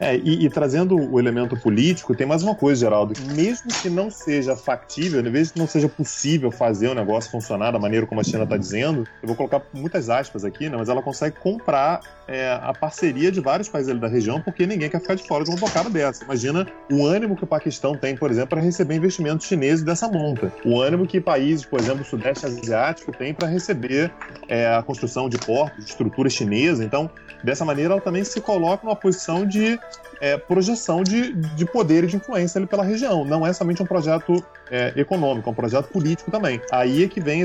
É, 0.00 0.16
e, 0.16 0.44
e, 0.44 0.50
trazendo 0.50 0.96
o 0.96 1.18
elemento 1.18 1.56
político, 1.56 2.14
tem 2.14 2.26
mais 2.26 2.42
uma 2.42 2.54
coisa, 2.54 2.80
Geraldo. 2.80 3.14
Mesmo 3.34 3.68
que 3.82 3.90
não 3.90 4.10
seja 4.10 4.56
factível, 4.56 5.22
mesmo 5.22 5.54
que 5.54 5.58
não 5.58 5.66
seja 5.66 5.88
possível 5.88 6.50
fazer 6.50 6.88
o 6.88 6.94
negócio 6.94 7.30
funcionar 7.30 7.72
da 7.72 7.78
maneira 7.78 8.06
como 8.06 8.20
a 8.20 8.24
China 8.24 8.44
está 8.44 8.56
dizendo, 8.56 9.06
eu 9.22 9.26
vou 9.26 9.36
colocar 9.36 9.62
muitas 9.72 10.08
aspas 10.08 10.44
aqui, 10.44 10.68
né, 10.68 10.76
mas 10.76 10.88
ela 10.88 11.02
consegue 11.02 11.36
comprar 11.38 12.00
é, 12.28 12.52
a 12.62 12.72
parceria 12.72 13.32
de 13.32 13.40
vários 13.40 13.68
países 13.68 13.90
ali 13.90 13.98
da 13.98 14.06
região, 14.06 14.40
porque 14.40 14.66
ninguém 14.66 14.88
quer 14.88 15.00
ficar 15.00 15.14
de 15.14 15.26
fora 15.26 15.42
de 15.42 15.50
uma 15.50 15.58
bocada 15.58 15.90
dessa. 15.90 16.22
Imagina 16.24 16.66
o 16.92 17.04
ânimo 17.06 17.34
que 17.34 17.44
o 17.44 17.46
Paquistão 17.46 17.96
tem, 17.96 18.16
por 18.16 18.30
exemplo, 18.30 18.50
para 18.50 18.60
receber 18.60 18.94
investimentos 18.94 19.46
chineses 19.46 19.82
dessa 19.82 20.06
monta. 20.08 20.52
O 20.64 20.80
ânimo 20.80 21.06
que 21.06 21.20
países, 21.20 21.64
por 21.64 21.80
exemplo, 21.80 21.98
do 21.98 22.04
Sudeste 22.04 22.46
Asiático 22.46 23.12
tem 23.12 23.34
para 23.34 23.48
receber 23.48 24.12
é, 24.46 24.74
a 24.74 24.82
construção 24.82 25.28
de 25.28 25.38
portos, 25.38 25.84
de 25.84 25.90
estrutura 25.90 26.28
chinesa. 26.28 26.84
Então, 26.84 27.10
dessa 27.42 27.64
maneira, 27.64 27.94
ela 27.94 28.00
também 28.00 28.22
se 28.24 28.40
coloca 28.40 28.84
numa 28.84 28.96
posição 28.96 29.46
de 29.46 29.78
é, 30.20 30.36
projeção 30.36 31.02
de, 31.02 31.32
de 31.32 31.64
poder 31.64 32.04
e 32.04 32.06
de 32.06 32.16
influência 32.16 32.58
ali 32.58 32.66
pela 32.66 32.82
região. 32.82 33.24
Não 33.24 33.46
é 33.46 33.52
somente 33.52 33.82
um 33.82 33.86
projeto 33.86 34.44
é, 34.70 34.92
econômico, 34.96 35.48
é 35.48 35.52
um 35.52 35.54
projeto 35.54 35.88
político 35.88 36.30
também. 36.30 36.60
Aí 36.72 37.04
é 37.04 37.08
que 37.08 37.20
vem, 37.20 37.44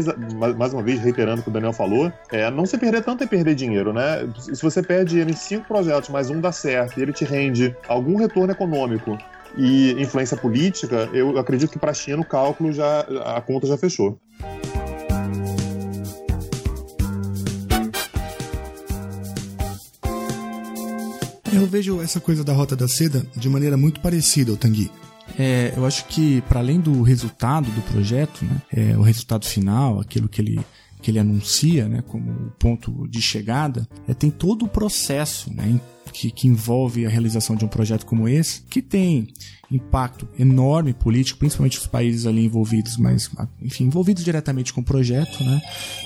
mais 0.57 0.73
uma 0.73 0.81
vez, 0.81 0.99
reiterando 0.99 1.41
o 1.41 1.43
que 1.43 1.49
o 1.49 1.53
Daniel 1.53 1.73
falou, 1.73 2.11
é, 2.31 2.49
não 2.49 2.65
se 2.65 2.77
perder 2.77 3.03
tanto 3.03 3.23
é 3.23 3.27
perder 3.27 3.55
dinheiro, 3.55 3.93
né? 3.93 4.27
Se 4.39 4.61
você 4.61 4.81
perde 4.81 5.11
dinheiro 5.11 5.31
em 5.31 5.35
cinco 5.35 5.67
projetos, 5.67 6.09
mas 6.09 6.29
um 6.29 6.39
dá 6.39 6.51
certo 6.51 6.99
e 6.99 7.03
ele 7.03 7.13
te 7.13 7.25
rende 7.25 7.75
algum 7.87 8.15
retorno 8.17 8.51
econômico 8.51 9.17
e 9.55 9.91
influência 10.01 10.35
política, 10.35 11.09
eu 11.13 11.37
acredito 11.37 11.71
que 11.71 11.79
para 11.79 11.91
a 11.91 11.93
China 11.93 12.21
o 12.21 12.25
cálculo 12.25 12.71
já, 12.71 13.01
a 13.25 13.41
conta 13.41 13.67
já 13.67 13.77
fechou. 13.77 14.19
Eu 21.53 21.67
vejo 21.67 22.01
essa 22.01 22.19
coisa 22.19 22.43
da 22.43 22.51
Rota 22.51 22.75
da 22.75 22.87
Seda 22.87 23.25
de 23.35 23.47
maneira 23.47 23.77
muito 23.77 23.99
parecida 23.99 24.51
ao 24.51 24.57
Tanguy. 24.57 24.89
É, 25.37 25.73
eu 25.75 25.85
acho 25.85 26.05
que, 26.05 26.41
para 26.41 26.59
além 26.59 26.79
do 26.79 27.01
resultado 27.01 27.69
do 27.71 27.81
projeto, 27.81 28.43
né, 28.43 28.61
é, 28.71 28.97
o 28.97 29.01
resultado 29.01 29.45
final, 29.45 29.99
aquilo 29.99 30.27
que 30.27 30.41
ele, 30.41 30.59
que 31.01 31.11
ele 31.11 31.19
anuncia 31.19 31.87
né, 31.87 32.03
como 32.07 32.29
o 32.31 32.51
ponto 32.59 33.07
de 33.07 33.21
chegada, 33.21 33.87
é, 34.07 34.13
tem 34.13 34.29
todo 34.29 34.65
o 34.65 34.67
processo 34.67 35.53
né, 35.53 35.79
que, 36.11 36.31
que 36.31 36.47
envolve 36.47 37.05
a 37.05 37.09
realização 37.09 37.55
de 37.55 37.65
um 37.65 37.67
projeto 37.67 38.05
como 38.05 38.27
esse, 38.27 38.61
que 38.63 38.81
tem 38.81 39.29
impacto 39.75 40.27
enorme 40.37 40.93
político, 40.93 41.39
principalmente 41.39 41.79
os 41.79 41.87
países 41.87 42.25
ali 42.25 42.45
envolvidos, 42.45 42.97
mas, 42.97 43.29
enfim, 43.61 43.85
envolvidos 43.85 44.23
diretamente 44.23 44.71
com 44.71 44.81
o 44.81 44.83
projeto, 44.83 45.43
né? 45.43 45.61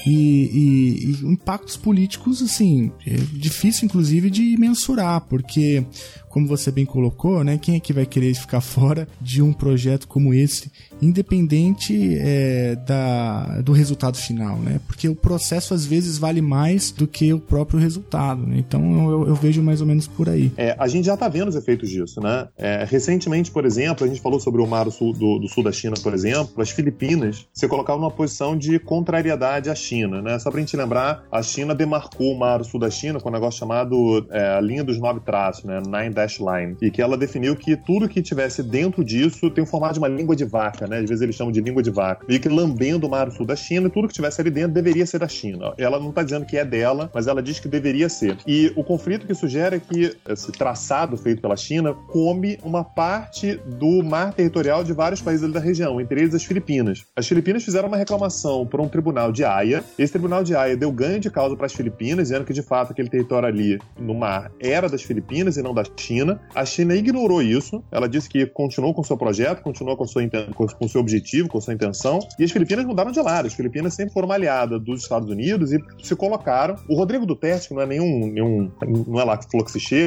E, 0.05 0.11
e, 0.13 1.05
e 1.05 1.25
impactos 1.25 1.75
políticos, 1.75 2.41
assim, 2.41 2.91
é 3.05 3.15
difícil, 3.33 3.85
inclusive, 3.85 4.29
de 4.29 4.55
mensurar, 4.57 5.21
porque, 5.21 5.85
como 6.29 6.47
você 6.47 6.71
bem 6.71 6.85
colocou, 6.85 7.43
né? 7.43 7.57
Quem 7.57 7.75
é 7.75 7.79
que 7.79 7.91
vai 7.91 8.05
querer 8.05 8.33
ficar 8.35 8.61
fora 8.61 9.07
de 9.19 9.41
um 9.41 9.51
projeto 9.51 10.07
como 10.07 10.33
esse, 10.33 10.71
independente 11.01 12.17
é, 12.19 12.75
da, 12.75 13.61
do 13.61 13.73
resultado 13.73 14.17
final, 14.17 14.57
né? 14.59 14.79
Porque 14.87 15.09
o 15.09 15.15
processo, 15.15 15.73
às 15.73 15.85
vezes, 15.85 16.17
vale 16.17 16.41
mais 16.41 16.91
do 16.91 17.07
que 17.07 17.33
o 17.33 17.39
próprio 17.39 17.79
resultado, 17.79 18.45
né? 18.45 18.57
Então, 18.59 19.09
eu, 19.11 19.27
eu 19.27 19.35
vejo 19.35 19.61
mais 19.61 19.81
ou 19.81 19.86
menos 19.87 19.97
menos 19.97 20.07
por 20.07 20.29
aí. 20.29 20.51
É, 20.55 20.75
a 20.77 20.87
gente 20.87 21.05
já 21.05 21.15
está 21.15 21.27
vendo 21.27 21.47
os 21.49 21.55
efeitos 21.55 21.89
disso, 21.89 22.21
né? 22.21 22.47
É, 22.57 22.85
recentemente, 22.87 23.49
por 23.51 23.65
exemplo, 23.65 24.05
a 24.05 24.07
gente 24.07 24.21
falou 24.21 24.39
sobre 24.39 24.61
o 24.61 24.67
mar 24.67 24.89
sul, 24.91 25.11
do, 25.13 25.39
do, 25.39 25.47
sul 25.47 25.63
da 25.63 25.71
China, 25.71 25.95
por 26.01 26.13
exemplo, 26.13 26.61
as 26.61 26.69
Filipinas 26.69 27.47
se 27.51 27.67
colocavam 27.67 28.01
numa 28.01 28.11
posição 28.11 28.55
de 28.55 28.77
contrariedade 28.79 29.69
à 29.69 29.75
China, 29.75 30.21
né? 30.21 30.37
Só 30.39 30.51
para 30.51 30.59
a 30.59 30.61
gente 30.61 30.77
lembrar, 30.77 31.23
a 31.31 31.41
China 31.41 31.73
demarcou 31.73 32.31
o 32.31 32.39
mar 32.39 32.63
sul 32.63 32.79
da 32.79 32.89
China 32.89 33.19
com 33.19 33.29
um 33.29 33.31
negócio 33.31 33.59
chamado 33.59 34.25
é, 34.29 34.55
a 34.55 34.61
linha 34.61 34.83
dos 34.83 34.99
nove 34.99 35.19
traços, 35.21 35.63
né? 35.63 35.81
Nine 35.85 36.13
Dash 36.13 36.39
Line, 36.39 36.77
e 36.81 36.91
que 36.91 37.01
ela 37.01 37.17
definiu 37.17 37.55
que 37.55 37.75
tudo 37.75 38.07
que 38.07 38.21
tivesse 38.21 38.61
dentro 38.61 39.03
disso 39.03 39.49
tem 39.49 39.63
o 39.63 39.67
formato 39.67 39.93
de 39.93 39.99
uma 39.99 40.07
língua 40.07 40.35
de 40.35 40.45
vaca, 40.45 40.87
né? 40.87 40.99
Às 40.99 41.09
vezes 41.09 41.21
eles 41.21 41.35
chamam 41.35 41.51
de 41.51 41.61
língua 41.61 41.81
de 41.81 41.89
vaca, 41.89 42.25
e 42.29 42.37
que 42.37 42.49
lambendo 42.49 43.07
o 43.07 43.09
mar 43.09 43.31
sul 43.31 43.45
da 43.45 43.55
China, 43.55 43.89
tudo 43.89 44.07
que 44.07 44.13
tivesse 44.13 44.41
ali 44.41 44.49
dentro 44.49 44.73
deveria 44.73 45.05
ser 45.05 45.19
da 45.19 45.27
China. 45.27 45.73
Ela 45.77 45.99
não 45.99 46.09
está 46.09 46.23
dizendo 46.23 46.45
que 46.45 46.57
é 46.57 46.65
dela, 46.65 47.09
mas 47.13 47.27
ela 47.27 47.41
diz 47.41 47.59
que 47.59 47.67
deveria 47.67 48.09
ser. 48.09 48.37
E 48.45 48.71
o 48.75 48.83
conflito 48.83 49.25
que 49.25 49.33
sugere 49.33 49.76
é 49.77 49.79
que 49.79 50.17
esse 50.29 50.51
traçado 50.51 51.17
feito 51.17 51.41
pela 51.41 51.55
China 51.55 51.93
come 51.93 52.57
uma 52.63 52.83
parte 52.83 53.59
do 53.65 54.03
mar 54.03 54.33
territorial 54.33 54.83
de 54.83 54.93
vários 54.93 55.21
países 55.21 55.51
da 55.51 55.59
região, 55.59 55.99
entre 56.01 56.21
eles 56.21 56.35
as 56.35 56.43
Filipinas. 56.43 57.05
As 57.15 57.27
Filipinas 57.27 57.63
fizeram 57.63 57.87
uma 57.87 57.97
reclamação 57.97 58.65
para 58.65 58.81
um 58.81 58.87
tribunal 58.87 59.31
de 59.31 59.43
Haia. 59.43 59.83
Esse 59.97 60.13
tribunal 60.13 60.43
de 60.43 60.55
Haia 60.55 60.75
deu 60.75 60.91
ganho 60.91 61.19
de 61.19 61.29
causa 61.29 61.55
para 61.55 61.65
as 61.65 61.73
Filipinas, 61.73 62.27
dizendo 62.27 62.45
que 62.45 62.53
de 62.53 62.61
fato 62.61 62.91
aquele 62.91 63.09
território 63.09 63.47
ali 63.47 63.79
no 63.99 64.13
mar 64.13 64.51
era 64.59 64.89
das 64.89 65.03
Filipinas 65.03 65.57
e 65.57 65.61
não 65.61 65.73
da 65.73 65.83
China. 65.95 66.39
A 66.53 66.65
China 66.65 66.95
ignorou 66.95 67.41
isso. 67.41 67.83
Ela 67.91 68.07
disse 68.07 68.29
que 68.29 68.45
continuou 68.45 68.93
com 68.93 69.03
seu 69.03 69.17
projeto, 69.17 69.61
continuou 69.61 69.95
com, 69.95 70.05
sua, 70.05 70.21
com 70.53 70.87
seu 70.87 71.01
objetivo, 71.01 71.47
com 71.47 71.61
sua 71.61 71.73
intenção. 71.73 72.19
E 72.39 72.43
as 72.43 72.51
Filipinas 72.51 72.85
mudaram 72.85 73.11
de 73.11 73.21
lado. 73.21 73.47
As 73.47 73.53
Filipinas 73.53 73.93
sempre 73.93 74.13
foram 74.13 74.27
uma 74.27 74.35
aliada 74.35 74.79
dos 74.79 75.03
Estados 75.03 75.29
Unidos 75.29 75.71
e 75.71 75.79
se 76.01 76.15
colocaram. 76.15 76.75
O 76.89 76.95
Rodrigo 76.95 77.25
Duterte, 77.25 77.67
que 77.67 77.73
não 77.73 77.81
é 77.81 77.85
nenhum, 77.85 78.27
nenhum 78.27 78.71
não 79.07 79.19
é 79.19 79.23
lá 79.23 79.37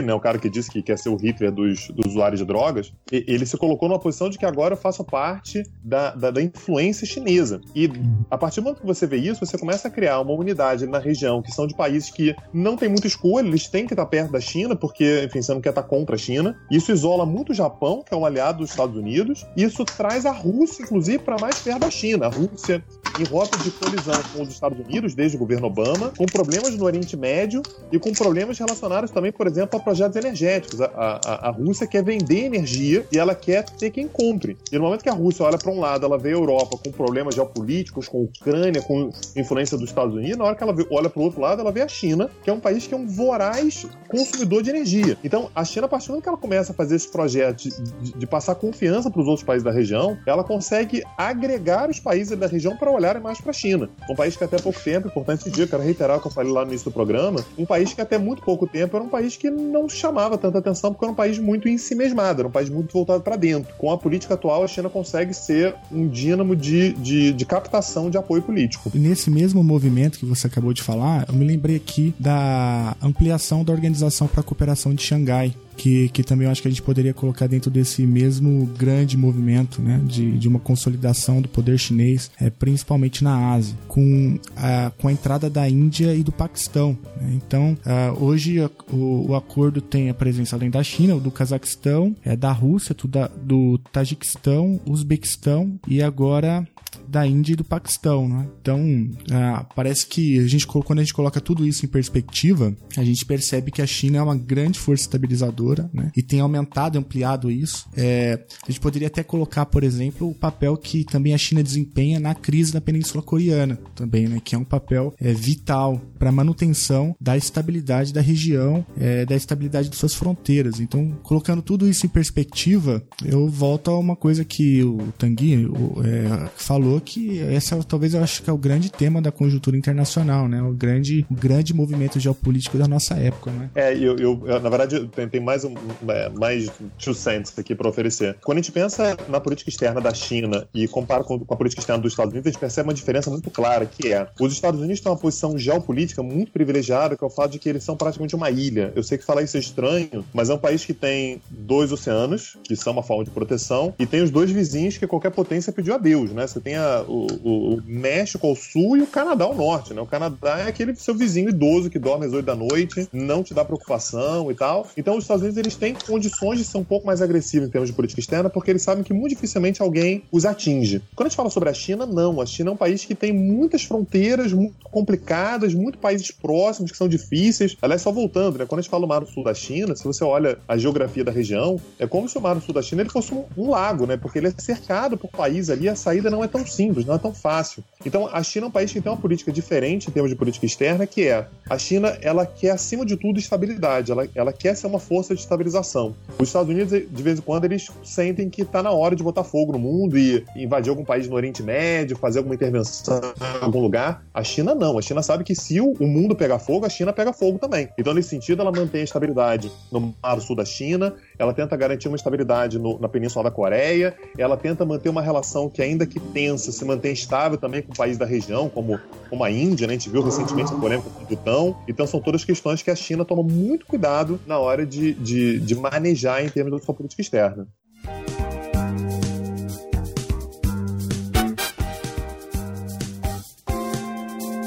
né? 0.03 0.15
O 0.15 0.21
cara 0.21 0.39
que 0.39 0.49
disse 0.49 0.71
que 0.71 0.83
quer 0.83 0.99
ser 0.99 1.09
o 1.09 1.17
Hitler 1.17 1.51
dos, 1.53 1.89
dos 1.89 2.13
usuários 2.13 2.41
de 2.41 2.47
drogas, 2.47 2.93
ele 3.11 3.45
se 3.47 3.57
colocou 3.57 3.89
numa 3.89 3.99
posição 3.99 4.29
de 4.29 4.39
que 4.39 4.45
agora 4.45 4.75
eu 4.75 4.79
faço 4.79 5.05
parte 5.05 5.63
da, 5.83 6.15
da, 6.15 6.31
da, 6.31 6.43
influência 6.43 7.07
chinesa. 7.07 7.61
E 7.75 7.91
a 8.31 8.39
partir 8.39 8.61
do 8.61 8.65
momento 8.65 8.81
que 8.81 8.87
você 8.87 9.07
vê 9.07 9.17
isso, 9.17 9.45
você 9.45 9.59
começa 9.59 9.89
a 9.89 9.91
criar 9.91 10.21
uma 10.21 10.33
unidade 10.33 10.87
na 10.87 10.99
região 10.99 11.43
que 11.43 11.53
são 11.53 11.67
de 11.67 11.75
países 11.75 12.11
que 12.11 12.35
não 12.53 12.77
tem 12.77 12.89
muita 12.89 13.07
escolha, 13.07 13.47
eles 13.47 13.69
têm 13.69 13.87
que 13.87 13.93
estar 13.93 14.07
perto 14.07 14.33
da 14.33 14.41
China, 14.41 14.77
porque, 14.77 15.25
enfim, 15.25 15.43
você 15.43 15.53
não 15.53 15.61
quer 15.61 15.71
estar 15.71 15.83
contra 15.83 16.15
a 16.15 16.19
China. 16.19 16.57
Isso 16.71 16.93
isola 16.93 17.27
muito 17.27 17.53
o 17.53 17.55
Japão, 17.55 18.03
que 18.07 18.15
é 18.15 18.17
um 18.17 18.25
aliado 18.25 18.59
dos 18.59 18.71
Estados 18.71 18.97
Unidos, 18.97 19.47
isso 19.57 19.85
traz 19.85 20.27
a 20.27 20.33
Rússia, 20.33 20.83
inclusive, 20.83 21.19
para 21.19 21.39
mais 21.39 21.59
perto 21.59 21.81
da 21.81 21.91
China. 21.91 22.27
A 22.27 22.31
Rússia 22.31 22.83
em 23.19 23.25
rota 23.25 23.59
de 23.59 23.71
colisão 23.71 24.21
com 24.35 24.43
os 24.43 24.49
Estados 24.49 24.79
Unidos, 24.79 25.15
desde 25.15 25.37
o 25.37 25.41
governo 25.41 25.67
Obama, 25.67 26.13
com 26.17 26.27
problemas 26.27 26.75
no 26.77 26.85
Oriente 26.85 27.17
Médio 27.17 27.63
e 27.91 27.99
com 27.99 28.13
problemas 28.13 28.59
relacionados 28.59 29.11
também, 29.11 29.33
por 29.33 29.47
exemplo, 29.47 29.49
a 29.59 29.66
projetos 29.66 30.16
energéticos. 30.16 30.80
A, 30.80 31.20
a, 31.24 31.48
a 31.48 31.51
Rússia 31.51 31.86
quer 31.86 32.03
vender 32.03 32.44
energia 32.44 33.07
e 33.12 33.18
ela 33.18 33.34
quer 33.34 33.64
ter 33.64 33.90
quem 33.90 34.07
compre. 34.07 34.57
E 34.70 34.76
no 34.76 34.84
momento 34.84 35.03
que 35.03 35.09
a 35.09 35.14
Rússia 35.14 35.44
olha 35.44 35.59
para 35.59 35.70
um 35.70 35.80
lado, 35.80 36.07
ela 36.07 36.18
vê 36.18 36.30
a 36.30 36.32
Europa 36.32 36.78
com 36.82 36.90
problemas 36.90 37.34
geopolíticos, 37.34 38.09
com 38.09 38.18
a 38.18 38.22
Ucrânia, 38.22 38.82
com 38.82 39.11
influência 39.36 39.76
dos 39.76 39.88
Estados 39.88 40.14
Unidos, 40.14 40.38
na 40.38 40.44
hora 40.44 40.57
que 40.57 40.62
ela 40.62 40.74
olha 40.90 41.09
para 41.09 41.20
o 41.20 41.24
outro 41.24 41.40
lado, 41.40 41.61
ela 41.61 41.72
vê 41.72 41.82
a 41.82 41.88
China, 41.88 42.30
que 42.42 42.51
é 42.51 42.53
um 42.53 42.61
país 42.61 42.86
que 42.86 42.94
é 42.94 42.96
um 42.96 43.07
voraz 43.07 43.86
consumidor 44.09 44.62
de 44.62 44.70
energia. 44.70 45.16
Então, 45.22 45.51
a 45.55 45.64
China, 45.64 45.86
a 45.86 45.88
partir 45.88 46.07
do 46.07 46.11
momento 46.11 46.22
que 46.24 46.28
ela 46.28 46.38
começa 46.38 46.72
a 46.72 46.74
fazer 46.74 46.96
esse 46.96 47.09
projeto 47.09 47.62
de, 47.62 48.12
de, 48.16 48.26
passar 48.26 48.55
confiança 48.55 49.11
para 49.11 49.20
os 49.20 49.26
outros 49.26 49.44
países 49.44 49.64
da 49.64 49.70
região, 49.70 50.18
ela 50.26 50.44
consegue 50.44 51.03
agregar 51.16 51.88
os 51.90 51.98
países 51.98 52.36
da 52.36 52.46
região 52.46 52.76
para 52.76 52.90
olharem 52.90 53.22
mais 53.22 53.40
para 53.40 53.51
a 53.51 53.55
China. 53.55 53.88
Um 54.09 54.14
país 54.14 54.36
que 54.36 54.44
até 54.44 54.59
pouco 54.59 54.80
tempo, 54.80 55.09
importante 55.09 55.51
dia, 55.51 55.66
quero 55.66 55.82
reiterar 55.82 56.18
o 56.18 56.20
que 56.20 56.26
eu 56.26 56.32
falei 56.32 56.53
lá 56.53 56.64
no 56.64 56.70
início 56.70 56.90
do 56.90 56.94
programa, 56.94 57.44
um 57.57 57.66
país 57.66 57.92
que 57.92 58.01
até 58.01 58.18
muito 58.18 58.42
pouco 58.42 58.66
tempo 58.66 58.96
era 58.96 59.05
um 59.05 59.09
país 59.09 59.36
que 59.41 59.49
não 59.49 59.88
chamava 59.88 60.36
tanta 60.36 60.59
atenção 60.59 60.93
porque 60.93 61.03
era 61.03 61.12
um 61.12 61.14
país 61.16 61.38
muito 61.38 61.66
em 61.66 61.78
si 61.78 61.95
mesmado, 61.95 62.43
era 62.43 62.49
um 62.49 62.51
país 62.51 62.68
muito 62.68 62.93
voltado 62.93 63.22
para 63.22 63.36
dentro. 63.36 63.74
Com 63.78 63.91
a 63.91 63.97
política 63.97 64.34
atual, 64.34 64.62
a 64.62 64.68
China 64.68 64.91
consegue 64.91 65.32
ser 65.32 65.74
um 65.91 66.07
dínamo 66.07 66.55
de, 66.55 66.93
de, 66.93 67.32
de 67.32 67.45
captação 67.47 68.11
de 68.11 68.18
apoio 68.18 68.43
político. 68.43 68.93
E 68.95 68.99
nesse 68.99 69.30
mesmo 69.30 69.64
movimento 69.64 70.18
que 70.18 70.26
você 70.26 70.47
acabou 70.47 70.74
de 70.74 70.82
falar, 70.82 71.24
eu 71.26 71.34
me 71.34 71.47
lembrei 71.47 71.76
aqui 71.76 72.14
da 72.20 72.95
ampliação 73.03 73.64
da 73.64 73.72
Organização 73.72 74.28
para 74.28 74.41
a 74.41 74.45
Cooperação 74.45 74.93
de 74.93 75.03
Xangai, 75.03 75.55
que, 75.81 76.11
que 76.11 76.22
também 76.22 76.45
eu 76.45 76.53
acho 76.53 76.61
que 76.61 76.68
a 76.68 76.70
gente 76.70 76.83
poderia 76.83 77.14
colocar 77.14 77.47
dentro 77.47 77.70
desse 77.70 78.03
mesmo 78.03 78.66
grande 78.78 79.16
movimento 79.16 79.81
né, 79.81 79.99
de, 80.05 80.37
de 80.37 80.47
uma 80.47 80.59
consolidação 80.59 81.41
do 81.41 81.49
poder 81.49 81.78
chinês, 81.78 82.31
é, 82.39 82.51
principalmente 82.51 83.24
na 83.24 83.55
Ásia, 83.55 83.74
com 83.89 84.39
a, 84.55 84.93
com 84.99 85.09
a 85.09 85.12
entrada 85.12 85.49
da 85.49 85.66
Índia 85.66 86.14
e 86.14 86.22
do 86.22 86.31
Paquistão. 86.31 86.99
Né? 87.18 87.33
Então, 87.33 87.78
uh, 87.87 88.22
hoje 88.22 88.61
a, 88.61 88.70
o, 88.93 89.31
o, 89.31 89.35
acordo 89.35 89.81
tem 89.81 90.11
a 90.11 90.14
presença 90.14 90.55
além 90.55 90.68
da 90.68 90.83
China, 90.83 91.18
do 91.18 91.31
Cazaquistão, 91.31 92.14
é, 92.22 92.37
da 92.37 92.53
Rússia, 92.53 92.95
do, 92.95 93.09
do 93.43 93.78
Tajiquistão, 93.91 94.78
Uzbequistão 94.85 95.81
e 95.89 96.03
agora 96.03 96.68
da 97.11 97.27
Índia 97.27 97.53
e 97.53 97.57
do 97.57 97.65
Paquistão, 97.65 98.29
né? 98.29 98.47
Então, 98.61 99.11
ah, 99.31 99.67
parece 99.75 100.07
que 100.07 100.39
a 100.39 100.47
gente, 100.47 100.67
quando 100.67 100.99
a 100.99 101.03
gente 101.03 101.15
coloca 101.15 101.41
tudo 101.41 101.67
isso 101.67 101.85
em 101.85 101.89
perspectiva, 101.89 102.75
a 102.97 103.05
gente 103.05 103.25
percebe 103.25 103.71
que 103.71 103.83
a 103.83 103.87
China 103.87 104.19
é 104.19 104.23
uma 104.23 104.37
grande 104.37 104.79
força 104.79 105.05
estabilizadora, 105.05 105.91
né? 105.93 106.11
E 106.17 106.23
tem 106.23 106.41
aumentado, 106.41 106.99
ampliado 106.99 107.51
isso. 107.51 107.89
É, 107.97 108.45
a 108.63 108.71
gente 108.71 108.81
poderia 108.81 109.09
até 109.09 109.23
colocar, 109.23 109.67
por 109.67 109.83
exemplo, 109.83 110.29
o 110.29 110.35
papel 110.35 110.77
que 110.77 111.05
também 111.05 111.35
a 111.35 111.39
China 111.39 111.63
desempenha 111.63 112.21
na 112.21 112.35
crise 112.35 112.73
da 112.73 112.81
Península 112.81 113.23
Coreana, 113.23 113.79
também, 113.95 114.29
né? 114.29 114.41
Que 114.43 114.55
é 114.55 114.59
um 114.59 114.65
papel 114.65 115.15
é, 115.21 115.33
vital 115.33 116.01
para 116.19 116.29
a 116.29 116.33
manutenção 116.33 117.15
da 117.21 117.37
estabilidade 117.37 118.13
da 118.13 118.21
região, 118.21 118.85
é, 118.99 119.25
da 119.25 119.35
estabilidade 119.35 119.89
de 119.89 119.97
suas 119.97 120.15
fronteiras. 120.15 120.81
Então, 120.81 121.19
colocando 121.23 121.63
tudo 121.63 121.89
isso 121.89 122.07
em 122.07 122.09
perspectiva, 122.09 123.03
eu 123.25 123.49
volto 123.49 123.91
a 123.91 123.99
uma 123.99 124.15
coisa 124.15 124.45
que 124.45 124.83
o 124.85 124.99
Tanguy 125.19 125.69
é, 126.05 126.49
falou 126.57 126.99
falou 127.01 127.03
que 127.03 127.38
esse 127.38 127.74
é, 127.74 127.80
talvez 127.82 128.14
eu 128.14 128.22
acho 128.22 128.42
que 128.42 128.51
é 128.51 128.53
o 128.53 128.59
grande 128.59 128.92
tema 128.92 129.20
da 129.20 129.32
conjuntura 129.32 129.76
internacional, 129.76 130.46
né? 130.46 130.62
O 130.62 130.72
grande, 130.72 131.26
o 131.30 131.34
grande 131.34 131.74
movimento 131.74 132.20
geopolítico 132.20 132.76
da 132.78 132.86
nossa 132.86 133.14
época, 133.14 133.51
né? 133.51 133.70
É, 133.74 133.96
eu, 133.96 134.16
eu 134.16 134.61
na 134.61 134.68
verdade, 134.68 135.09
tem, 135.30 135.40
mais, 135.40 135.64
um, 135.64 135.74
é, 136.09 136.28
mais 136.28 136.70
two 136.98 137.14
cents 137.14 137.59
aqui 137.59 137.74
para 137.74 137.88
oferecer. 137.88 138.36
Quando 138.44 138.59
a 138.59 138.61
gente 138.61 138.72
pensa 138.72 139.16
na 139.28 139.40
política 139.40 139.70
externa 139.70 140.01
da 140.01 140.12
China 140.12 140.68
e 140.74 140.86
compara 140.86 141.24
com, 141.24 141.38
com 141.38 141.55
a 141.55 141.57
política 141.57 141.80
externa 141.80 142.03
dos 142.03 142.12
Estados 142.12 142.32
Unidos, 142.32 142.48
a 142.48 142.51
gente 142.51 142.61
percebe 142.61 142.88
uma 142.88 142.94
diferença 142.94 143.30
muito 143.30 143.51
clara, 143.51 143.86
que 143.86 144.12
é 144.12 144.28
os 144.38 144.53
Estados 144.53 144.80
Unidos 144.80 145.01
têm 145.01 145.11
uma 145.11 145.18
posição 145.18 145.57
geopolítica 145.59 146.22
muito 146.22 146.53
privilegiada, 146.53 147.16
que 147.16 147.24
é 147.24 147.26
o 147.26 147.30
fato 147.30 147.53
de 147.53 147.59
que 147.59 147.68
eles 147.68 147.82
são 147.82 147.96
praticamente 147.96 148.36
uma 148.36 148.51
ilha. 148.51 148.92
Eu 148.94 149.03
sei 149.03 149.16
que 149.16 149.24
falar 149.24 149.42
isso 149.42 149.57
é 149.57 149.61
estranho, 149.61 150.24
mas 150.32 150.51
é 150.51 150.55
um 150.55 150.59
país 150.59 150.84
que 150.84 150.92
tem 150.92 151.40
dois 151.48 151.92
oceanos, 151.92 152.57
que 152.62 152.76
são 152.76 152.92
uma 152.92 153.03
forma 153.03 153.24
de 153.24 153.30
proteção, 153.30 153.94
e 153.98 154.07
tem 154.07 154.22
os 154.22 154.30
dois 154.30 154.51
vizinhos 154.51 154.98
que 154.98 155.07
qualquer 155.07 155.30
potência 155.30 155.72
pediu 155.72 155.94
a 155.94 155.98
Deus, 155.98 156.32
né? 156.32 156.46
Você 156.46 156.61
tem 156.61 156.76
a, 156.76 156.89
o, 157.07 157.26
o, 157.43 157.74
o, 157.74 157.82
México 157.86 158.47
ao 158.47 158.55
sul 158.55 158.97
e 158.97 159.03
o 159.03 159.07
Canadá 159.07 159.45
ao 159.45 159.55
norte, 159.55 159.95
né? 159.95 160.01
O 160.01 160.07
Canadá 160.07 160.61
é 160.61 160.68
aquele 160.68 160.95
seu 160.95 161.14
vizinho 161.14 161.49
idoso 161.49 161.91
que 161.91 161.99
dorme 161.99 162.26
às 162.26 162.32
oito 162.32 162.47
da 162.47 162.55
noite, 162.55 163.09
não 163.12 163.43
te 163.43 163.55
dá 163.55 163.64
preocupação 163.64 164.51
e 164.51 164.55
tal. 164.55 164.86
Então 164.97 165.16
os 165.16 165.24
Estados 165.24 165.43
Unidos 165.43 165.59
eles 165.59 165.76
têm 165.76 165.95
condições 165.95 166.59
de 166.59 166.64
ser 166.64 166.78
um 166.78 166.84
pouco 166.84 167.07
mais 167.07 167.22
agressivos 167.22 167.68
em 167.68 167.70
termos 167.70 167.91
de 167.91 167.97
política 167.97 168.20
externa, 168.20 168.51
porque 168.51 168.70
eles 168.70 168.82
sabem 168.82 169.05
que 169.05 169.12
muito 169.12 169.30
dificilmente 169.30 169.82
alguém 169.82 170.22
os 170.30 170.45
atinge. 170.45 171.03
Quando 171.14 171.26
a 171.26 171.28
gente 171.28 171.36
fala 171.36 171.51
sobre 171.51 171.68
a 171.68 171.74
China, 171.74 172.07
não. 172.07 172.41
A 172.41 172.47
China 172.47 172.70
é 172.70 172.72
um 172.72 172.76
país 172.76 173.05
que 173.05 173.14
tem 173.14 173.32
muitas 173.32 173.82
fronteiras 173.82 174.53
muito 174.53 174.74
complicadas, 174.84 175.74
muitos 175.74 176.01
países 176.01 176.30
próximos 176.30 176.91
que 176.91 176.97
são 176.97 177.09
difíceis. 177.09 177.76
Aliás, 177.80 178.03
só 178.03 178.11
voltando, 178.11 178.59
né? 178.59 178.66
Quando 178.66 178.80
a 178.80 178.82
gente 178.82 178.91
fala 178.91 179.03
do 179.03 179.09
Mar 179.09 179.26
Sul 179.26 179.45
da 179.45 179.55
China, 179.55 179.95
se 179.95 180.05
você 180.05 180.24
olha 180.24 180.59
a 180.66 180.76
geografia 180.76 181.24
da 181.24 181.30
região, 181.30 181.80
é 181.99 182.07
como 182.07 182.28
se 182.28 182.36
o 182.36 182.41
Mar 182.41 182.61
Sul 182.61 182.74
da 182.74 182.82
China 182.82 183.03
ele 183.03 183.11
fosse 183.11 183.32
um, 183.32 183.45
um 183.57 183.70
lago, 183.70 184.07
né? 184.07 184.16
Porque 184.16 184.38
ele 184.38 184.49
é 184.49 184.55
cercado 184.59 185.16
por 185.16 185.30
países 185.30 185.70
ali, 185.70 185.88
a 185.88 185.95
saída 185.95 186.30
não 186.30 186.43
é 186.43 186.49
tão 186.49 186.66
simples, 186.66 186.80
não 186.89 187.14
é 187.14 187.18
tão 187.18 187.35
fácil. 187.35 187.83
Então, 188.05 188.28
a 188.33 188.43
China 188.43 188.66
é 188.66 188.68
um 188.68 188.72
país 188.72 188.93
que 188.93 189.01
tem 189.01 189.11
uma 189.11 189.18
política 189.18 189.53
diferente 189.53 190.09
em 190.09 190.11
termos 190.11 190.31
de 190.31 190.37
política 190.37 190.64
externa, 190.64 191.07
que 191.07 191.26
é 191.26 191.47
a 191.68 191.78
China, 191.78 192.16
ela 192.22 192.47
quer 192.47 192.70
acima 192.70 193.05
de 193.05 193.16
tudo 193.16 193.39
estabilidade, 193.39 194.11
ela, 194.11 194.26
ela 194.35 194.53
quer 194.53 194.74
ser 194.74 194.87
uma 194.87 194.99
força 194.99 195.35
de 195.35 195.41
estabilização. 195.41 196.14
Os 196.39 196.49
Estados 196.49 196.70
Unidos, 196.70 196.93
de 196.93 197.22
vez 197.22 197.39
em 197.39 197.43
quando, 197.43 197.64
eles 197.64 197.91
sentem 198.03 198.49
que 198.49 198.62
está 198.62 198.83
na 198.83 198.91
hora 198.91 199.14
de 199.14 199.22
botar 199.22 199.45
fogo 199.45 199.72
no 199.72 199.78
mundo 199.78 200.18
e 200.18 200.45
invadir 200.57 200.91
algum 200.91 201.05
país 201.05 201.28
no 201.28 201.35
Oriente 201.35 201.62
Médio, 201.62 202.16
fazer 202.16 202.39
alguma 202.39 202.55
intervenção 202.55 203.20
em 203.61 203.64
algum 203.64 203.81
lugar. 203.81 204.24
A 204.33 204.43
China 204.43 204.74
não. 204.74 204.99
A 204.99 205.03
China 205.03 205.22
sabe 205.22 205.45
que 205.45 205.55
se 205.55 205.81
o 205.81 205.95
mundo 206.01 206.35
pegar 206.35 206.59
fogo, 206.59 206.87
a 206.87 206.89
China 206.89 207.12
pega 207.12 207.33
fogo 207.33 207.59
também. 207.59 207.89
Então, 207.99 208.14
nesse 208.14 208.31
sentido, 208.31 208.62
ela 208.62 208.72
mantém 208.72 209.03
a 209.03 209.05
estabilidade 209.05 209.70
no 209.91 210.14
Mar 210.22 210.41
Sul 210.41 210.57
da 210.57 210.64
China, 210.64 211.14
ela 211.41 211.55
tenta 211.55 211.74
garantir 211.74 212.07
uma 212.07 212.16
estabilidade 212.16 212.78
no, 212.78 212.99
na 212.99 213.09
Península 213.09 213.45
da 213.45 213.51
Coreia, 213.51 214.14
ela 214.36 214.59
tenta 214.59 214.84
manter 214.84 215.09
uma 215.09 215.22
relação 215.22 215.70
que, 215.70 215.80
ainda 215.80 216.05
que 216.05 216.20
tensa, 216.20 216.70
se 216.70 216.84
mantém 216.84 217.14
estável 217.14 217.57
também 217.57 217.80
com 217.80 217.95
países 217.95 218.18
da 218.18 218.26
região, 218.26 218.68
como, 218.68 219.01
como 219.30 219.43
a 219.43 219.51
Índia, 219.51 219.86
né? 219.86 219.95
A 219.95 219.97
gente 219.97 220.11
viu 220.11 220.22
recentemente 220.22 220.70
a 220.70 220.76
polêmica 220.76 221.09
com 221.09 221.24
o 221.24 221.26
Butão. 221.26 221.78
Então, 221.88 222.07
são 222.07 222.20
todas 222.20 222.45
questões 222.45 222.82
que 222.82 222.91
a 222.91 222.95
China 222.95 223.24
toma 223.24 223.43
muito 223.43 223.86
cuidado 223.86 224.38
na 224.47 224.59
hora 224.59 224.84
de, 224.84 225.14
de, 225.14 225.59
de 225.61 225.74
manejar 225.74 226.45
em 226.45 226.51
termos 226.51 226.78
da 226.78 226.84
sua 226.84 226.95
política 226.95 227.22
externa. 227.22 227.66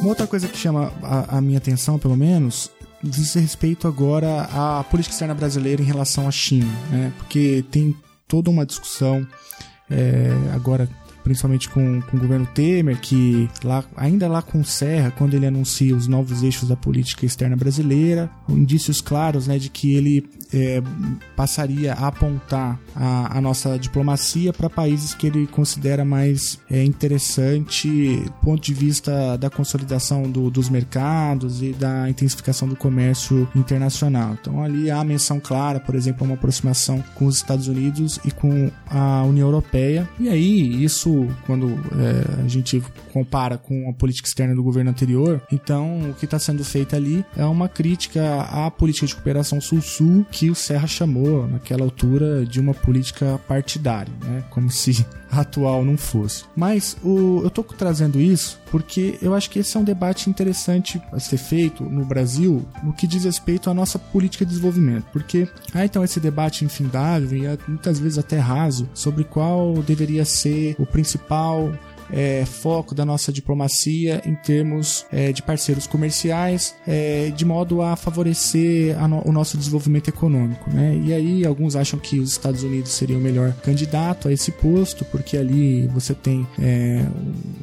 Uma 0.02 0.10
outra 0.10 0.26
coisa 0.26 0.48
que 0.48 0.58
chama 0.58 0.92
a, 1.04 1.38
a 1.38 1.42
minha 1.42 1.60
atenção, 1.60 2.00
pelo 2.00 2.18
menos, 2.18 2.72
diz 3.04 3.34
respeito 3.34 3.88
agora 3.88 4.44
à 4.52 4.84
política 4.84 5.14
externa 5.14 5.34
brasileira 5.34 5.82
em 5.82 5.86
relação 5.86 6.28
à 6.28 6.32
China, 6.32 6.72
né? 6.90 7.12
Porque 7.18 7.64
tem 7.70 7.96
toda 8.28 8.50
uma 8.50 8.66
discussão 8.66 9.28
é, 9.90 10.32
agora 10.54 10.90
principalmente 11.24 11.70
com, 11.70 12.02
com 12.02 12.18
o 12.18 12.20
governo 12.20 12.46
Temer, 12.48 13.00
que 13.00 13.50
lá, 13.64 13.84
ainda 13.96 14.28
lá 14.28 14.42
com 14.42 14.64
Serra, 14.64 15.10
quando 15.12 15.34
ele 15.34 15.46
anuncia 15.46 15.96
os 15.96 16.06
novos 16.06 16.44
eixos 16.44 16.68
da 16.68 16.76
política 16.76 17.26
externa 17.26 17.56
brasileira, 17.56 18.30
indícios 18.50 19.00
claros 19.00 19.48
né, 19.48 19.58
de 19.58 19.70
que 19.70 19.96
ele 19.96 20.30
é, 20.54 20.82
passaria 21.36 21.94
a 21.94 22.08
apontar 22.08 22.80
a, 22.96 23.38
a 23.38 23.42
nossa 23.42 23.78
diplomacia 23.78 24.54
para 24.54 24.70
países 24.70 25.14
que 25.14 25.28
ele 25.28 25.48
considera 25.48 26.06
mais 26.06 26.60
é, 26.70 26.84
interessante 26.84 28.18
do 28.18 28.32
ponto 28.44 28.62
de 28.62 28.74
vista 28.74 29.38
da 29.38 29.50
consolidação 29.50 30.24
do, 30.24 30.50
dos 30.50 30.70
mercados 30.70 31.62
e 31.62 31.72
da 31.74 32.10
intensificação 32.10 32.68
do 32.68 32.76
comércio 32.76 33.48
internacional. 33.56 34.38
Então 34.40 34.64
ali 34.64 34.92
há 34.92 35.04
menção 35.04 35.40
clara, 35.40 35.80
por 35.80 35.96
exemplo, 35.96 36.26
uma 36.26 36.36
aproximação 36.36 37.04
com 37.16 37.26
os 37.26 37.38
Estados 37.38 37.68
Unidos 37.68 38.20
e 38.24 38.32
com 38.32 38.72
a 38.86 39.24
União 39.24 39.48
Europeia. 39.48 40.08
E 40.20 40.30
aí 40.30 40.84
isso 40.84 41.28
quando 41.46 41.70
é, 41.70 42.44
a 42.44 42.48
gente 42.48 42.82
compara 43.12 43.58
com 43.58 43.90
a 43.90 43.94
política 43.94 44.28
externa 44.28 44.56
do 44.56 44.64
governo 44.64 44.92
anterior, 44.92 45.42
então 45.52 46.10
o 46.10 46.14
que 46.14 46.26
está 46.26 46.38
sendo 46.40 46.64
feito 46.64 46.96
ali 46.96 47.26
é 47.36 47.46
uma 47.46 47.68
crítica 47.68 48.42
à 48.42 48.70
política 48.70 49.08
de 49.08 49.16
cooperação 49.16 49.60
sul-sul 49.60 50.26
que 50.32 50.43
o 50.50 50.56
Serra 50.56 50.88
chamou 50.88 51.48
naquela 51.48 51.84
altura 51.84 52.46
de 52.46 52.60
uma 52.60 52.74
política 52.74 53.40
partidária, 53.48 54.14
né? 54.24 54.44
Como 54.50 54.70
se 54.70 55.06
atual 55.32 55.84
não 55.84 55.98
fosse. 55.98 56.46
Mas 56.56 56.96
o, 57.04 57.42
eu 57.42 57.48
estou 57.48 57.64
trazendo 57.64 58.22
isso 58.22 58.60
porque 58.70 59.18
eu 59.22 59.34
acho 59.34 59.50
que 59.50 59.60
esse 59.60 59.76
é 59.76 59.80
um 59.80 59.84
debate 59.84 60.30
interessante 60.30 61.02
a 61.12 61.20
ser 61.20 61.38
feito 61.38 61.84
no 61.84 62.06
Brasil 62.06 62.66
no 62.84 62.94
que 62.94 63.08
diz 63.08 63.24
respeito 63.24 63.70
à 63.70 63.74
nossa 63.74 63.98
política 63.98 64.46
de 64.46 64.50
desenvolvimento. 64.50 65.06
Porque 65.12 65.48
há 65.74 65.86
então 65.86 66.04
esse 66.04 66.20
debate 66.20 66.66
infindável 66.66 67.38
e 67.38 67.60
muitas 67.68 68.00
vezes 68.00 68.18
até 68.18 68.38
raso 68.40 68.90
sobre 68.94 69.24
qual 69.24 69.74
deveria 69.84 70.26
ser 70.26 70.76
o 70.78 70.86
principal 70.86 71.72
é, 72.14 72.46
foco 72.46 72.94
da 72.94 73.04
nossa 73.04 73.34
diplomacia 73.34 74.22
em 74.26 74.36
termos 74.36 75.06
é, 75.12 75.32
de 75.32 75.42
parceiros 75.42 75.88
comerciais, 75.88 76.76
é, 76.88 77.32
de 77.36 77.44
modo 77.44 77.82
a 77.82 77.96
favorecer 77.96 78.98
a 79.02 79.08
no, 79.08 79.28
o 79.28 79.32
nosso 79.32 79.58
desenvolvimento 79.58 80.08
econômico. 80.08 80.70
Né? 80.70 81.02
E 81.04 81.14
aí, 81.14 81.46
alguns 81.46 81.76
acham 81.76 82.00
que 82.00 82.20
os 82.20 82.32
Estados 82.32 82.64
Unidos 82.64 82.92
seria 82.92 83.18
o 83.18 83.22
melhor 83.22 83.54
candidato 83.64 84.28
a 84.28 84.32
esse 84.32 84.52
posto, 84.52 85.04
porque 85.06 85.36
ali 85.36 85.88
você 85.88 86.14
tem 86.14 86.48
é, 86.60 87.04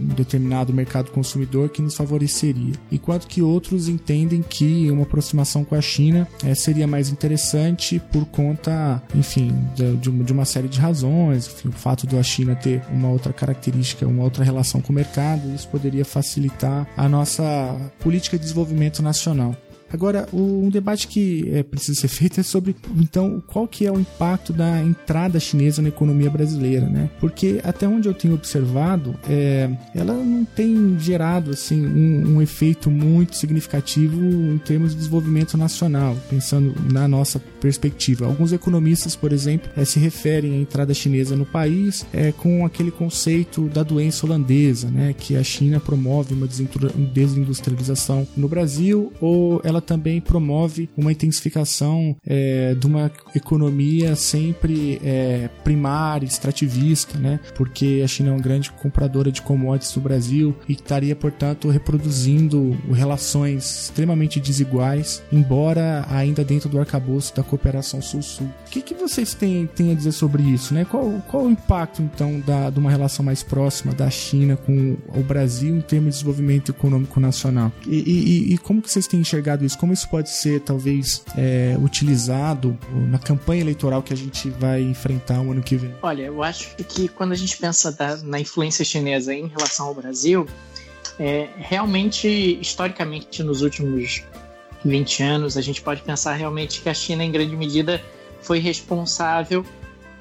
um 0.00 0.14
determinado 0.14 0.72
mercado 0.72 1.10
consumidor 1.10 1.68
que 1.68 1.80
nos 1.80 1.94
favoreceria, 1.94 2.74
enquanto 2.90 3.26
que 3.26 3.40
outros 3.40 3.88
entendem 3.88 4.42
que 4.42 4.90
uma 4.90 5.02
aproximação 5.02 5.64
com 5.64 5.74
a 5.74 5.80
China 5.80 6.26
é, 6.44 6.54
seria 6.54 6.86
mais 6.86 7.08
interessante 7.10 8.00
por 8.12 8.24
conta, 8.26 9.02
enfim, 9.14 9.54
de, 9.74 9.96
de, 9.96 10.32
uma 10.32 10.44
série 10.44 10.68
de 10.68 10.78
razões, 10.78 11.46
enfim, 11.46 11.68
o 11.68 11.72
fato 11.72 12.06
da 12.06 12.22
China 12.22 12.56
ter 12.56 12.82
uma 12.90 13.08
outra 13.08 13.32
característica, 13.32 14.06
uma 14.06 14.24
outra 14.24 14.39
relação 14.44 14.80
com 14.80 14.92
o 14.92 14.96
mercado, 14.96 15.54
isso 15.54 15.68
poderia 15.68 16.04
facilitar 16.04 16.86
a 16.96 17.08
nossa 17.08 17.92
política 18.00 18.36
de 18.36 18.42
desenvolvimento 18.42 19.02
nacional. 19.02 19.56
Agora, 19.92 20.28
um 20.32 20.68
debate 20.68 21.08
que 21.08 21.50
é, 21.52 21.62
precisa 21.62 22.00
ser 22.00 22.08
feito 22.08 22.40
é 22.40 22.42
sobre, 22.42 22.76
então, 22.96 23.42
qual 23.46 23.66
que 23.66 23.86
é 23.86 23.92
o 23.92 23.98
impacto 23.98 24.52
da 24.52 24.80
entrada 24.80 25.40
chinesa 25.40 25.82
na 25.82 25.88
economia 25.88 26.30
brasileira, 26.30 26.86
né? 26.86 27.10
Porque 27.18 27.60
até 27.64 27.88
onde 27.88 28.08
eu 28.08 28.14
tenho 28.14 28.34
observado, 28.34 29.14
é, 29.28 29.68
ela 29.94 30.14
não 30.14 30.44
tem 30.44 30.96
gerado, 30.98 31.50
assim, 31.50 31.84
um, 31.84 32.36
um, 32.36 32.42
efeito 32.42 32.90
muito 32.90 33.36
significativo 33.36 34.20
em 34.20 34.58
termos 34.58 34.90
de 34.92 34.98
desenvolvimento 34.98 35.56
nacional, 35.56 36.16
pensando 36.28 36.74
na 36.92 37.08
nossa 37.08 37.40
perspectiva. 37.60 38.26
Alguns 38.26 38.52
economistas, 38.52 39.14
por 39.14 39.32
exemplo, 39.32 39.70
é, 39.76 39.84
se 39.84 39.98
referem 39.98 40.54
à 40.54 40.56
entrada 40.56 40.94
chinesa 40.94 41.36
no 41.36 41.44
país 41.44 42.06
é, 42.12 42.32
com 42.32 42.64
aquele 42.64 42.90
conceito 42.90 43.68
da 43.68 43.82
doença 43.82 44.26
holandesa, 44.26 44.90
né? 44.90 45.14
Que 45.16 45.36
a 45.36 45.44
China 45.44 45.78
promove 45.78 46.34
uma 46.34 46.46
desindustrialização 46.46 48.26
no 48.36 48.48
Brasil 48.48 49.12
ou 49.20 49.60
ela 49.64 49.80
também 49.80 50.20
promove 50.20 50.88
uma 50.96 51.12
intensificação 51.12 52.16
é, 52.26 52.74
de 52.74 52.86
uma 52.86 53.10
economia 53.34 54.16
sempre 54.16 55.00
é, 55.04 55.48
primária, 55.62 56.26
extrativista, 56.26 57.18
né? 57.18 57.40
Porque 57.54 58.00
a 58.04 58.08
China 58.08 58.30
é 58.30 58.32
uma 58.32 58.40
grande 58.40 58.70
compradora 58.70 59.30
de 59.30 59.42
commodities 59.42 59.92
do 59.92 60.00
Brasil 60.00 60.54
e 60.68 60.72
estaria, 60.72 61.14
portanto, 61.14 61.68
reproduzindo 61.68 62.76
relações 62.92 63.84
extremamente 63.84 64.40
desiguais, 64.40 65.22
embora 65.32 66.06
ainda 66.08 66.44
dentro 66.44 66.68
do 66.68 66.78
arcabouço 66.78 67.34
da 67.34 67.42
cooperação 67.50 68.00
sul-sul. 68.00 68.46
O 68.66 68.70
que, 68.70 68.80
que 68.80 68.94
vocês 68.94 69.34
têm, 69.34 69.66
têm 69.66 69.90
a 69.90 69.94
dizer 69.94 70.12
sobre 70.12 70.42
isso, 70.42 70.72
né? 70.72 70.84
Qual, 70.84 71.20
qual 71.28 71.44
o 71.44 71.50
impacto, 71.50 72.00
então, 72.00 72.40
da, 72.40 72.70
de 72.70 72.78
uma 72.78 72.90
relação 72.90 73.24
mais 73.24 73.42
próxima 73.42 73.92
da 73.92 74.08
China 74.08 74.56
com 74.56 74.96
o 75.08 75.22
Brasil 75.22 75.76
em 75.76 75.80
termos 75.80 76.10
de 76.10 76.18
desenvolvimento 76.20 76.70
econômico 76.70 77.18
nacional? 77.18 77.72
E, 77.86 77.96
e, 77.96 78.54
e 78.54 78.58
como 78.58 78.80
que 78.80 78.90
vocês 78.90 79.06
têm 79.06 79.20
enxergado 79.20 79.64
isso? 79.64 79.80
como 79.80 79.94
isso 79.94 80.08
pode 80.10 80.28
ser 80.28 80.60
talvez 80.60 81.24
é, 81.36 81.74
utilizado 81.82 82.78
na 83.08 83.18
campanha 83.18 83.62
eleitoral 83.62 84.02
que 84.02 84.12
a 84.12 84.16
gente 84.16 84.50
vai 84.50 84.82
enfrentar 84.82 85.40
o 85.40 85.52
ano 85.52 85.62
que 85.62 85.74
vem? 85.74 85.94
Olha, 86.02 86.24
eu 86.24 86.42
acho 86.42 86.76
que 86.76 87.08
quando 87.08 87.32
a 87.32 87.34
gente 87.34 87.56
pensa 87.56 87.90
da, 87.90 88.18
na 88.18 88.38
influência 88.38 88.84
chinesa 88.84 89.34
em 89.34 89.46
relação 89.46 89.86
ao 89.86 89.94
Brasil, 89.94 90.46
é, 91.18 91.48
realmente, 91.56 92.28
historicamente, 92.60 93.42
nos 93.42 93.62
últimos 93.62 94.22
20 94.84 95.22
anos, 95.22 95.56
a 95.56 95.60
gente 95.60 95.82
pode 95.82 96.02
pensar 96.02 96.34
realmente 96.34 96.80
que 96.80 96.88
a 96.88 96.94
China, 96.94 97.24
em 97.24 97.30
grande 97.30 97.56
medida, 97.56 98.02
foi 98.40 98.58
responsável 98.58 99.64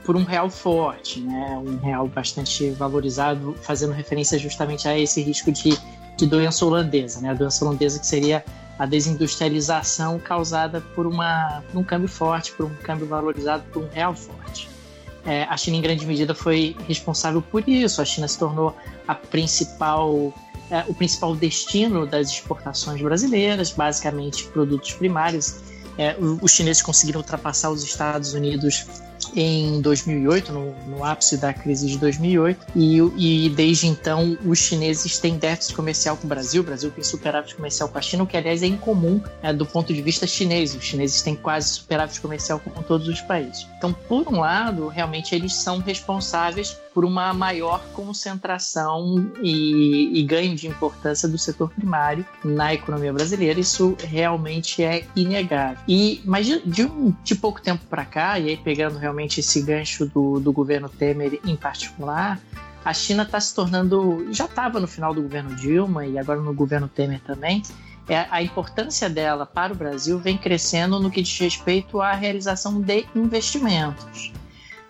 por 0.04 0.16
um 0.16 0.24
real 0.24 0.50
forte, 0.50 1.20
né? 1.20 1.62
um 1.64 1.78
real 1.78 2.08
bastante 2.08 2.70
valorizado, 2.72 3.56
fazendo 3.62 3.94
referência 3.94 4.38
justamente 4.40 4.88
a 4.88 4.98
esse 4.98 5.22
risco 5.22 5.52
de, 5.52 5.78
de 6.18 6.26
doença 6.26 6.66
holandesa, 6.66 7.22
né? 7.22 7.30
a 7.30 7.34
doença 7.34 7.64
holandesa 7.64 8.00
que 8.00 8.08
seria 8.08 8.44
a 8.78 8.86
desindustrialização 8.86 10.18
causada 10.20 10.82
por, 10.96 11.06
uma, 11.06 11.62
por 11.70 11.80
um 11.80 11.84
câmbio 11.84 12.08
forte, 12.08 12.54
por 12.54 12.66
um 12.66 12.76
câmbio 12.76 13.06
valorizado 13.06 13.64
por 13.72 13.84
um 13.84 13.90
real 13.90 14.16
forte. 14.16 14.70
É, 15.26 15.44
a 15.44 15.58
China, 15.58 15.78
em 15.78 15.82
grande 15.82 16.06
medida, 16.06 16.34
foi 16.34 16.76
responsável 16.88 17.42
por 17.42 17.68
isso. 17.68 18.02
A 18.02 18.06
China 18.06 18.28
se 18.28 18.40
tornou 18.40 18.76
a 19.08 19.14
principal, 19.14 20.34
é, 20.70 20.84
o 20.88 20.94
principal 20.94 21.36
destino 21.36 22.06
das 22.06 22.30
exportações 22.30 23.02
brasileiras, 23.02 23.72
basicamente 23.72 24.46
produtos 24.48 24.94
primários. 24.94 25.56
É, 25.98 26.16
os 26.20 26.52
chineses 26.52 26.82
conseguiram 26.82 27.20
ultrapassar 27.20 27.70
os 27.70 27.84
Estados 27.84 28.34
Unidos 28.34 28.86
em 29.36 29.82
2008, 29.82 30.52
no, 30.52 30.74
no 30.88 31.04
ápice 31.04 31.38
da 31.38 31.54
crise 31.54 31.88
de 31.88 31.98
2008, 31.98 32.68
e, 32.76 32.98
e, 33.18 33.50
desde 33.50 33.88
então 33.88 34.38
os 34.46 34.60
chineses 34.60 35.18
têm 35.20 35.38
déficit 35.38 35.76
comercial 35.76 36.18
com 36.18 36.26
o 36.26 36.30
Brasil, 36.30 36.62
o 36.62 36.66
Brasil 36.66 36.92
tem 36.92 37.04
superávit 37.04 37.56
comercial 37.56 37.90
com 37.90 37.98
a 37.98 38.02
China, 38.02 38.24
o 38.24 38.28
que 38.28 38.38
aliás 38.38 38.64
é 38.64 38.68
incomum 38.68 39.22
né, 39.42 39.54
do 39.54 39.66
ponto 39.66 39.94
de 39.94 40.02
vista 40.02 40.26
chinês. 40.26 40.76
Os 40.76 40.84
chineses 40.84 41.22
têm 41.22 41.36
quase 41.36 41.70
superávit 41.70 42.20
comercial 42.22 42.60
com 42.60 42.82
todos 42.82 43.08
os 43.08 43.22
países. 43.22 43.68
Então, 43.78 43.94
por 43.94 44.28
um 44.28 44.40
lado, 44.40 44.88
realmente 44.88 45.36
eles 45.36 45.54
são 45.54 45.80
responsáveis 45.80 46.78
por 46.94 47.06
uma 47.06 47.34
maior 47.34 47.84
concentração 47.94 49.32
e, 49.42 50.20
e 50.20 50.24
ganho 50.24 50.56
de 50.56 50.68
importância 50.68 51.28
do 51.28 51.38
setor 51.38 51.70
primário 51.70 52.26
na 52.44 52.74
economia 52.74 53.14
brasileira. 53.14 53.60
Isso 53.60 53.96
realmente 54.00 54.84
é 54.84 55.06
inegável. 55.16 55.78
E 55.88 56.22
mas 56.26 56.46
de, 56.46 56.60
de, 56.62 56.86
um, 56.86 57.14
de 57.24 57.36
pouco 57.36 57.62
tempo 57.62 57.84
para 57.90 58.06
cá, 58.06 58.40
e 58.40 58.50
aí 58.50 58.58
pegando 58.58 58.98
realmente 58.98 59.40
esse 59.40 59.62
gancho 59.62 60.06
do, 60.06 60.40
do 60.40 60.52
governo 60.52 60.90
Temer 60.90 61.40
em 61.46 61.56
particular, 61.56 62.40
a 62.84 62.94
China 62.94 63.24
está 63.24 63.40
se 63.40 63.54
tornando, 63.54 64.28
já 64.32 64.46
estava 64.46 64.80
no 64.80 64.88
final 64.88 65.14
do 65.14 65.22
governo 65.22 65.56
Dilma 65.56 66.06
e 66.06 66.18
agora 66.18 66.40
no 66.40 66.54
governo 66.54 66.88
Temer 66.88 67.20
também, 67.22 67.62
é, 68.08 68.26
a 68.32 68.42
importância 68.42 69.08
dela 69.08 69.46
para 69.46 69.72
o 69.72 69.76
Brasil 69.76 70.18
vem 70.18 70.38
crescendo 70.38 71.00
no 71.00 71.12
que 71.12 71.22
diz 71.22 71.38
respeito 71.40 72.02
à 72.02 72.14
realização 72.14 72.82
de 72.82 73.06
investimentos. 73.16 74.34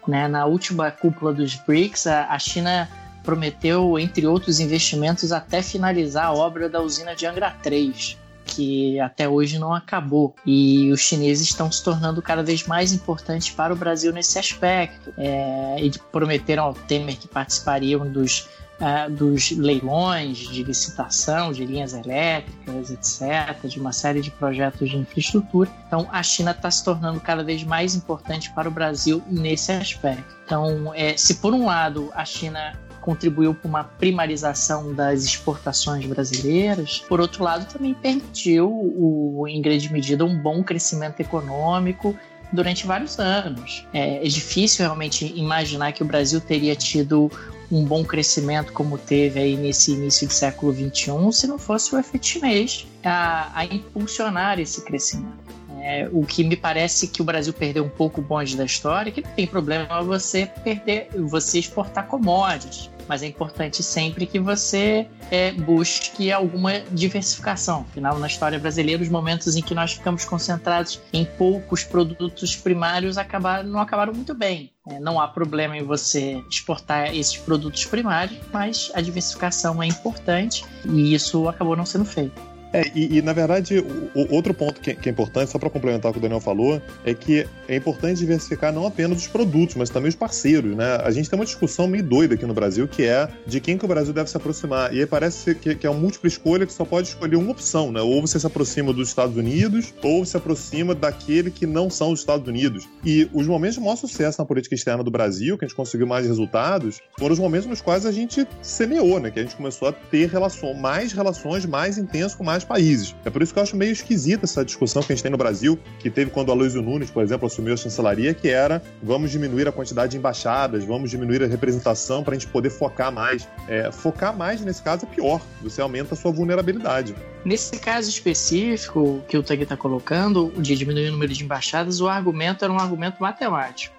Né? 0.09 0.27
Na 0.27 0.45
última 0.45 0.89
cúpula 0.89 1.31
dos 1.31 1.55
BRICS, 1.55 2.07
a 2.07 2.37
China 2.39 2.89
prometeu, 3.23 3.99
entre 3.99 4.25
outros 4.25 4.59
investimentos, 4.59 5.31
até 5.31 5.61
finalizar 5.61 6.25
a 6.25 6.33
obra 6.33 6.67
da 6.67 6.81
usina 6.81 7.15
de 7.15 7.27
Angra 7.27 7.51
3, 7.61 8.17
que 8.43 8.99
até 8.99 9.29
hoje 9.29 9.59
não 9.59 9.71
acabou. 9.71 10.35
E 10.43 10.91
os 10.91 10.99
chineses 11.01 11.47
estão 11.47 11.71
se 11.71 11.83
tornando 11.83 12.21
cada 12.21 12.41
vez 12.41 12.65
mais 12.65 12.91
importantes 12.91 13.51
para 13.51 13.71
o 13.71 13.75
Brasil 13.75 14.11
nesse 14.11 14.39
aspecto. 14.39 15.13
É, 15.15 15.77
e 15.79 15.91
prometeram 16.11 16.63
ao 16.63 16.73
Temer 16.73 17.17
que 17.17 17.27
participariam 17.27 18.11
dos 18.11 18.49
uh, 18.79 19.09
dos 19.09 19.51
leilões 19.51 20.37
de 20.37 20.63
licitação 20.63 21.51
de 21.51 21.65
linhas 21.65 21.93
elétricas, 21.93 22.89
etc., 22.89 23.67
de 23.67 23.79
uma 23.79 23.91
série 23.91 24.21
de 24.21 24.31
projetos 24.31 24.89
de 24.89 24.97
infraestrutura. 24.97 25.69
Então, 25.87 26.07
a 26.11 26.23
China 26.23 26.51
está 26.51 26.69
se 26.71 26.83
tornando 26.83 27.19
cada 27.19 27.43
vez 27.43 27.63
mais 27.63 27.95
importante 27.95 28.51
para 28.51 28.67
o 28.67 28.71
Brasil 28.71 29.21
nesse 29.27 29.71
aspecto. 29.71 30.35
Então, 30.45 30.93
é, 30.95 31.15
se 31.15 31.35
por 31.35 31.53
um 31.53 31.65
lado 31.65 32.09
a 32.13 32.25
China 32.25 32.73
contribuiu 33.01 33.55
para 33.55 33.67
uma 33.67 33.83
primarização 33.83 34.93
das 34.93 35.23
exportações 35.23 36.05
brasileiras, 36.05 36.99
por 37.07 37.19
outro 37.19 37.43
lado, 37.43 37.65
também 37.71 37.93
permitiu, 37.93 38.69
o, 38.69 39.47
em 39.47 39.61
grande 39.61 39.91
medida, 39.91 40.25
um 40.25 40.37
bom 40.37 40.63
crescimento 40.63 41.19
econômico 41.19 42.15
durante 42.51 42.85
vários 42.85 43.19
anos. 43.19 43.85
É, 43.93 44.25
é, 44.25 44.27
difícil 44.27 44.85
realmente 44.85 45.25
imaginar 45.35 45.91
que 45.91 46.03
o 46.03 46.05
Brasil 46.05 46.41
teria 46.41 46.75
tido 46.75 47.31
um 47.71 47.85
bom 47.85 48.03
crescimento 48.03 48.73
como 48.73 48.97
teve 48.97 49.39
aí 49.39 49.55
nesse 49.55 49.91
início 49.91 50.27
do 50.27 50.33
século 50.33 50.73
XXI 50.73 51.31
se 51.31 51.45
não 51.45 51.59
fosse 51.59 51.93
o 51.93 51.99
efeito 51.99 52.25
chinês 52.25 52.87
a, 53.03 53.51
a 53.53 53.65
impulsionar 53.65 54.59
esse 54.59 54.83
crescimento. 54.83 55.49
É, 55.81 56.09
o 56.11 56.25
que 56.25 56.43
me 56.43 56.57
parece 56.57 57.07
que 57.07 57.21
o 57.21 57.25
Brasil 57.25 57.53
perdeu 57.53 57.85
um 57.85 57.89
pouco 57.89 58.19
o 58.19 58.23
bonde 58.23 58.57
da 58.57 58.65
história, 58.65 59.11
que 59.11 59.21
não 59.21 59.31
tem 59.31 59.47
problema 59.47 60.01
você 60.03 60.45
perder, 60.63 61.09
você 61.15 61.59
exportar 61.59 62.05
commodities 62.07 62.89
mas 63.09 63.23
é 63.23 63.25
importante 63.25 63.81
sempre 63.81 64.27
que 64.27 64.39
você 64.39 65.07
é, 65.31 65.51
busque 65.51 66.31
alguma 66.31 66.79
diversificação. 66.91 67.87
Afinal, 67.89 68.19
na 68.19 68.27
história 68.27 68.59
brasileira, 68.59 69.01
os 69.01 69.09
momentos 69.09 69.55
em 69.55 69.63
que 69.63 69.73
nós 69.73 69.93
ficamos 69.93 70.23
concentrados 70.23 71.01
em 71.11 71.25
poucos 71.25 71.83
produtos 71.83 72.55
primários 72.55 73.17
acabaram, 73.17 73.67
não 73.67 73.79
acabaram 73.79 74.13
muito 74.13 74.35
bem. 74.35 74.71
É, 74.87 74.99
não 74.99 75.19
há 75.19 75.27
problema 75.27 75.75
em 75.75 75.83
você 75.83 76.43
exportar 76.49 77.15
esses 77.15 77.35
produtos 77.35 77.83
primários, 77.85 78.39
mas 78.53 78.91
a 78.93 79.01
diversificação 79.01 79.81
é 79.81 79.87
importante 79.87 80.63
e 80.85 81.13
isso 81.13 81.49
acabou 81.49 81.75
não 81.75 81.85
sendo 81.85 82.05
feito. 82.05 82.48
É, 82.71 82.83
e, 82.93 83.17
e, 83.17 83.21
na 83.21 83.33
verdade, 83.33 83.79
o, 83.79 84.33
outro 84.33 84.53
ponto 84.53 84.79
que, 84.79 84.93
que, 84.93 85.09
é 85.09 85.11
importante, 85.11 85.51
só 85.51 85.57
para 85.57 85.69
complementar 85.69 86.11
o 86.11 86.13
que 86.13 86.19
o 86.19 86.21
Daniel 86.21 86.39
falou, 86.39 86.81
é 87.03 87.13
que 87.13 87.47
é 87.67 87.75
importante 87.75 88.19
diversificar 88.19 88.71
não 88.71 88.85
apenas 88.85 89.17
os 89.19 89.27
produtos, 89.27 89.75
mas 89.75 89.89
também 89.89 90.09
os 90.09 90.15
parceiros, 90.15 90.75
né? 90.75 90.99
A 91.03 91.11
gente 91.11 91.29
tem 91.29 91.37
uma 91.37 91.45
discussão 91.45 91.87
meio 91.87 92.03
doida 92.03 92.35
aqui 92.35 92.45
no 92.45 92.53
Brasil, 92.53 92.87
que 92.87 93.03
é 93.03 93.27
de 93.45 93.59
quem 93.59 93.77
que 93.77 93.85
o 93.85 93.87
Brasil 93.87 94.13
deve 94.13 94.29
se 94.29 94.37
aproximar. 94.37 94.93
E 94.93 94.99
aí 94.99 95.05
parece 95.05 95.55
que, 95.55 95.75
que 95.75 95.87
é 95.87 95.89
uma 95.89 95.99
múltipla 95.99 96.27
escolha 96.27 96.65
que 96.65 96.73
só 96.73 96.85
pode 96.85 97.07
escolher 97.07 97.37
uma 97.37 97.51
opção, 97.51 97.91
né? 97.91 98.01
Ou 98.01 98.21
você 98.21 98.39
se 98.39 98.45
aproxima 98.45 98.93
dos 98.93 99.09
Estados 99.09 99.35
Unidos, 99.35 99.93
ou 100.03 100.23
se 100.23 100.37
aproxima 100.37 100.93
daquele 100.93 101.49
que 101.49 101.65
não 101.65 101.89
são 101.89 102.11
os 102.11 102.19
Estados 102.19 102.47
Unidos. 102.47 102.87
E 103.03 103.27
os 103.33 103.47
momentos 103.47 103.77
de 103.77 103.81
maior 103.81 103.95
sucesso 103.95 104.39
na 104.39 104.45
política 104.45 104.75
externa 104.75 105.03
do 105.03 105.11
Brasil, 105.11 105.57
que 105.57 105.65
a 105.65 105.67
gente 105.67 105.75
conseguiu 105.75 106.05
mais 106.05 106.25
resultados, 106.25 106.99
foram 107.17 107.33
os 107.33 107.39
momentos 107.39 107.67
nos 107.67 107.81
quais 107.81 108.05
a 108.05 108.11
gente 108.11 108.47
semeou, 108.61 109.19
né? 109.19 109.31
Que 109.31 109.39
a 109.39 109.43
gente 109.43 109.55
começou 109.55 109.87
a 109.87 109.91
ter 109.91 110.29
relação, 110.29 110.73
mais 110.73 111.11
relações 111.11 111.65
mais 111.65 111.97
intensas 111.97 112.35
com 112.35 112.43
mais 112.43 112.58
vários 112.59 112.65
países. 112.65 113.15
É 113.25 113.29
por 113.29 113.41
isso 113.41 113.53
que 113.53 113.59
eu 113.59 113.63
acho 113.63 113.75
meio 113.75 113.91
esquisita 113.91 114.45
essa 114.45 114.63
discussão 114.63 115.01
que 115.01 115.11
a 115.11 115.15
gente 115.15 115.23
tem 115.23 115.31
no 115.31 115.37
Brasil, 115.37 115.79
que 115.99 116.09
teve 116.09 116.29
quando 116.31 116.51
a 116.51 116.53
Aloysio 116.53 116.81
Nunes, 116.81 117.09
por 117.09 117.23
exemplo, 117.23 117.47
assumiu 117.47 117.73
a 117.73 117.77
chancelaria, 117.77 118.33
que 118.33 118.49
era 118.49 118.81
vamos 119.01 119.31
diminuir 119.31 119.67
a 119.67 119.71
quantidade 119.71 120.11
de 120.11 120.17
embaixadas, 120.17 120.83
vamos 120.83 121.09
diminuir 121.09 121.43
a 121.43 121.47
representação 121.47 122.23
para 122.23 122.35
a 122.35 122.37
gente 122.37 122.47
poder 122.47 122.69
focar 122.69 123.11
mais. 123.11 123.47
É, 123.67 123.91
focar 123.91 124.35
mais, 124.35 124.61
nesse 124.61 124.81
caso, 124.81 125.05
é 125.05 125.15
pior. 125.15 125.41
Você 125.61 125.81
aumenta 125.81 126.13
a 126.13 126.17
sua 126.17 126.31
vulnerabilidade. 126.31 127.15
Nesse 127.45 127.79
caso 127.79 128.09
específico 128.09 129.21
que 129.27 129.37
o 129.37 129.43
Tagui 129.43 129.63
está 129.63 129.77
colocando, 129.77 130.51
de 130.57 130.75
diminuir 130.75 131.09
o 131.09 131.11
número 131.13 131.33
de 131.33 131.43
embaixadas, 131.43 132.01
o 132.01 132.07
argumento 132.07 132.63
era 132.63 132.73
um 132.73 132.79
argumento 132.79 133.21
matemático. 133.21 133.95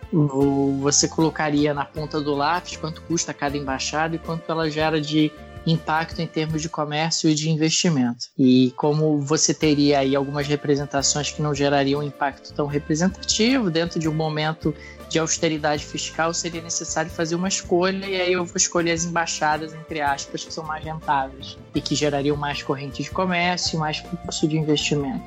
Você 0.81 1.07
colocaria 1.07 1.73
na 1.73 1.85
ponta 1.85 2.21
do 2.21 2.35
lápis 2.35 2.77
quanto 2.77 3.01
custa 3.03 3.33
cada 3.33 3.57
embaixada 3.57 4.17
e 4.17 4.19
quanto 4.19 4.51
ela 4.51 4.69
gera 4.69 5.01
de 5.01 5.31
impacto 5.67 6.21
em 6.21 6.27
termos 6.27 6.63
de 6.63 6.69
comércio 6.69 7.29
e 7.29 7.35
de 7.35 7.51
investimento. 7.51 8.27
E 8.39 8.73
como 8.77 9.21
você 9.21 9.53
teria 9.53 10.01
aí 10.01 10.17
algumas 10.17 10.47
representações 10.47 11.31
que 11.31 11.43
não 11.43 11.55
gerariam 11.55 12.01
um 12.01 12.05
impacto 12.05 12.53
tão 12.53 12.67
representativo 12.67 13.71
dentro 13.71 13.99
de 13.99 14.09
um 14.09 14.15
momento 14.15 14.75
de 15.09 15.19
austeridade 15.19 15.85
fiscal, 15.85 16.33
seria 16.33 16.63
necessário 16.63 17.11
fazer 17.11 17.35
uma 17.35 17.49
escolha 17.49 18.07
e 18.07 18.21
aí 18.21 18.33
eu 18.33 18.45
vou 18.45 18.57
escolher 18.57 18.93
as 18.93 19.05
embaixadas, 19.05 19.75
entre 19.75 20.01
aspas, 20.01 20.45
que 20.45 20.53
são 20.53 20.65
mais 20.65 20.85
rentáveis 20.85 21.59
e 21.75 21.81
que 21.81 21.97
gerariam 21.97 22.37
mais 22.37 22.63
corrente 22.63 23.03
de 23.03 23.11
comércio 23.11 23.77
e 23.77 23.79
mais 23.81 23.99
fluxo 23.99 24.47
de 24.47 24.57
investimento. 24.57 25.25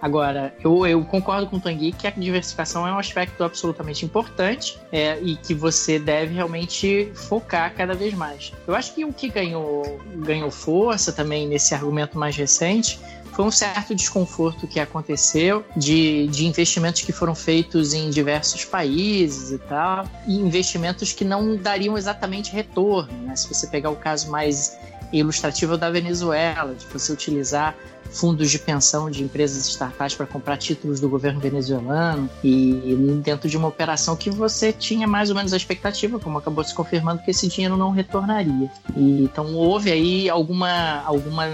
Agora, 0.00 0.54
eu, 0.64 0.86
eu 0.86 1.04
concordo 1.04 1.46
com 1.46 1.56
o 1.56 1.60
Tanguy 1.60 1.92
que 1.92 2.06
a 2.06 2.10
diversificação 2.10 2.86
é 2.86 2.92
um 2.92 2.98
aspecto 2.98 3.44
absolutamente 3.44 4.04
importante 4.04 4.78
é, 4.90 5.18
e 5.20 5.36
que 5.36 5.52
você 5.52 5.98
deve 5.98 6.34
realmente 6.34 7.12
focar 7.14 7.74
cada 7.74 7.94
vez 7.94 8.14
mais. 8.14 8.52
Eu 8.66 8.74
acho 8.74 8.94
que 8.94 9.04
o 9.04 9.12
que 9.12 9.28
ganhou, 9.28 10.00
ganhou 10.16 10.50
força 10.50 11.12
também 11.12 11.46
nesse 11.46 11.74
argumento 11.74 12.18
mais 12.18 12.34
recente 12.34 12.98
foi 13.32 13.44
um 13.44 13.50
certo 13.50 13.94
desconforto 13.94 14.66
que 14.66 14.80
aconteceu 14.80 15.64
de, 15.76 16.26
de 16.28 16.46
investimentos 16.46 17.02
que 17.02 17.12
foram 17.12 17.34
feitos 17.34 17.94
em 17.94 18.10
diversos 18.10 18.64
países 18.64 19.52
e 19.52 19.58
tal, 19.58 20.04
e 20.26 20.36
investimentos 20.36 21.12
que 21.12 21.24
não 21.24 21.56
dariam 21.56 21.96
exatamente 21.96 22.52
retorno. 22.52 23.12
Né? 23.22 23.36
Se 23.36 23.48
você 23.48 23.66
pegar 23.66 23.90
o 23.90 23.96
caso 23.96 24.30
mais 24.30 24.78
ilustrativo 25.12 25.76
da 25.76 25.90
Venezuela, 25.90 26.74
de 26.74 26.86
você 26.86 27.12
utilizar 27.12 27.76
fundos 28.10 28.50
de 28.50 28.58
pensão 28.58 29.10
de 29.10 29.22
empresas 29.22 29.68
estatais 29.68 30.14
para 30.14 30.26
comprar 30.26 30.56
títulos 30.56 31.00
do 31.00 31.08
governo 31.08 31.40
venezuelano 31.40 32.28
e 32.42 32.96
dentro 33.22 33.48
de 33.48 33.56
uma 33.56 33.68
operação 33.68 34.16
que 34.16 34.30
você 34.30 34.72
tinha 34.72 35.06
mais 35.06 35.30
ou 35.30 35.36
menos 35.36 35.52
a 35.52 35.56
expectativa, 35.56 36.18
como 36.18 36.38
acabou 36.38 36.62
se 36.64 36.74
confirmando 36.74 37.22
que 37.22 37.30
esse 37.30 37.46
dinheiro 37.46 37.76
não 37.76 37.90
retornaria. 37.90 38.70
E, 38.96 39.22
então 39.22 39.54
houve 39.54 39.90
aí 39.90 40.28
alguma 40.28 41.02
alguma 41.04 41.46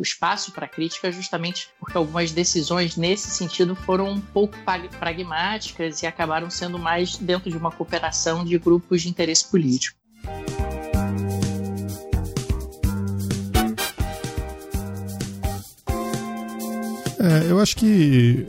espaço 0.00 0.52
para 0.52 0.68
crítica 0.68 1.10
justamente 1.10 1.68
porque 1.80 1.96
algumas 1.96 2.30
decisões 2.30 2.96
nesse 2.96 3.30
sentido 3.30 3.74
foram 3.74 4.10
um 4.10 4.20
pouco 4.20 4.56
pragmáticas 4.98 6.02
e 6.02 6.06
acabaram 6.06 6.48
sendo 6.50 6.78
mais 6.78 7.16
dentro 7.16 7.50
de 7.50 7.56
uma 7.56 7.70
cooperação 7.70 8.44
de 8.44 8.56
grupos 8.58 9.02
de 9.02 9.08
interesse 9.08 9.48
político. 9.50 10.05
É, 17.18 17.50
eu 17.50 17.60
acho 17.60 17.76
que 17.76 18.46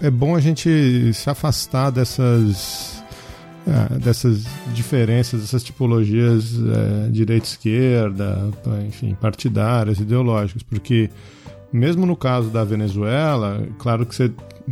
é 0.00 0.10
bom 0.10 0.36
a 0.36 0.40
gente 0.40 1.12
se 1.12 1.28
afastar 1.28 1.90
dessas 1.90 3.02
é, 3.66 3.98
dessas 3.98 4.44
diferenças, 4.74 5.40
dessas 5.40 5.64
tipologias 5.64 6.54
é, 6.54 7.08
direita-esquerda, 7.10 8.50
enfim, 8.86 9.16
partidárias, 9.18 9.98
ideológicas, 9.98 10.62
porque 10.62 11.08
mesmo 11.72 12.04
no 12.04 12.14
caso 12.14 12.50
da 12.50 12.62
Venezuela, 12.62 13.66
claro 13.78 14.04
que 14.04 14.14
você 14.14 14.30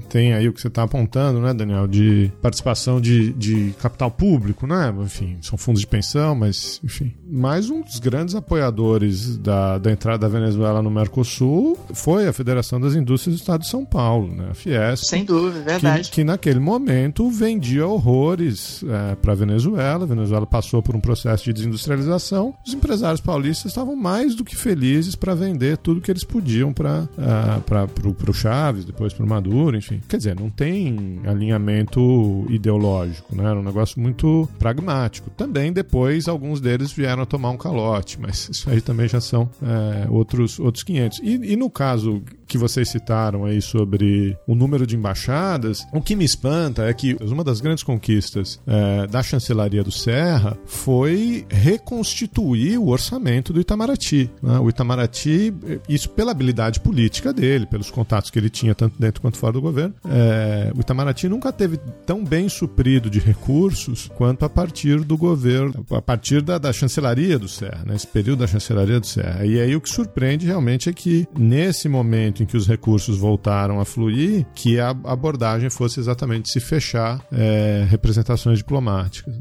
tem 0.08 0.32
aí 0.32 0.48
o 0.48 0.52
que 0.52 0.60
você 0.60 0.68
está 0.68 0.82
apontando, 0.82 1.40
né, 1.40 1.52
Daniel, 1.52 1.86
de 1.86 2.32
participação 2.40 3.00
de, 3.00 3.32
de 3.32 3.74
capital 3.80 4.10
público, 4.10 4.66
né? 4.66 4.92
Enfim, 5.00 5.38
são 5.40 5.58
fundos 5.58 5.80
de 5.80 5.86
pensão, 5.86 6.34
mas, 6.34 6.80
enfim. 6.82 7.12
Mais 7.28 7.70
um 7.70 7.82
dos 7.82 7.98
grandes 7.98 8.34
apoiadores 8.34 9.36
da, 9.38 9.78
da 9.78 9.90
entrada 9.90 10.18
da 10.18 10.28
Venezuela 10.28 10.82
no 10.82 10.90
Mercosul 10.90 11.78
foi 11.92 12.28
a 12.28 12.32
Federação 12.32 12.80
das 12.80 12.94
Indústrias 12.94 13.36
do 13.36 13.40
Estado 13.40 13.62
de 13.62 13.68
São 13.68 13.84
Paulo, 13.84 14.34
né? 14.34 14.48
A 14.50 14.54
Fiesp. 14.54 15.06
Sem 15.06 15.24
dúvida, 15.24 15.60
verdade. 15.64 16.10
Que, 16.10 16.16
que 16.16 16.24
naquele 16.24 16.60
momento 16.60 17.30
vendia 17.30 17.86
horrores 17.86 18.84
é, 18.84 19.14
para 19.16 19.32
a 19.32 19.36
Venezuela. 19.36 20.04
A 20.04 20.06
Venezuela 20.06 20.46
passou 20.46 20.82
por 20.82 20.94
um 20.94 21.00
processo 21.00 21.44
de 21.44 21.52
desindustrialização. 21.52 22.54
Os 22.66 22.74
empresários 22.74 23.20
paulistas 23.20 23.72
estavam 23.72 23.96
mais 23.96 24.34
do 24.34 24.44
que 24.44 24.56
felizes 24.56 25.14
para 25.14 25.34
vender 25.34 25.76
tudo 25.78 26.00
que 26.00 26.10
eles 26.10 26.24
podiam 26.24 26.72
para 26.72 27.08
uh, 27.18 28.30
o 28.30 28.32
Chaves, 28.32 28.84
depois 28.84 29.12
para 29.12 29.24
o 29.24 29.28
Maduro, 29.28 29.76
enfim. 29.82 30.00
Quer 30.08 30.16
dizer, 30.16 30.38
não 30.38 30.48
tem 30.48 31.20
alinhamento 31.26 32.46
ideológico, 32.48 33.34
né? 33.34 33.44
Era 33.44 33.58
um 33.58 33.62
negócio 33.62 34.00
muito 34.00 34.48
pragmático. 34.58 35.28
Também 35.30 35.72
depois 35.72 36.28
alguns 36.28 36.60
deles 36.60 36.92
vieram 36.92 37.24
a 37.24 37.26
tomar 37.26 37.50
um 37.50 37.56
calote, 37.56 38.18
mas 38.20 38.48
isso 38.48 38.70
aí 38.70 38.80
também 38.80 39.08
já 39.08 39.20
são 39.20 39.50
é, 39.60 40.08
outros, 40.08 40.58
outros 40.60 40.84
500. 40.84 41.18
E, 41.22 41.52
e 41.52 41.56
no 41.56 41.68
caso 41.68 42.22
que 42.52 42.58
vocês 42.58 42.90
citaram 42.90 43.46
aí 43.46 43.62
sobre 43.62 44.36
o 44.46 44.54
número 44.54 44.86
de 44.86 44.94
embaixadas, 44.94 45.86
o 45.90 46.02
que 46.02 46.14
me 46.14 46.22
espanta 46.22 46.84
é 46.84 46.92
que 46.92 47.16
uma 47.22 47.42
das 47.42 47.62
grandes 47.62 47.82
conquistas 47.82 48.60
é, 48.66 49.06
da 49.06 49.22
chancelaria 49.22 49.82
do 49.82 49.90
Serra 49.90 50.54
foi 50.66 51.46
reconstituir 51.48 52.76
o 52.76 52.88
orçamento 52.88 53.54
do 53.54 53.60
Itamaraty. 53.60 54.30
Né? 54.42 54.58
O 54.58 54.68
Itamaraty, 54.68 55.54
isso 55.88 56.10
pela 56.10 56.30
habilidade 56.30 56.78
política 56.80 57.32
dele, 57.32 57.64
pelos 57.64 57.90
contatos 57.90 58.28
que 58.28 58.38
ele 58.38 58.50
tinha 58.50 58.74
tanto 58.74 59.00
dentro 59.00 59.22
quanto 59.22 59.38
fora 59.38 59.54
do 59.54 59.62
governo, 59.62 59.94
é, 60.06 60.70
o 60.76 60.80
Itamaraty 60.80 61.30
nunca 61.30 61.50
teve 61.50 61.78
tão 62.04 62.22
bem 62.22 62.50
suprido 62.50 63.08
de 63.08 63.18
recursos 63.18 64.10
quanto 64.14 64.44
a 64.44 64.50
partir 64.50 65.00
do 65.04 65.16
governo, 65.16 65.86
a 65.90 66.02
partir 66.02 66.42
da, 66.42 66.58
da 66.58 66.70
chancelaria 66.70 67.38
do 67.38 67.48
Serra, 67.48 67.82
né? 67.86 67.96
esse 67.96 68.06
período 68.06 68.40
da 68.40 68.46
chancelaria 68.46 69.00
do 69.00 69.06
Serra. 69.06 69.46
E 69.46 69.58
aí 69.58 69.74
o 69.74 69.80
que 69.80 69.88
surpreende 69.88 70.44
realmente 70.44 70.90
é 70.90 70.92
que 70.92 71.26
nesse 71.34 71.88
momento 71.88 72.41
em 72.42 72.46
que 72.46 72.56
os 72.56 72.66
recursos 72.66 73.16
voltaram 73.16 73.80
a 73.80 73.84
fluir, 73.84 74.44
que 74.54 74.78
a 74.78 74.90
abordagem 74.90 75.70
fosse 75.70 76.00
exatamente 76.00 76.50
se 76.50 76.60
fechar 76.60 77.24
é, 77.32 77.86
representações 77.88 78.58
diplomáticas. 78.58 79.34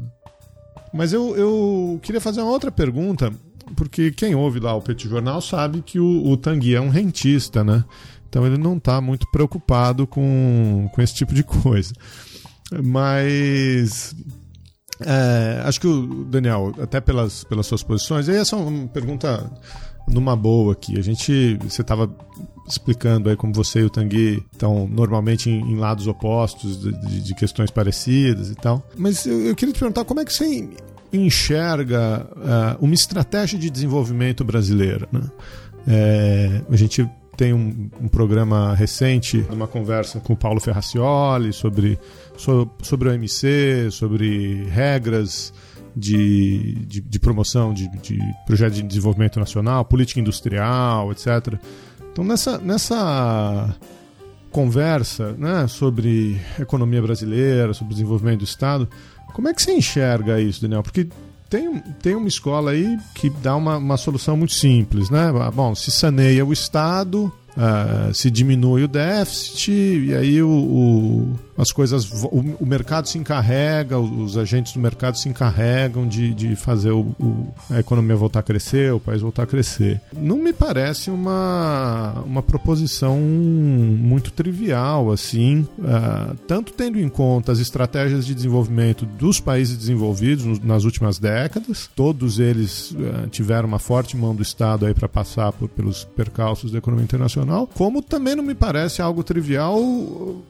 Mas 0.92 1.12
eu, 1.12 1.36
eu 1.36 1.98
queria 2.02 2.20
fazer 2.20 2.42
uma 2.42 2.50
outra 2.50 2.70
pergunta, 2.70 3.32
porque 3.76 4.10
quem 4.10 4.34
ouve 4.34 4.60
lá 4.60 4.74
o 4.74 4.82
Petit 4.82 5.08
Jornal 5.08 5.40
sabe 5.40 5.82
que 5.82 5.98
o, 5.98 6.26
o 6.26 6.36
Tanguy 6.36 6.74
é 6.74 6.80
um 6.80 6.90
rentista, 6.90 7.64
né? 7.64 7.84
Então 8.28 8.46
ele 8.46 8.56
não 8.56 8.76
está 8.76 9.00
muito 9.00 9.26
preocupado 9.30 10.06
com, 10.06 10.88
com 10.94 11.02
esse 11.02 11.14
tipo 11.14 11.34
de 11.34 11.42
coisa. 11.42 11.92
Mas 12.82 14.14
é, 15.04 15.62
acho 15.64 15.80
que 15.80 15.86
o 15.86 16.24
Daniel, 16.24 16.74
até 16.80 17.00
pelas, 17.00 17.44
pelas 17.44 17.66
suas 17.66 17.82
posições, 17.82 18.28
aí 18.28 18.36
essa 18.36 18.56
é 18.56 18.58
uma 18.58 18.88
pergunta 18.88 19.50
numa 20.08 20.36
boa 20.36 20.72
aqui. 20.72 20.98
A 20.98 21.02
gente, 21.02 21.56
você 21.56 21.82
estava 21.82 22.10
explicando 22.66 23.28
aí 23.28 23.36
como 23.36 23.52
você 23.52 23.80
e 23.80 23.84
o 23.84 23.90
Tanguy 23.90 24.44
estão 24.52 24.88
normalmente 24.88 25.50
em, 25.50 25.72
em 25.72 25.76
lados 25.76 26.06
opostos 26.06 26.80
de, 26.80 26.92
de, 26.92 27.20
de, 27.20 27.34
questões 27.34 27.70
parecidas 27.70 28.50
e 28.50 28.54
tal. 28.54 28.86
Mas 28.96 29.26
eu, 29.26 29.40
eu, 29.46 29.54
queria 29.54 29.74
te 29.74 29.78
perguntar 29.78 30.04
como 30.04 30.20
é 30.20 30.24
que 30.24 30.32
você 30.32 30.68
enxerga 31.12 32.26
uh, 32.36 32.84
uma 32.84 32.94
estratégia 32.94 33.58
de 33.58 33.68
desenvolvimento 33.68 34.44
brasileira. 34.44 35.06
Né? 35.12 35.22
É, 35.86 36.62
a 36.70 36.76
gente 36.76 37.08
tem 37.36 37.52
um, 37.52 37.90
um, 38.00 38.08
programa 38.08 38.74
recente, 38.74 39.44
uma 39.50 39.66
conversa 39.66 40.20
com 40.20 40.32
o 40.32 40.36
Paulo 40.36 40.60
Ferracioli 40.60 41.52
sobre, 41.52 41.98
sobre, 42.36 42.70
sobre 42.82 43.08
o 43.08 43.12
OMC, 43.12 43.90
sobre 43.90 44.64
regras 44.70 45.52
de, 45.94 46.74
de, 46.86 47.00
de 47.00 47.18
promoção 47.18 47.72
de, 47.72 47.88
de 47.98 48.18
projetos 48.46 48.76
de 48.76 48.82
desenvolvimento 48.82 49.38
nacional, 49.38 49.84
política 49.84 50.20
industrial, 50.20 51.10
etc. 51.12 51.58
Então, 52.12 52.22
nessa, 52.22 52.58
nessa 52.58 53.74
conversa 54.50 55.32
né, 55.32 55.66
sobre 55.66 56.38
economia 56.60 57.00
brasileira, 57.00 57.72
sobre 57.72 57.94
desenvolvimento 57.94 58.40
do 58.40 58.44
Estado, 58.44 58.88
como 59.32 59.48
é 59.48 59.54
que 59.54 59.62
você 59.62 59.72
enxerga 59.72 60.38
isso, 60.40 60.60
Daniel? 60.60 60.82
Porque 60.82 61.08
tem, 61.48 61.80
tem 62.02 62.14
uma 62.14 62.28
escola 62.28 62.72
aí 62.72 62.98
que 63.14 63.30
dá 63.30 63.56
uma, 63.56 63.78
uma 63.78 63.96
solução 63.96 64.36
muito 64.36 64.52
simples, 64.52 65.10
né? 65.10 65.32
Bom, 65.54 65.74
se 65.74 65.90
saneia 65.90 66.44
o 66.44 66.52
Estado, 66.52 67.32
uh, 67.56 68.12
se 68.14 68.30
diminui 68.30 68.84
o 68.84 68.88
déficit, 68.88 69.70
e 69.70 70.14
aí 70.14 70.42
o, 70.42 70.48
o 70.48 71.38
as 71.56 71.70
coisas. 71.70 72.10
O, 72.24 72.56
o, 72.60 72.66
mercado 72.66 73.08
se 73.08 73.18
encarrega, 73.18 73.98
os 73.98 74.36
agentes 74.36 74.72
do 74.72 74.80
mercado 74.80 75.18
se 75.18 75.28
encarregam 75.28 76.06
de, 76.06 76.32
de 76.32 76.56
fazer 76.56 76.90
o, 76.90 77.00
o, 77.20 77.54
a 77.70 77.80
economia 77.80 78.16
voltar 78.16 78.40
a 78.40 78.42
crescer, 78.42 78.92
o 78.92 79.00
país 79.00 79.20
voltar 79.20 79.42
a 79.42 79.46
crescer. 79.46 80.00
Não 80.16 80.36
me 80.36 80.52
parece 80.52 81.10
uma, 81.10 82.22
uma 82.24 82.42
proposição 82.42 83.18
muito 83.18 84.30
trivial, 84.30 85.10
assim, 85.10 85.66
uh, 85.78 86.36
tanto 86.46 86.72
tendo 86.72 86.98
em 86.98 87.08
conta 87.08 87.52
as 87.52 87.58
estratégias 87.58 88.26
de 88.26 88.34
desenvolvimento 88.34 89.04
dos 89.04 89.40
países 89.40 89.76
desenvolvidos 89.76 90.58
nas 90.60 90.84
últimas 90.84 91.18
décadas, 91.18 91.88
todos 91.94 92.38
eles 92.38 92.92
uh, 92.92 93.28
tiveram 93.30 93.68
uma 93.68 93.78
forte 93.78 94.16
mão 94.16 94.34
do 94.34 94.42
Estado 94.42 94.86
aí 94.86 94.94
para 94.94 95.08
passar 95.08 95.52
por, 95.52 95.68
pelos 95.68 96.04
percalços 96.04 96.70
da 96.70 96.78
economia 96.78 97.04
internacional, 97.04 97.68
como 97.74 98.02
também 98.02 98.34
não 98.34 98.42
me 98.42 98.54
parece 98.54 99.02
algo 99.02 99.22
trivial 99.22 99.80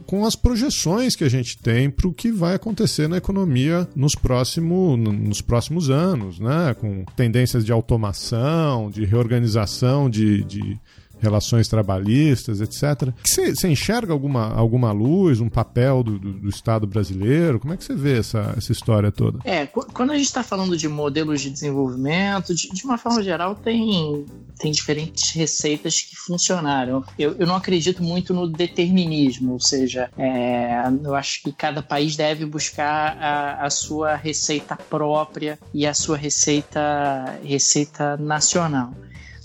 com 0.07 0.25
as 0.25 0.37
projeções 0.37 0.92
que 1.17 1.25
a 1.25 1.29
gente 1.29 1.59
tem 1.59 1.91
para 1.91 2.09
o 2.09 2.13
que 2.13 2.31
vai 2.31 2.55
acontecer 2.55 3.09
na 3.09 3.17
economia 3.17 3.89
nos, 3.95 4.15
próximo, 4.15 4.97
nos 4.97 5.41
próximos 5.41 5.91
anos, 5.91 6.39
né? 6.39 6.75
com 6.79 7.05
tendências 7.17 7.65
de 7.65 7.73
automação, 7.73 8.91
de 8.91 9.05
reorganização 9.05 10.09
de, 10.09 10.45
de 10.45 10.81
relações 11.23 11.69
trabalhistas, 11.69 12.61
etc. 12.61 13.15
Você 13.25 13.69
enxerga 13.69 14.13
alguma, 14.13 14.53
alguma 14.53 14.91
luz, 14.91 15.41
um 15.41 15.49
papel 15.49 16.03
do, 16.03 16.19
do, 16.19 16.33
do, 16.33 16.49
Estado 16.49 16.87
brasileiro? 16.87 17.61
Como 17.61 17.73
é 17.73 17.77
que 17.77 17.85
você 17.85 17.95
vê 17.95 18.19
essa, 18.19 18.53
essa 18.57 18.73
história 18.73 19.13
toda? 19.13 19.39
É, 19.45 19.67
quando 19.67 20.11
a 20.11 20.17
gente 20.17 20.27
está 20.27 20.43
falando 20.43 20.77
de 20.77 20.89
modelos 20.89 21.41
de 21.41 21.51
desenvolvimento, 21.51 22.55
de, 22.55 22.69
de, 22.69 22.85
uma 22.85 22.99
forma 22.99 23.23
geral, 23.23 23.55
tem, 23.55 24.27
tem 24.59 24.73
diferentes 24.73 25.31
receitas 25.31 26.01
que 26.01 26.17
funcionaram. 26.17 27.05
Eu, 27.17 27.37
eu 27.39 27.47
não 27.47 27.55
acredito 27.55 28.03
muito 28.03 28.35
no 28.35 28.49
determinismo, 28.49 29.53
ou 29.53 29.61
seja, 29.61 30.11
é, 30.19 30.83
eu 31.05 31.15
acho 31.15 31.43
que 31.43 31.53
cada 31.53 31.83
país 31.83 32.17
deve 32.17 32.45
buscar 32.45 33.17
a, 33.19 33.67
a 33.67 33.71
sua 33.71 34.17
receita 34.17 34.77
própria 34.77 35.57
e 35.73 35.87
a 35.87 35.95
sua 35.95 36.17
receita, 36.17 37.39
receita 37.45 38.17
nacional. 38.17 38.93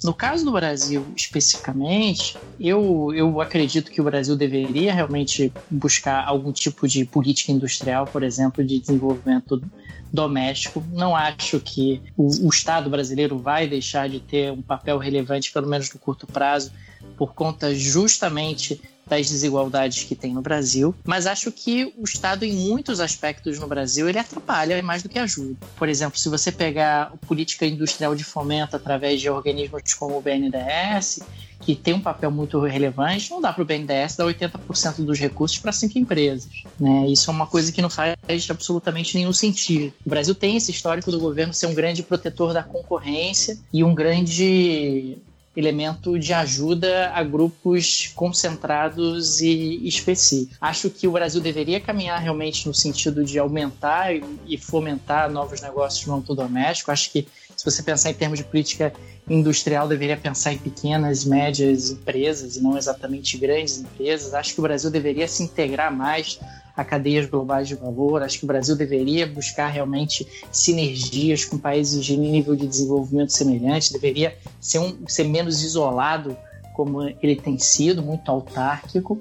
No 0.08 0.14
caso 0.14 0.46
do 0.46 0.54
Brasil 0.54 1.06
especificamente, 1.18 2.38
eu, 2.58 3.14
eu 3.14 3.42
acredito 3.42 3.92
que 3.92 4.00
o 4.00 4.06
Brasil 4.06 4.38
deveria 4.38 4.94
realmente 4.94 5.52
buscar 5.70 6.26
algum 6.26 6.54
tipo 6.54 6.88
de 6.88 7.04
política 7.04 7.52
industrial, 7.52 8.06
por 8.06 8.24
exemplo, 8.24 8.64
de 8.64 8.80
desenvolvimento 8.80 9.62
doméstico. 10.10 10.82
Não 10.94 11.14
acho 11.14 11.60
que 11.60 12.02
o, 12.16 12.48
o 12.48 12.50
Estado 12.50 12.90
brasileiro 12.90 13.38
vai 13.38 13.68
deixar 13.68 14.08
de 14.08 14.22
ter 14.22 14.50
um 14.50 14.62
papel 14.62 14.98
relevante, 14.98 15.52
pelo 15.52 15.68
menos 15.68 15.94
no 15.94 16.00
curto 16.00 16.26
prazo, 16.26 16.72
por 17.18 17.34
conta 17.34 17.76
justamente 17.76 18.80
das 19.08 19.30
desigualdades 19.30 20.04
que 20.04 20.16
tem 20.16 20.34
no 20.34 20.42
Brasil, 20.42 20.94
mas 21.06 21.26
acho 21.26 21.52
que 21.52 21.94
o 21.98 22.04
Estado, 22.04 22.44
em 22.44 22.54
muitos 22.54 23.00
aspectos 23.00 23.60
no 23.60 23.68
Brasil, 23.68 24.08
ele 24.08 24.20
atrapalha 24.20 24.82
mais 24.84 25.04
do 25.04 25.10
que 25.10 25.20
ajuda. 25.20 25.56
Por 25.76 25.90
exemplo, 25.90 26.18
se 26.18 26.30
você 26.30 26.52
pegar 26.52 27.14
política 27.28 27.66
industrial 27.66 28.16
de 28.16 28.24
fomento 28.24 28.76
através 28.76 29.20
de 29.20 29.30
organismos 29.30 29.94
como 29.94 30.18
o 30.18 30.22
BNDES, 30.22 31.20
que 31.62 31.76
tem 31.76 31.94
um 31.94 32.00
papel 32.00 32.30
muito 32.32 32.60
relevante, 32.62 33.32
não 33.32 33.42
dá 33.42 33.52
para 33.52 33.62
o 33.62 33.66
BNDES 33.66 34.16
dar 34.16 34.26
80% 34.26 35.04
dos 35.04 35.20
recursos 35.20 35.58
para 35.58 35.72
cinco 35.72 35.98
empresas. 35.98 36.64
Né? 36.80 37.08
Isso 37.08 37.30
é 37.30 37.34
uma 37.34 37.48
coisa 37.48 37.72
que 37.72 37.82
não 37.82 37.90
faz 37.90 38.16
absolutamente 38.50 39.18
nenhum 39.18 39.34
sentido. 39.34 39.94
O 40.06 40.10
Brasil 40.10 40.36
tem 40.36 40.58
esse 40.58 40.72
histórico 40.72 41.12
do 41.12 41.20
governo 41.20 41.54
ser 41.54 41.68
um 41.68 41.74
grande 41.74 42.04
protetor 42.04 42.54
da 42.54 42.64
concorrência 42.64 43.58
e 43.74 43.84
um 43.84 43.94
grande 43.94 45.18
elemento 45.58 46.20
de 46.20 46.34
ajuda 46.34 47.12
a 47.16 47.24
grupos 47.24 48.12
concentrados 48.16 49.42
e 49.42 49.88
específicos. 49.88 50.56
Acho 50.62 50.88
que 50.88 51.08
o 51.08 51.12
Brasil 51.12 51.42
deveria 51.42 51.80
caminhar 51.80 52.22
realmente 52.22 52.68
no 52.68 52.76
sentido 52.76 53.26
de 53.26 53.40
aumentar 53.40 54.12
e 54.46 54.56
fomentar 54.56 55.32
novos 55.32 55.60
negócios 55.60 56.06
no 56.06 56.14
âmbito 56.14 56.36
doméstico. 56.36 56.92
Acho 56.92 57.12
que 57.12 57.28
se 57.56 57.66
você 57.66 57.82
pensar 57.82 58.12
em 58.12 58.14
termos 58.14 58.38
de 58.38 58.46
política 58.46 58.94
industrial, 59.28 59.88
deveria 59.88 60.16
pensar 60.16 60.54
em 60.54 60.60
pequenas, 60.60 61.26
médias 61.26 61.90
empresas 61.90 62.56
e 62.56 62.62
não 62.62 62.78
exatamente 62.78 63.36
grandes 63.36 63.80
empresas. 63.80 64.36
Acho 64.36 64.54
que 64.54 64.60
o 64.60 64.64
Brasil 64.64 64.92
deveria 64.92 65.28
se 65.28 65.42
integrar 65.42 65.92
mais 65.92 66.40
a 66.78 66.86
cadeias 66.86 67.26
globais 67.28 67.68
de 67.68 67.74
valor. 67.74 68.22
Acho 68.22 68.38
que 68.38 68.46
o 68.46 68.48
Brasil 68.48 68.76
deveria 68.76 69.26
buscar 69.26 69.68
realmente 69.68 70.28
sinergias 70.52 71.44
com 71.44 71.58
países 71.58 72.06
de 72.06 72.16
nível 72.16 72.56
de 72.56 72.68
desenvolvimento 72.68 73.34
semelhante, 73.34 73.92
deveria 73.92 74.38
ser, 74.62 74.78
um, 74.78 74.96
ser 75.08 75.24
menos 75.24 75.64
isolado 75.64 76.38
como 76.76 77.02
ele 77.02 77.36
tem 77.36 77.58
sido, 77.58 78.04
muito 78.04 78.30
autárquico. 78.30 79.20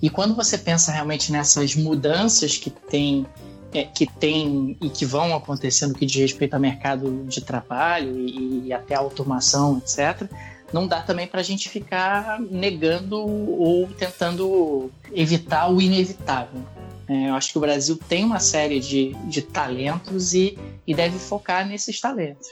E 0.00 0.08
quando 0.08 0.36
você 0.36 0.56
pensa 0.56 0.92
realmente 0.92 1.32
nessas 1.32 1.74
mudanças 1.74 2.56
que 2.56 2.70
tem, 2.70 3.26
é, 3.72 3.82
que 3.84 4.06
tem 4.06 4.76
e 4.80 4.88
que 4.88 5.04
vão 5.04 5.34
acontecendo 5.34 5.94
que 5.94 6.06
diz 6.06 6.20
respeito 6.20 6.54
ao 6.54 6.60
mercado 6.60 7.24
de 7.26 7.40
trabalho 7.40 8.16
e, 8.16 8.66
e 8.66 8.72
até 8.72 8.94
a 8.94 9.00
automação, 9.00 9.78
etc., 9.78 10.30
não 10.74 10.88
dá 10.88 11.00
também 11.00 11.24
para 11.24 11.38
a 11.38 11.44
gente 11.44 11.68
ficar 11.68 12.40
negando 12.40 13.16
ou 13.16 13.86
tentando 13.96 14.90
evitar 15.12 15.72
o 15.72 15.80
inevitável. 15.80 16.60
É, 17.06 17.28
eu 17.28 17.34
acho 17.34 17.52
que 17.52 17.58
o 17.58 17.60
Brasil 17.60 17.96
tem 18.08 18.24
uma 18.24 18.40
série 18.40 18.80
de, 18.80 19.14
de 19.28 19.40
talentos 19.40 20.34
e, 20.34 20.58
e 20.84 20.92
deve 20.92 21.16
focar 21.16 21.64
nesses 21.64 22.00
talentos. 22.00 22.48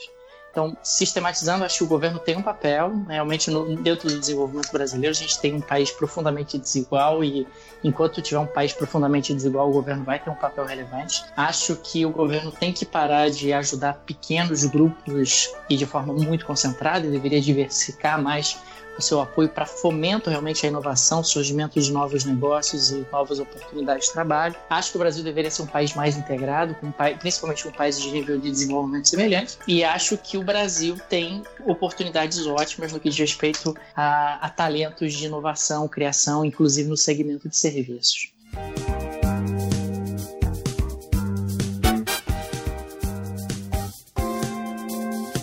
Então, 0.53 0.77
sistematizando, 0.83 1.65
acho 1.65 1.79
que 1.79 1.85
o 1.85 1.87
governo 1.87 2.19
tem 2.19 2.37
um 2.37 2.43
papel. 2.43 2.93
Realmente, 3.09 3.51
no, 3.51 3.75
dentro 3.75 4.07
do 4.07 4.21
desenvolvimento 4.21 4.71
brasileiro, 4.71 5.17
a 5.17 5.19
gente 5.19 5.41
tem 5.41 5.55
um 5.55 5.63
país 5.63 5.91
profundamente 5.91 6.59
desigual 6.59 7.25
e, 7.25 7.47
enquanto 7.83 8.21
tiver 8.21 8.39
um 8.39 8.47
país 8.47 8.75
profundamente 8.75 9.33
desigual, 9.33 9.71
o 9.71 9.73
governo 9.73 10.05
vai 10.05 10.19
ter 10.19 10.29
um 10.29 10.35
papel 10.35 10.67
relevante. 10.67 11.25
Acho 11.35 11.75
que 11.77 12.05
o 12.05 12.11
governo 12.11 12.53
tem 12.53 12.71
que 12.71 12.85
parar 12.85 13.31
de 13.31 13.51
ajudar 13.51 13.95
pequenos 14.05 14.67
grupos 14.67 15.51
e 15.71 15.77
de 15.77 15.87
forma 15.87 16.13
muito 16.13 16.45
concentrada 16.45 17.07
e 17.07 17.11
deveria 17.11 17.41
diversificar 17.41 18.21
mais 18.21 18.59
o 18.99 19.03
seu 19.03 19.21
apoio 19.21 19.49
para 19.49 19.67
fomento 19.67 20.29
realmente 20.29 20.65
à 20.67 20.69
inovação, 20.69 21.23
surgimento 21.23 21.81
de 21.81 21.91
novos 21.93 22.25
negócios 22.25 22.91
e 22.91 23.07
novas 23.11 23.39
oportunidades 23.39 24.07
de 24.07 24.13
trabalho. 24.13 24.55
Acho 24.69 24.91
que 24.91 24.97
o 24.97 25.01
Brasil 25.01 25.25
deveria 25.25 25.51
ser 25.51 25.63
um 25.63 25.67
país 25.67 25.95
mais 25.95 26.17
integrado, 26.17 26.75
com, 26.75 26.93
principalmente 27.19 27.65
com 27.65 27.71
países 27.73 28.03
de 28.03 28.11
nível 28.11 28.39
de 28.39 28.51
desenvolvimento 28.51 29.09
semelhante, 29.09 29.59
e 29.67 29.83
acho 29.83 30.17
que 30.17 30.37
o 30.37 30.43
Brasil 30.43 30.97
tem 31.09 31.43
oportunidades 31.65 32.47
ótimas 32.47 32.93
no 32.93 33.01
que 33.01 33.09
diz 33.09 33.19
respeito 33.19 33.75
a, 33.97 34.47
a 34.47 34.51
talentos 34.51 35.13
de 35.13 35.27
inovação, 35.27 35.89
criação, 35.89 36.45
inclusive 36.45 36.89
no 36.89 36.97
segmento 36.97 37.49
de 37.49 37.57
serviços. 37.57 38.33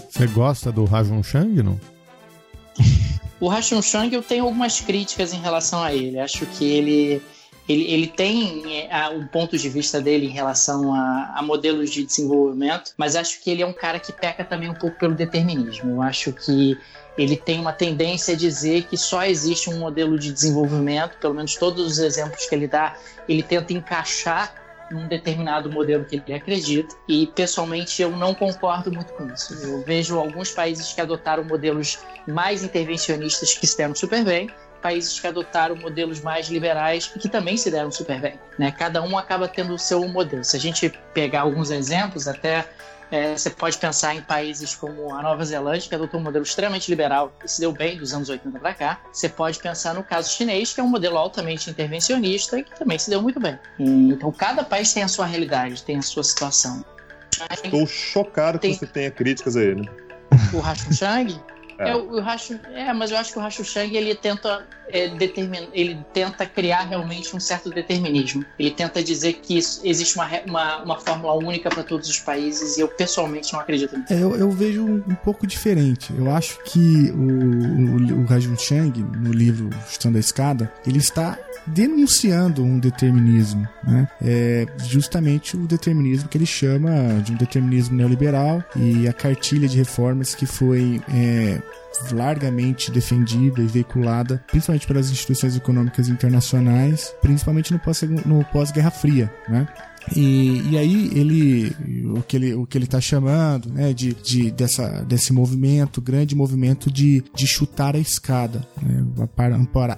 Você 0.10 0.28
gosta 0.28 0.70
do 0.70 0.84
Rajun 0.84 1.24
Chang, 1.24 1.64
não? 1.64 1.80
O 3.40 3.48
Rashun 3.48 3.82
Chang 3.82 4.14
eu 4.14 4.22
tenho 4.22 4.44
algumas 4.44 4.82
críticas 4.82 5.34
em 5.34 5.40
relação 5.40 5.82
a 5.82 5.94
ele. 5.94 6.20
Acho 6.20 6.46
que 6.46 6.66
ele 6.66 7.22
ele, 7.70 7.84
ele 7.84 8.08
tem 8.08 8.88
é, 8.90 9.10
um 9.10 9.28
ponto 9.28 9.56
de 9.56 9.70
vista 9.70 10.02
dele 10.02 10.26
em 10.26 10.32
relação 10.32 10.92
a, 10.92 11.34
a, 11.36 11.42
modelos 11.44 11.92
de 11.92 12.04
desenvolvimento, 12.04 12.94
mas 12.98 13.16
acho 13.16 13.40
que 13.44 13.52
ele 13.52 13.62
é 13.62 13.66
um 13.66 13.74
cara 13.74 14.00
que 14.00 14.12
peca 14.12 14.44
também 14.44 14.68
um 14.68 14.74
pouco 14.74 14.98
pelo 14.98 15.14
determinismo. 15.14 15.92
Eu 15.92 16.02
acho 16.02 16.34
que 16.34 16.76
ele 17.16 17.38
tem 17.38 17.60
uma 17.60 17.72
tendência 17.72 18.34
a 18.34 18.38
dizer 18.38 18.86
que 18.86 18.98
só 18.98 19.24
existe 19.24 19.70
um 19.70 19.78
modelo 19.78 20.18
de 20.18 20.34
desenvolvimento, 20.34 21.18
pelo 21.20 21.36
menos 21.36 21.56
todos 21.56 21.86
os 21.86 22.00
exemplos 22.00 22.48
que 22.48 22.56
ele 22.56 22.68
dá, 22.68 22.96
ele 23.28 23.44
tenta 23.44 23.72
encaixar 23.72 24.59
num 24.92 25.08
determinado 25.08 25.72
modelo 25.72 26.06
que 26.06 26.16
ele 26.16 26.34
acredita. 26.34 26.96
E 27.08 27.28
pessoalmente 27.28 28.02
eu 28.02 28.12
não 28.12 28.34
concordo 28.34 28.92
muito 28.92 29.14
com 29.14 29.28
isso. 29.28 29.54
Eu 29.54 29.82
vejo 29.84 30.18
alguns 30.18 30.52
países 30.52 30.94
que 30.94 31.02
adotaram 31.02 31.44
modelos 31.44 32.00
mais 32.28 32.64
intervencionistas 32.64 33.54
que 33.54 33.66
se 33.66 33.78
deram 33.78 33.96
super 33.96 34.24
bem, 34.24 34.50
países 34.82 35.20
que 35.20 35.28
adotaram 35.28 35.76
modelos 35.76 36.22
mais 36.22 36.48
liberais 36.48 37.12
e 37.16 37.20
que 37.20 37.30
também 37.30 37.58
se 37.58 37.70
deram 37.70 37.92
super 37.92 38.20
bem. 38.20 38.40
Né? 38.58 38.72
Cada 38.72 39.02
um 39.02 39.18
acaba 39.18 39.48
tendo 39.48 39.74
o 39.74 39.80
seu 39.80 40.08
modelo. 40.08 40.44
Se 40.44 40.56
a 40.56 40.60
gente 40.60 40.90
pegar 41.14 41.42
alguns 41.42 41.72
exemplos, 41.72 42.28
até 42.28 42.66
é, 43.12 43.36
você 43.36 43.50
pode 43.50 43.78
pensar 43.78 44.16
em 44.16 44.22
países 44.22 44.76
como 44.76 45.14
a 45.14 45.22
Nova 45.22 45.44
Zelândia, 45.44 45.90
que 45.90 45.96
adotou 45.96 46.20
um 46.20 46.24
modelo 46.24 46.44
extremamente 46.44 46.90
liberal 46.90 47.34
e 47.44 47.48
se 47.48 47.60
deu 47.60 47.72
bem 47.72 47.98
dos 47.98 48.14
anos 48.14 48.30
80 48.30 48.60
para 48.60 48.74
cá. 48.74 49.02
Você 49.12 49.28
pode 49.28 49.60
pensar 49.60 49.94
no 49.94 50.04
caso 50.04 50.32
chinês, 50.32 50.74
que 50.74 50.80
é 50.80 50.84
um 50.84 50.88
modelo 50.88 51.18
altamente 51.18 51.70
intervencionista 51.70 52.60
e 52.60 52.64
que 52.64 52.78
também 52.78 53.00
se 53.00 53.10
deu 53.10 53.22
muito 53.22 53.40
bem. 53.40 53.58
então, 53.80 54.32
cada 54.32 54.64
país 54.64 54.94
tem 54.94 55.04
a 55.04 55.08
sua 55.08 55.26
realidade, 55.26 55.84
tem 55.84 55.98
a 55.98 56.02
sua 56.02 56.24
situação. 56.24 56.84
Estou 57.64 57.88
chocado 57.88 58.60
tem... 58.60 58.74
que 58.74 58.80
você 58.80 58.88
tenha 58.88 59.12
críticas 59.12 59.56
a 59.56 59.64
ele. 59.64 59.90
O 60.54 60.94
Chang? 60.94 61.40
É. 61.80 61.94
Eu, 61.94 62.18
eu 62.18 62.24
acho, 62.24 62.60
é, 62.74 62.92
mas 62.94 63.10
eu 63.10 63.18
acho 63.18 63.32
que 63.32 63.40
o 63.40 63.42
Racho 63.42 63.64
Chang 63.64 63.96
ele 63.96 64.14
tenta 64.14 64.68
é, 64.90 65.08
determin, 65.08 65.70
ele 65.74 65.98
tenta 66.14 66.46
criar 66.46 66.82
realmente 66.82 67.34
um 67.34 67.40
certo 67.40 67.70
determinismo. 67.70 68.44
Ele 68.58 68.72
tenta 68.72 69.02
dizer 69.02 69.34
que 69.34 69.58
existe 69.58 70.16
uma, 70.16 70.28
uma, 70.46 70.84
uma 70.84 71.00
fórmula 71.00 71.34
única 71.36 71.70
para 71.70 71.84
todos 71.84 72.10
os 72.10 72.20
países 72.20 72.78
e 72.78 72.82
eu 72.82 72.88
pessoalmente 72.90 73.54
não 73.54 73.62
acredito 73.62 73.98
nisso. 73.98 74.14
É, 74.14 74.22
eu, 74.22 74.36
eu, 74.36 74.52
vejo 74.52 74.84
um, 74.84 74.96
um, 74.96 75.16
pouco 75.16 75.48
diferente. 75.48 76.14
Eu 76.18 76.30
acho 76.32 76.62
que 76.66 77.12
o, 77.12 78.18
o, 78.18 78.22
o 78.22 78.26
Raju 78.26 78.58
Chang, 78.58 79.02
no 79.02 79.32
livro 79.32 79.70
Chutando 79.88 80.18
a 80.18 80.20
Escada, 80.20 80.72
ele 80.86 80.98
está 80.98 81.38
denunciando 81.66 82.64
um 82.64 82.80
determinismo, 82.80 83.68
né? 83.84 84.08
É 84.22 84.66
justamente 84.86 85.56
o 85.56 85.68
determinismo 85.68 86.28
que 86.28 86.38
ele 86.38 86.46
chama 86.46 87.22
de 87.24 87.32
um 87.32 87.36
determinismo 87.36 87.96
neoliberal 87.96 88.64
e 88.76 89.08
a 89.08 89.14
cartilha 89.14 89.68
de 89.68 89.78
reformas 89.78 90.34
que 90.34 90.46
foi 90.46 91.02
é, 91.14 91.62
largamente 92.12 92.92
defendida 92.92 93.62
e 93.62 93.68
veiculada, 93.68 94.44
principalmente 94.48 94.88
pelas 94.88 95.10
instituições 95.10 95.56
econômicas 95.56 96.08
internacionais, 96.08 97.14
principalmente 97.22 97.72
no 97.72 97.80
pós-Guerra 97.80 98.92
pós 98.92 99.02
Fria, 99.02 99.34
né? 99.48 99.68
E, 100.16 100.62
e 100.72 100.78
aí 100.78 101.12
ele 101.14 101.76
o 102.18 102.22
que 102.22 102.36
ele 102.36 102.54
o 102.54 102.66
que 102.66 102.78
ele 102.78 102.86
está 102.86 103.00
chamando 103.00 103.70
né, 103.70 103.94
de, 103.94 104.14
de 104.14 104.52
dessa, 104.52 105.04
desse 105.04 105.32
movimento 105.32 106.02
grande 106.02 106.36
movimento 106.36 106.92
de, 106.92 107.24
de 107.36 107.48
chutar 107.48 107.96
a 107.96 108.00
escada 108.00 108.66
né, 108.82 109.06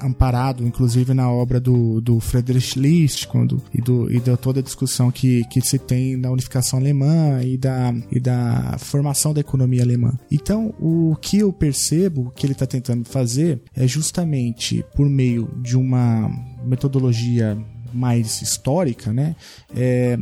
amparado 0.01 0.65
inclusive 0.65 1.13
na 1.13 1.31
obra 1.31 1.59
do, 1.59 2.01
do 2.01 2.19
Friedrich 2.19 2.77
List 2.77 3.27
quando 3.27 3.61
e 3.73 3.81
do 3.81 4.11
e 4.11 4.19
da 4.19 4.35
toda 4.35 4.59
a 4.59 4.63
discussão 4.63 5.11
que, 5.11 5.43
que 5.45 5.61
se 5.61 5.77
tem 5.77 6.19
da 6.19 6.31
unificação 6.31 6.79
alemã 6.79 7.41
e 7.43 7.57
da 7.57 7.93
e 8.11 8.19
da 8.19 8.77
formação 8.79 9.33
da 9.33 9.39
economia 9.41 9.83
alemã. 9.83 10.17
Então 10.31 10.73
o 10.79 11.15
que 11.21 11.39
eu 11.39 11.53
percebo 11.53 12.31
que 12.35 12.45
ele 12.45 12.53
está 12.53 12.65
tentando 12.65 13.05
fazer 13.05 13.61
é 13.75 13.87
justamente 13.87 14.83
por 14.95 15.09
meio 15.09 15.49
de 15.61 15.77
uma 15.77 16.29
metodologia 16.65 17.57
mais 17.93 18.41
histórica, 18.41 19.11
né, 19.11 19.35
é, 19.75 20.17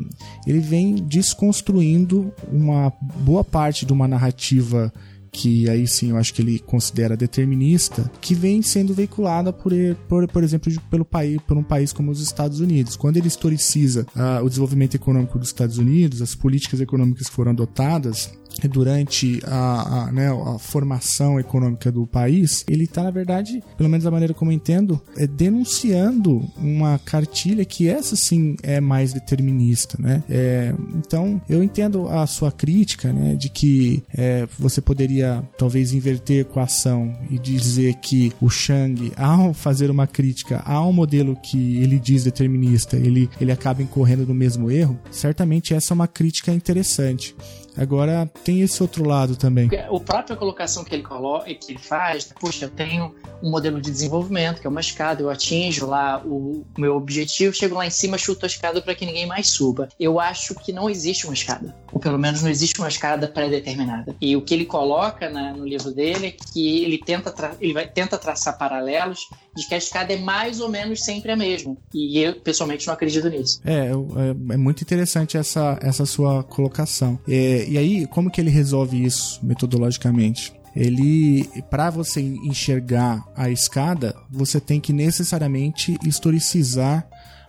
ele 0.46 0.60
vem 0.60 0.96
desconstruindo 0.96 2.34
uma 2.52 2.92
boa 3.20 3.44
parte 3.44 3.86
de 3.86 3.94
uma 3.94 4.08
narrativa 4.08 4.92
que 5.32 5.70
aí 5.70 5.88
sim 5.88 6.10
eu 6.10 6.18
acho 6.18 6.34
que 6.34 6.42
ele 6.42 6.60
considera 6.60 7.16
determinista, 7.16 8.10
que 8.20 8.34
vem 8.34 8.62
sendo 8.62 8.94
veiculada 8.94 9.54
por, 9.54 9.72
por, 10.08 10.28
por 10.28 10.44
exemplo, 10.44 10.72
pelo 10.90 11.06
país, 11.06 11.40
por 11.48 11.58
um 11.58 11.64
país 11.64 11.94
como 11.94 12.12
os 12.12 12.22
Estados 12.22 12.60
Unidos. 12.60 12.96
Quando 12.96 13.18
ele 13.18 13.28
historiciza 13.28 14.06
uh, 14.16 14.44
o 14.44 14.50
desenvolvimento 14.50 14.96
econômico 14.96 15.38
dos 15.38 15.50
Estados 15.50 15.78
Unidos, 15.78 16.22
as 16.22 16.36
políticas 16.36 16.82
econômicas 16.82 17.28
que 17.28 17.34
foram 17.34 17.52
adotadas, 17.52 18.32
durante 18.68 19.40
a, 19.46 20.08
a, 20.08 20.12
né, 20.12 20.30
a, 20.30 20.60
formação 20.60 21.40
econômica 21.40 21.92
do 21.92 22.06
país, 22.06 22.64
ele 22.68 22.84
está, 22.84 23.04
na 23.04 23.12
verdade, 23.12 23.64
pelo 23.78 23.90
menos 23.90 24.04
da 24.04 24.12
maneira 24.12 24.34
como 24.34 24.52
eu 24.52 24.56
entendo, 24.56 25.02
é 25.18 25.26
denunciando 25.28 26.48
uma 26.58 27.00
cartilha 27.00 27.64
que 27.66 27.88
essa 27.88 28.16
sim 28.16 28.56
é 28.62 28.80
mais 28.80 29.14
determinista. 29.14 29.98
Né? 30.00 30.24
É, 30.30 30.74
então, 30.96 31.42
eu 31.50 31.64
entendo 31.64 32.08
a 32.08 32.26
sua 32.28 32.52
crítica 32.52 33.12
né, 33.14 33.36
de 33.36 33.50
que 33.50 34.04
é, 34.16 34.48
você 34.58 34.82
poderia 34.82 35.44
talvez 35.58 35.94
inverter 35.94 36.38
a 36.38 36.42
equação 36.42 37.16
e 37.30 37.38
dizer 37.38 37.96
que 37.96 38.32
o 38.42 38.50
Chang, 38.50 39.12
ao 39.16 39.54
fazer 39.54 39.90
uma 39.90 40.08
crítica 40.08 40.62
ao 40.66 40.92
modelo 40.92 41.36
que 41.36 41.78
ele 41.78 42.00
diz 42.00 42.24
determinista, 42.24 42.98
ele, 42.98 43.30
ele 43.40 43.52
acaba 43.52 43.82
incorrendo 43.82 44.26
no 44.26 44.34
mesmo 44.34 44.72
erro. 44.72 45.00
Certamente 45.12 45.74
essa 45.74 45.94
é 45.94 45.96
uma 45.96 46.08
crítica 46.08 46.52
interessante. 46.52 47.36
Agora 47.80 48.30
tem 48.44 48.60
esse 48.60 48.82
outro 48.82 49.08
lado 49.08 49.38
também. 49.38 49.70
A 49.74 50.00
própria 50.02 50.36
colocação 50.36 50.84
que 50.84 50.94
ele 50.94 51.04
coloca, 51.04 51.46
que 51.54 51.72
ele 51.72 51.80
faz, 51.80 52.26
puxa, 52.38 52.66
eu 52.66 52.70
tenho 52.70 53.16
um 53.42 53.50
modelo 53.50 53.80
de 53.82 53.90
desenvolvimento 53.90 54.60
que 54.60 54.68
é 54.68 54.70
uma 54.70 54.82
escada, 54.82 55.22
eu 55.22 55.30
atinjo 55.30 55.86
lá 55.86 56.22
o, 56.26 56.66
meu 56.78 56.98
objetivo, 56.98 57.56
chego 57.56 57.76
lá 57.76 57.88
em 57.88 57.90
cima, 57.90 58.18
chuto 58.18 58.46
a 58.46 58.48
escada 58.48 58.82
para 58.82 58.94
que 58.94 59.06
ninguém 59.06 59.26
mais 59.26 59.48
suba. 59.48 59.88
Eu 59.98 60.20
acho 60.20 60.54
que 60.56 60.74
não 60.74 60.90
existe 60.90 61.26
uma 61.26 61.34
escada, 61.34 61.74
ou 61.92 62.02
pelo 62.02 62.20
menos 62.20 62.42
não 62.42 62.50
existe 62.50 62.80
uma 62.80 62.90
escada 62.90 63.30
pré-determinada. 63.30 64.14
E 64.20 64.36
o 64.36 64.42
que 64.42 64.54
ele 64.54 64.66
coloca 64.66 65.30
na, 65.30 65.54
no 65.54 65.66
livro 65.66 65.92
dele 65.92 66.28
é 66.28 66.32
que 66.32 66.84
ele 66.84 66.98
tenta, 66.98 67.34
ele 67.62 67.74
vai, 67.74 67.88
tenta 67.88 68.18
traçar 68.18 68.58
paralelos 68.58 69.30
de 69.60 69.68
que 69.68 69.76
a 69.76 69.78
escada 69.78 70.14
é 70.14 70.18
mais 70.18 70.60
ou 70.60 70.70
menos 70.70 71.04
sempre 71.04 71.32
a 71.32 71.36
mesma. 71.36 71.76
E 71.94 72.20
eu 72.20 72.36
pessoalmente 72.36 72.88
não 72.88 72.94
acredito 72.94 73.30
nisso. 73.30 73.60
É, 73.64 73.90
é, 73.90 74.54
é 74.54 74.58
muito 74.58 74.82
interessante 74.82 75.38
essa, 75.38 75.78
essa 75.82 76.06
sua 76.06 76.44
colocação. 76.44 77.20
É, 77.28 77.66
e 77.68 77.78
aí, 77.78 78.08
como 78.08 78.32
que 78.32 78.40
ele 78.40 78.50
resolve 78.50 79.04
isso 79.04 79.40
metodologicamente? 79.44 80.54
Ele, 80.76 81.50
para 81.70 81.90
você 81.90 82.22
enxergar 82.22 83.26
a 83.36 83.50
escada, 83.50 84.16
você 84.30 84.60
tem 84.60 84.80
que 84.80 84.94
necessariamente 84.94 85.98
historicizar 86.06 87.08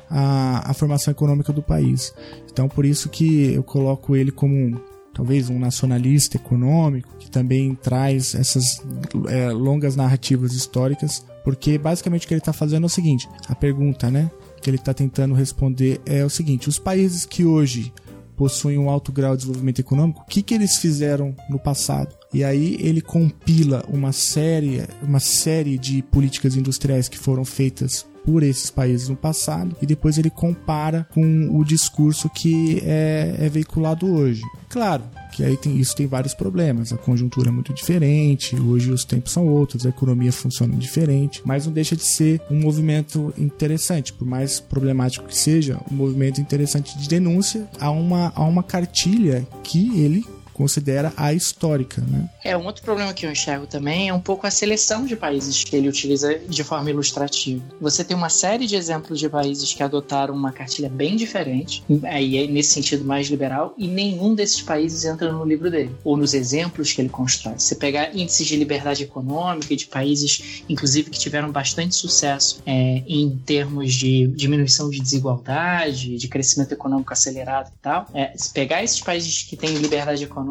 a, 0.09 0.71
a 0.71 0.75
formação 0.75 1.13
econômica 1.13 1.53
do 1.53 1.63
país. 1.63 2.13
Então, 2.51 2.69
por 2.69 2.85
isso 2.85 3.09
que 3.09 3.53
eu 3.53 3.63
coloco 3.63 4.17
ele 4.17 4.33
como 4.33 4.81
talvez 5.21 5.51
um 5.51 5.59
nacionalista 5.59 6.39
econômico, 6.39 7.15
que 7.19 7.31
também 7.31 7.75
traz 7.75 8.35
essas 8.35 8.83
é, 9.29 9.51
longas 9.51 9.95
narrativas 9.95 10.55
históricas, 10.55 11.27
porque 11.45 11.77
basicamente 11.77 12.25
o 12.25 12.29
que 12.29 12.33
ele 12.33 12.41
está 12.41 12.55
fazendo 12.55 12.85
é 12.85 12.87
o 12.87 12.89
seguinte: 12.89 13.29
a 13.47 13.55
pergunta, 13.55 14.11
né, 14.11 14.31
que 14.63 14.71
ele 14.71 14.79
está 14.79 14.95
tentando 14.95 15.35
responder 15.35 16.01
é 16.07 16.25
o 16.25 16.31
seguinte: 16.31 16.71
os 16.71 16.79
países 16.79 17.27
que 17.27 17.45
hoje 17.45 17.93
possuem 18.35 18.79
um 18.79 18.89
alto 18.89 19.13
grau 19.13 19.33
de 19.33 19.43
desenvolvimento 19.43 19.81
econômico, 19.81 20.23
o 20.23 20.25
que, 20.25 20.41
que 20.43 20.55
eles 20.55 20.79
fizeram 20.79 21.37
no 21.51 21.59
passado? 21.59 22.17
E 22.33 22.43
aí 22.43 22.79
ele 22.81 23.03
compila 23.03 23.85
uma 23.89 24.13
série, 24.13 24.83
uma 25.03 25.21
série 25.21 25.77
de 25.77 26.01
políticas 26.01 26.57
industriais 26.57 27.11
que 27.11 27.19
foram 27.19 27.45
feitas 27.45 28.07
por 28.25 28.43
esses 28.43 28.71
países 28.71 29.09
no 29.09 29.17
passado 29.17 29.77
e 29.81 29.87
depois 29.87 30.19
ele 30.19 30.31
compara 30.31 31.07
com 31.13 31.49
o 31.57 31.65
discurso 31.65 32.29
que 32.29 32.81
é, 32.85 33.37
é 33.39 33.49
veiculado 33.49 34.07
hoje. 34.07 34.43
Claro, 34.69 35.03
que 35.33 35.45
aí 35.45 35.57
tem, 35.57 35.79
isso 35.79 35.97
tem 35.97 36.07
vários 36.07 36.35
problemas. 36.35 36.93
A 36.93 36.97
conjuntura 36.97 37.49
é 37.49 37.53
muito 37.53 37.73
diferente, 37.73 38.55
hoje 38.57 38.91
os 38.91 39.05
tempos 39.05 39.33
são 39.33 39.47
outros, 39.47 39.85
a 39.85 39.89
economia 39.89 40.33
funciona 40.33 40.77
diferente, 40.77 41.43
mas 41.45 41.67
não 41.67 41.73
deixa 41.73 41.97
de 41.97 42.05
ser 42.05 42.41
um 42.51 42.61
movimento 42.61 43.33
interessante, 43.37 44.13
por 44.13 44.27
mais 44.27 44.61
problemático 44.61 45.27
que 45.27 45.37
seja, 45.37 45.81
um 45.91 45.95
movimento 45.95 46.41
interessante 46.41 46.97
de 46.99 47.09
denúncia 47.09 47.69
a 47.81 47.91
uma, 47.91 48.33
a 48.35 48.45
uma 48.45 48.63
cartilha 48.63 49.47
que 49.63 50.01
ele 50.01 50.25
considera 50.61 51.11
a 51.17 51.33
histórica, 51.33 52.03
né? 52.07 52.29
É, 52.45 52.55
um 52.55 52.67
outro 52.67 52.83
problema 52.83 53.15
que 53.15 53.25
eu 53.25 53.33
enxergo 53.33 53.67
também 53.67 54.11
é 54.11 54.13
um 54.13 54.21
pouco 54.21 54.47
a 54.47 54.51
seleção 54.51 55.07
de 55.07 55.17
países 55.17 55.65
que 55.65 55.75
ele 55.75 55.89
utiliza 55.89 56.39
de 56.39 56.63
forma 56.63 56.91
ilustrativa. 56.91 57.65
Você 57.81 58.05
tem 58.05 58.15
uma 58.15 58.29
série 58.29 58.67
de 58.67 58.77
exemplos 58.77 59.19
de 59.19 59.27
países 59.27 59.73
que 59.73 59.83
adotaram 59.83 60.35
uma 60.35 60.53
cartilha 60.53 60.91
bem 60.91 61.17
diferente, 61.17 61.83
aí 62.05 62.37
é 62.37 62.47
nesse 62.47 62.73
sentido 62.73 63.07
mais 63.07 63.29
liberal, 63.29 63.75
e 63.79 63.89
nenhum 63.89 64.35
desses 64.35 64.61
países 64.61 65.07
entra 65.07 65.33
no 65.33 65.47
livro 65.47 65.71
dele, 65.71 65.93
ou 66.05 66.15
nos 66.15 66.35
exemplos 66.35 66.93
que 66.93 67.01
ele 67.01 67.09
constrói. 67.09 67.55
Você 67.57 67.75
pegar 67.75 68.15
índices 68.15 68.47
de 68.47 68.57
liberdade 68.57 69.03
econômica 69.03 69.75
de 69.75 69.87
países, 69.87 70.63
inclusive, 70.69 71.09
que 71.09 71.19
tiveram 71.19 71.51
bastante 71.51 71.95
sucesso 71.95 72.61
é, 72.67 73.03
em 73.07 73.31
termos 73.47 73.95
de 73.95 74.27
diminuição 74.27 74.91
de 74.91 75.01
desigualdade, 75.01 76.19
de 76.19 76.29
crescimento 76.29 76.73
econômico 76.73 77.15
acelerado 77.15 77.69
e 77.69 77.79
tal, 77.81 78.07
é, 78.13 78.33
se 78.37 78.53
pegar 78.53 78.85
esses 78.85 79.01
países 79.01 79.43
que 79.43 79.57
têm 79.57 79.71
liberdade 79.77 80.23
econômica, 80.23 80.50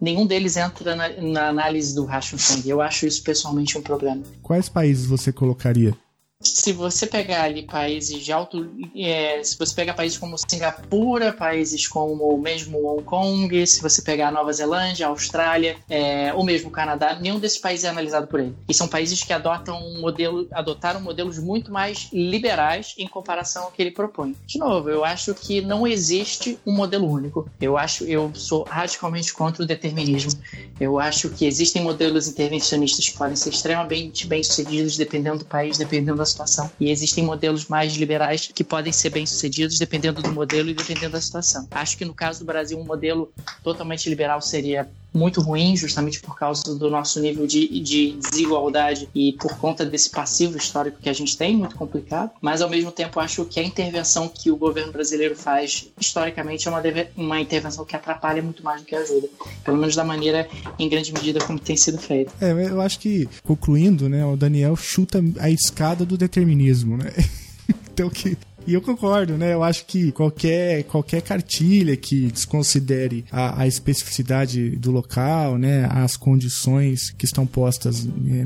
nenhum 0.00 0.26
deles 0.26 0.56
entra 0.56 0.94
na, 0.96 1.08
na 1.20 1.48
análise 1.48 1.94
do 1.94 2.04
Hashimoto. 2.04 2.68
Eu 2.68 2.80
acho 2.80 3.06
isso 3.06 3.22
pessoalmente 3.22 3.76
um 3.78 3.82
problema. 3.82 4.22
Quais 4.42 4.68
países 4.68 5.06
você 5.06 5.32
colocaria? 5.32 5.96
Se 6.42 6.72
você 6.72 7.06
pegar 7.06 7.44
ali 7.44 7.62
países 7.62 8.24
de 8.24 8.32
alto. 8.32 8.70
É, 8.96 9.42
se 9.44 9.58
você 9.58 9.74
pegar 9.74 9.94
países 9.94 10.16
como 10.16 10.38
Singapura, 10.38 11.32
países 11.32 11.86
como 11.86 12.36
mesmo 12.38 12.86
Hong 12.86 13.04
Kong, 13.04 13.66
se 13.66 13.82
você 13.82 14.00
pegar 14.00 14.32
Nova 14.32 14.52
Zelândia, 14.52 15.06
Austrália, 15.06 15.76
é, 15.88 16.32
ou 16.32 16.42
mesmo 16.42 16.70
Canadá, 16.70 17.18
nenhum 17.20 17.38
desses 17.38 17.58
países 17.58 17.84
é 17.84 17.88
analisado 17.88 18.26
por 18.26 18.40
ele. 18.40 18.54
E 18.68 18.72
são 18.72 18.88
países 18.88 19.22
que 19.22 19.32
adotam 19.32 19.78
um 19.78 20.00
modelo, 20.00 20.48
adotaram 20.52 21.00
modelos 21.00 21.38
muito 21.38 21.70
mais 21.70 22.08
liberais 22.12 22.94
em 22.96 23.06
comparação 23.06 23.64
ao 23.64 23.70
que 23.70 23.82
ele 23.82 23.90
propõe. 23.90 24.34
De 24.46 24.58
novo, 24.58 24.88
eu 24.88 25.04
acho 25.04 25.34
que 25.34 25.60
não 25.60 25.86
existe 25.86 26.58
um 26.66 26.72
modelo 26.72 27.06
único. 27.06 27.48
Eu 27.60 27.76
acho, 27.76 28.04
eu 28.04 28.30
sou 28.34 28.64
radicalmente 28.64 29.32
contra 29.34 29.62
o 29.62 29.66
determinismo. 29.66 30.40
Eu 30.78 30.98
acho 30.98 31.28
que 31.28 31.44
existem 31.44 31.82
modelos 31.82 32.28
intervencionistas 32.28 33.08
que 33.08 33.18
podem 33.18 33.36
ser 33.36 33.50
extremamente 33.50 34.26
bem 34.26 34.42
sucedidos 34.42 34.96
dependendo 34.96 35.40
do 35.40 35.44
país, 35.44 35.76
dependendo 35.76 36.16
da 36.18 36.29
situação. 36.30 36.70
E 36.80 36.90
existem 36.90 37.24
modelos 37.24 37.66
mais 37.66 37.94
liberais 37.94 38.50
que 38.54 38.64
podem 38.64 38.92
ser 38.92 39.10
bem-sucedidos 39.10 39.78
dependendo 39.78 40.22
do 40.22 40.32
modelo 40.32 40.70
e 40.70 40.74
dependendo 40.74 41.12
da 41.12 41.20
situação. 41.20 41.68
Acho 41.70 41.98
que 41.98 42.04
no 42.04 42.14
caso 42.14 42.40
do 42.40 42.46
Brasil, 42.46 42.78
um 42.78 42.84
modelo 42.84 43.32
totalmente 43.62 44.08
liberal 44.08 44.40
seria 44.40 44.88
muito 45.12 45.40
ruim, 45.40 45.76
justamente 45.76 46.20
por 46.20 46.36
causa 46.36 46.74
do 46.74 46.90
nosso 46.90 47.20
nível 47.20 47.46
de, 47.46 47.80
de 47.80 48.12
desigualdade 48.12 49.08
e 49.14 49.32
por 49.34 49.56
conta 49.58 49.84
desse 49.84 50.10
passivo 50.10 50.56
histórico 50.56 50.98
que 51.00 51.08
a 51.08 51.12
gente 51.12 51.36
tem, 51.36 51.56
muito 51.56 51.76
complicado. 51.76 52.30
Mas, 52.40 52.62
ao 52.62 52.68
mesmo 52.68 52.92
tempo, 52.92 53.18
acho 53.20 53.44
que 53.44 53.58
a 53.58 53.62
intervenção 53.62 54.28
que 54.28 54.50
o 54.50 54.56
governo 54.56 54.92
brasileiro 54.92 55.36
faz, 55.36 55.88
historicamente, 56.00 56.68
é 56.68 56.70
uma, 56.70 56.82
uma 57.16 57.40
intervenção 57.40 57.84
que 57.84 57.96
atrapalha 57.96 58.42
muito 58.42 58.62
mais 58.62 58.80
do 58.80 58.86
que 58.86 58.94
ajuda. 58.94 59.28
Pelo 59.64 59.76
menos 59.76 59.96
da 59.96 60.04
maneira, 60.04 60.48
em 60.78 60.88
grande 60.88 61.12
medida, 61.12 61.40
como 61.40 61.58
tem 61.58 61.76
sido 61.76 61.98
feito. 61.98 62.32
É, 62.40 62.52
eu 62.52 62.80
acho 62.80 62.98
que, 62.98 63.28
concluindo, 63.42 64.08
né, 64.08 64.24
o 64.24 64.36
Daniel 64.36 64.76
chuta 64.76 65.22
a 65.38 65.50
escada 65.50 66.04
do 66.04 66.16
determinismo, 66.16 66.96
né? 66.96 67.12
então 67.92 68.08
que 68.08 68.36
e 68.66 68.74
eu 68.74 68.80
concordo, 68.80 69.36
né? 69.36 69.52
Eu 69.52 69.62
acho 69.62 69.86
que 69.86 70.12
qualquer, 70.12 70.84
qualquer 70.84 71.22
cartilha 71.22 71.96
que 71.96 72.30
desconsidere 72.30 73.24
a, 73.30 73.62
a 73.62 73.66
especificidade 73.66 74.76
do 74.76 74.90
local, 74.90 75.58
né? 75.58 75.86
As 75.90 76.16
condições 76.16 77.10
que 77.10 77.24
estão 77.24 77.46
postas 77.46 78.04
né, 78.04 78.44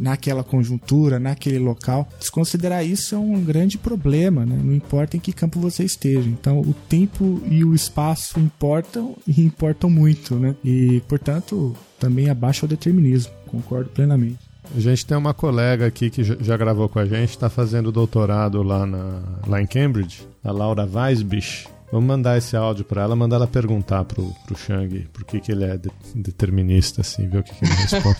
naquela 0.00 0.44
conjuntura, 0.44 1.18
naquele 1.18 1.58
local, 1.58 2.08
desconsiderar 2.18 2.84
isso 2.84 3.14
é 3.14 3.18
um 3.18 3.42
grande 3.42 3.78
problema, 3.78 4.44
né? 4.44 4.58
Não 4.62 4.74
importa 4.74 5.16
em 5.16 5.20
que 5.20 5.32
campo 5.32 5.58
você 5.60 5.84
esteja. 5.84 6.28
Então, 6.28 6.60
o 6.60 6.74
tempo 6.88 7.42
e 7.50 7.64
o 7.64 7.74
espaço 7.74 8.38
importam 8.38 9.16
e 9.26 9.40
importam 9.40 9.90
muito, 9.90 10.36
né? 10.36 10.54
E, 10.64 11.02
portanto, 11.08 11.74
também 11.98 12.30
abaixa 12.30 12.66
o 12.66 12.68
determinismo. 12.68 13.32
Concordo 13.46 13.90
plenamente. 13.90 14.47
A 14.76 14.80
gente 14.80 15.06
tem 15.06 15.16
uma 15.16 15.32
colega 15.32 15.86
aqui 15.86 16.10
que 16.10 16.22
já 16.22 16.56
gravou 16.56 16.88
com 16.88 16.98
a 16.98 17.06
gente, 17.06 17.30
está 17.30 17.48
fazendo 17.48 17.90
doutorado 17.90 18.62
lá, 18.62 18.86
na, 18.86 19.22
lá 19.46 19.60
em 19.60 19.66
Cambridge, 19.66 20.26
a 20.44 20.52
Laura 20.52 20.86
Weisbich. 20.86 21.66
Vamos 21.90 22.06
mandar 22.06 22.36
esse 22.36 22.54
áudio 22.54 22.84
para 22.84 23.00
ela, 23.02 23.16
mandar 23.16 23.36
ela 23.36 23.46
perguntar 23.46 24.04
pro, 24.04 24.30
pro 24.46 24.54
Shang 24.54 25.08
por 25.10 25.24
que, 25.24 25.40
que 25.40 25.50
ele 25.50 25.64
é 25.64 25.78
de, 25.78 25.90
determinista, 26.14 27.00
assim, 27.00 27.26
ver 27.28 27.38
o 27.38 27.42
que, 27.42 27.54
que 27.54 27.64
ele 27.64 27.72
responde. 27.74 28.18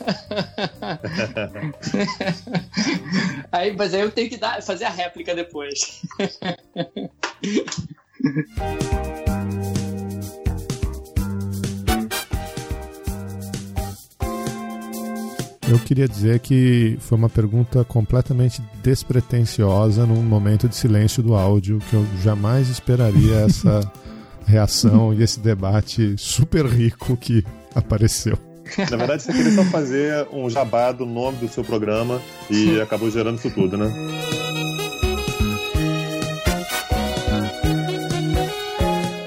aí, 3.53 3.77
mas 3.77 3.93
aí 3.93 4.01
eu 4.01 4.11
tenho 4.11 4.31
que 4.31 4.39
dar, 4.39 4.63
fazer 4.63 4.87
a 4.87 4.91
réplica 4.91 5.35
depois. 5.35 6.01
Eu 15.69 15.79
queria 15.79 16.09
dizer 16.09 16.41
que 16.41 16.97
foi 16.99 17.19
uma 17.19 17.29
pergunta 17.29 17.85
completamente 17.85 18.63
despretensiosa 18.83 20.07
num 20.07 20.23
momento 20.23 20.67
de 20.67 20.75
silêncio 20.75 21.23
do 21.23 21.35
áudio, 21.35 21.79
que 21.91 21.95
eu 21.95 22.07
jamais 22.23 22.71
esperaria 22.71 23.41
essa 23.45 23.81
reação 24.47 25.13
e 25.13 25.23
esse 25.23 25.39
debate 25.39 26.15
super 26.17 26.65
rico 26.65 27.15
que 27.19 27.45
apareceu. 27.75 28.39
Na 28.79 28.97
verdade, 28.97 29.23
você 29.23 29.33
queria 29.33 29.53
só 29.53 29.65
fazer 29.65 30.27
um 30.33 30.49
jabá 30.49 30.91
do 30.91 31.05
nome 31.05 31.37
do 31.37 31.49
seu 31.49 31.63
programa 31.63 32.21
e 32.51 32.81
acabou 32.81 33.11
gerando 33.11 33.39
isso 33.39 33.51
tudo, 33.51 33.77
né? 33.77 33.93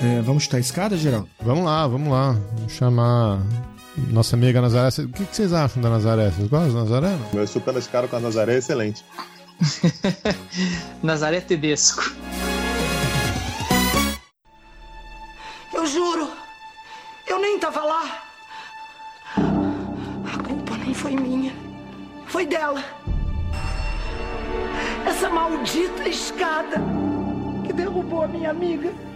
É, 0.01 0.21
vamos 0.21 0.43
chutar 0.43 0.57
a 0.57 0.59
escada, 0.59 0.97
Geraldo? 0.97 1.29
Vamos 1.39 1.65
lá, 1.65 1.87
vamos 1.87 2.09
lá. 2.09 2.35
Vamos 2.57 2.73
chamar 2.73 3.41
nossa 3.97 4.35
amiga 4.35 4.61
Nazaré. 4.61 4.89
O 5.03 5.09
que, 5.09 5.25
que 5.25 5.35
vocês 5.35 5.53
acham 5.53 5.81
da 5.81 5.89
Nazaré? 5.89 6.29
Vocês 6.29 6.47
gostam 6.47 6.73
da 6.73 6.79
Nazaré? 6.81 7.09
Não? 7.09 7.29
Meu 7.33 7.47
chutando 7.47 7.79
esse 7.79 7.89
cara 7.89 8.07
com 8.07 8.15
a 8.15 8.19
Nazaré 8.19 8.55
é 8.55 8.57
excelente. 8.57 9.03
Nazaré 11.03 11.41
Tedesco. 11.41 12.03
Eu 15.73 15.85
juro, 15.85 16.29
eu 17.27 17.39
nem 17.39 17.59
tava 17.59 17.83
lá. 17.83 18.23
A 19.35 20.43
culpa 20.43 20.77
nem 20.77 20.93
foi 20.93 21.15
minha, 21.15 21.53
foi 22.27 22.45
dela. 22.45 22.83
Essa 25.07 25.29
maldita 25.29 26.07
escada 26.07 26.77
que 27.65 27.73
derrubou 27.73 28.23
a 28.23 28.27
minha 28.27 28.49
amiga. 28.49 29.10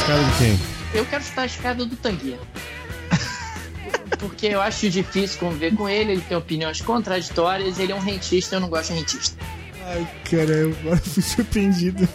Escada 0.00 0.24
de 0.24 0.38
quem? 0.38 0.58
Eu 0.94 1.06
quero 1.06 1.22
chutar 1.22 1.42
a 1.42 1.46
escada 1.46 1.84
do 1.84 1.96
Tanguia. 1.96 2.38
Porque 4.18 4.46
eu 4.46 4.60
acho 4.60 4.88
difícil 4.88 5.38
conviver 5.38 5.74
com 5.74 5.88
ele, 5.88 6.12
ele 6.12 6.22
tem 6.22 6.36
opiniões 6.36 6.80
contraditórias, 6.80 7.78
ele 7.78 7.92
é 7.92 7.94
um 7.94 8.00
rentista, 8.00 8.56
eu 8.56 8.60
não 8.60 8.68
gosto 8.68 8.92
de 8.92 9.00
rentista. 9.00 9.36
Ai, 9.86 10.06
cara, 10.30 10.50
eu 10.50 10.76
agora 10.80 10.96
fui 10.98 11.22
surpreendido. 11.22 12.08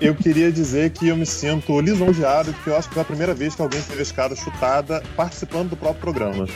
Eu 0.00 0.14
queria 0.14 0.50
dizer 0.50 0.90
que 0.90 1.08
eu 1.08 1.16
me 1.16 1.26
sinto 1.26 1.80
lisonjeado, 1.80 2.52
porque 2.52 2.70
eu 2.70 2.76
acho 2.76 2.90
que 2.90 2.98
é 2.98 3.02
a 3.02 3.04
primeira 3.04 3.34
vez 3.34 3.54
que 3.54 3.62
alguém 3.62 3.80
teve 3.80 4.00
a 4.00 4.02
escada 4.02 4.34
chutada 4.34 5.02
participando 5.16 5.70
do 5.70 5.76
próprio 5.76 6.00
programa. 6.00 6.46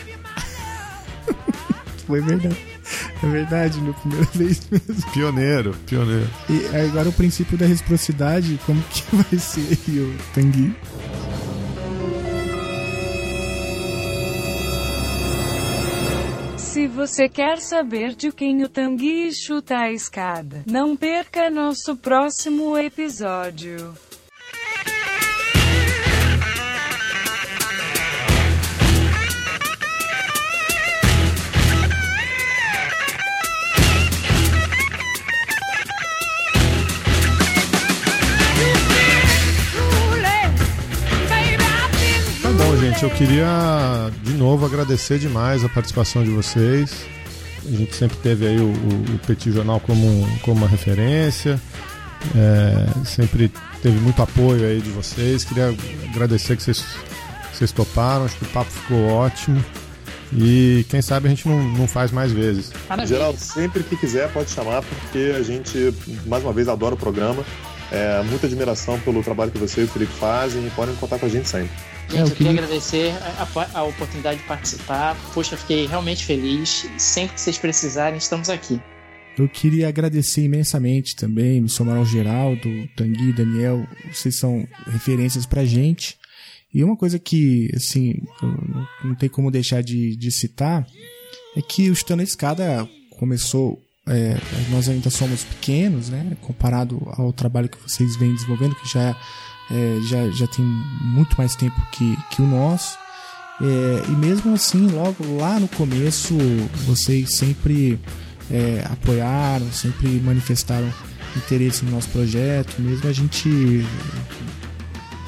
Foi 2.07 2.21
verdade. 2.21 2.76
É 3.23 3.27
verdade, 3.27 3.81
na 3.81 3.93
primeira 3.93 4.27
vez 4.35 4.69
mesmo. 4.71 5.11
Pioneiro, 5.13 5.75
pioneiro. 5.87 6.29
E 6.49 6.77
agora 6.77 7.09
o 7.09 7.13
princípio 7.13 7.57
da 7.57 7.67
reciprocidade, 7.67 8.59
como 8.67 8.83
que 8.83 9.03
vai 9.17 9.39
ser 9.39 9.79
aí, 9.89 10.01
o 10.01 10.15
Tanguy? 10.35 10.75
Se 16.59 16.87
você 16.89 17.27
quer 17.27 17.59
saber 17.59 18.15
de 18.15 18.31
quem 18.31 18.63
o 18.63 18.69
Tanguy 18.69 19.33
chuta 19.33 19.79
a 19.79 19.91
escada, 19.91 20.63
não 20.67 20.95
perca 20.95 21.49
nosso 21.49 21.97
próximo 21.97 22.77
episódio. 22.77 23.95
Gente. 42.97 43.03
Eu 43.05 43.11
queria 43.11 44.11
de 44.23 44.33
novo 44.33 44.65
agradecer 44.65 45.19
demais 45.19 45.65
a 45.65 45.69
participação 45.69 46.25
de 46.25 46.31
vocês. 46.31 47.05
A 47.65 47.71
gente 47.71 47.95
sempre 47.95 48.17
teve 48.19 48.47
aí 48.47 48.59
o, 48.59 48.69
o, 48.69 49.15
o 49.15 49.19
Petit 49.27 49.53
Jornal 49.53 49.81
como, 49.81 50.27
como 50.43 50.57
uma 50.57 50.69
referência. 50.69 51.61
É, 52.35 53.05
sempre 53.05 53.53
teve 53.83 53.99
muito 54.01 54.23
apoio 54.23 54.65
aí 54.67 54.81
de 54.81 54.91
vocês. 54.91 55.45
Queria 55.45 55.75
agradecer 56.11 56.57
que 56.57 56.63
vocês, 56.63 56.81
que 56.81 57.57
vocês 57.57 57.73
toparam. 57.73 58.25
Acho 58.25 58.37
que 58.37 58.45
o 58.45 58.49
papo 58.49 58.71
ficou 58.71 59.09
ótimo. 59.09 59.63
E 60.33 60.85
quem 60.89 61.03
sabe 61.03 61.27
a 61.27 61.31
gente 61.31 61.47
não, 61.47 61.63
não 61.63 61.87
faz 61.87 62.11
mais 62.11 62.33
vezes. 62.33 62.73
Geraldo, 63.07 63.39
sempre 63.39 63.83
que 63.83 63.97
quiser 63.97 64.33
pode 64.33 64.51
chamar, 64.51 64.83
porque 64.83 65.35
a 65.37 65.43
gente, 65.43 65.95
mais 66.27 66.43
uma 66.43 66.53
vez, 66.53 66.69
adora 66.69 66.95
o 66.95 66.99
programa. 66.99 67.45
É, 67.93 68.23
muita 68.25 68.47
admiração 68.47 68.99
pelo 69.01 69.23
trabalho 69.23 69.53
que 69.53 69.59
você 69.59 69.83
e 69.83 69.85
o 69.85 69.89
Felipe 69.89 70.13
fazem 70.13 70.67
e 70.67 70.71
podem 70.71 70.95
contar 70.97 71.19
com 71.19 71.27
a 71.27 71.29
gente 71.29 71.49
sempre. 71.49 71.71
Gente, 72.09 72.31
eu, 72.31 72.37
queria 72.37 72.53
agradecer 72.53 73.13
a, 73.21 73.43
a- 73.43 73.79
a 73.81 73.83
oportunidade 73.85 74.41
de 74.41 74.47
participar. 74.47 75.17
Poxa, 75.35 75.57
fiquei 75.57 75.87
realmente 75.87 76.25
feliz. 76.25 76.87
Sempre 76.99 77.35
que 77.35 77.41
vocês 77.41 77.59
precisarem, 77.59 78.17
estamos 78.19 78.49
aqui. 78.49 78.81
Eu 79.37 79.49
queria 79.49 79.89
agradecer 79.89 80.45
imensamente 80.45 81.15
também, 81.15 81.61
me 81.61 81.69
somar 81.69 81.97
ao 81.99 82.07
Geraldo, 82.07 82.69
Tanguy, 82.97 83.33
Daniel, 83.35 83.87
vocês 84.11 84.39
são 84.39 84.67
referências 84.87 85.45
pra 85.45 85.65
gente. 85.65 86.17
E 86.73 86.83
uma 86.83 86.97
coisa 86.97 87.19
que, 87.19 87.71
assim, 87.75 88.15
eu 88.43 88.49
não- 88.49 88.89
não 89.05 89.15
tem 89.15 89.29
como 89.29 89.51
deixar 89.51 89.83
de, 89.83 90.17
de 90.17 90.31
citar, 90.31 90.87
é 91.57 91.61
que 91.61 91.91
o 91.91 91.95
Chutando 91.95 92.23
a 92.23 92.25
Escada 92.25 92.89
começou, 93.19 93.79
é, 94.07 94.37
nós 94.71 94.89
ainda 94.89 95.11
somos 95.11 95.45
pequenos, 95.45 96.09
né, 96.09 96.35
comparado 96.41 96.99
ao 97.19 97.31
trabalho 97.33 97.69
que 97.69 97.79
vocês 97.83 98.17
vêm 98.17 98.33
desenvolvendo, 98.35 98.75
que 98.75 98.89
já, 98.91 99.11
é, 99.11 99.17
já, 100.03 100.29
já 100.31 100.47
tem 100.47 100.65
muito 101.01 101.37
mais 101.37 101.55
tempo 101.55 101.81
que, 101.93 102.17
que 102.31 102.43
o 102.43 102.47
nosso. 102.47 102.99
É, 103.61 104.03
e 104.09 104.13
mesmo 104.13 104.55
assim, 104.55 104.87
logo 104.89 105.39
lá 105.39 105.59
no 105.59 105.69
começo, 105.69 106.37
vocês 106.87 107.37
sempre 107.37 107.99
é, 108.51 108.85
apoiaram, 108.91 109.71
sempre 109.73 110.09
manifestaram 110.21 110.93
interesse 111.37 111.85
no 111.85 111.91
nosso 111.91 112.09
projeto, 112.09 112.81
mesmo 112.81 113.09
a 113.09 113.13
gente, 113.13 113.49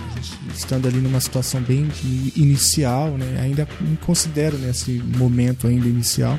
a 0.06 0.14
gente 0.14 0.38
estando 0.54 0.88
ali 0.88 0.98
numa 0.98 1.20
situação 1.20 1.60
bem 1.60 1.88
inicial, 2.36 3.10
né? 3.16 3.40
Ainda 3.42 3.68
me 3.80 3.96
considero 3.98 4.58
nesse 4.58 4.92
momento 5.16 5.66
ainda 5.66 5.86
inicial. 5.86 6.38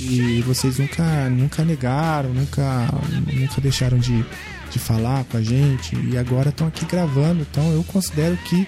E 0.00 0.42
vocês 0.42 0.78
nunca, 0.78 1.30
nunca 1.30 1.64
negaram, 1.64 2.34
nunca, 2.34 2.88
nunca 3.32 3.60
deixaram 3.60 3.98
de, 3.98 4.24
de 4.72 4.78
falar 4.78 5.24
com 5.24 5.36
a 5.36 5.42
gente. 5.42 5.94
E 5.96 6.16
agora 6.16 6.48
estão 6.50 6.66
aqui 6.66 6.84
gravando. 6.86 7.46
Então 7.50 7.70
eu 7.72 7.84
considero 7.84 8.36
que 8.38 8.66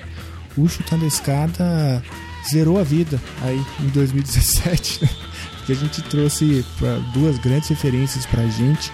o 0.57 0.68
Chutando 0.68 1.05
a 1.05 1.09
Escada 1.09 2.02
zerou 2.50 2.78
a 2.78 2.82
vida 2.84 3.20
aí 3.42 3.61
em 3.80 3.88
2017. 3.88 5.05
né? 5.05 5.11
Porque 5.59 5.72
a 5.72 5.76
gente 5.76 6.02
trouxe 6.02 6.64
pra- 6.78 6.98
duas 7.14 7.38
grandes 7.38 7.68
referências 7.70 8.26
pra 8.26 8.46
gente, 8.46 8.92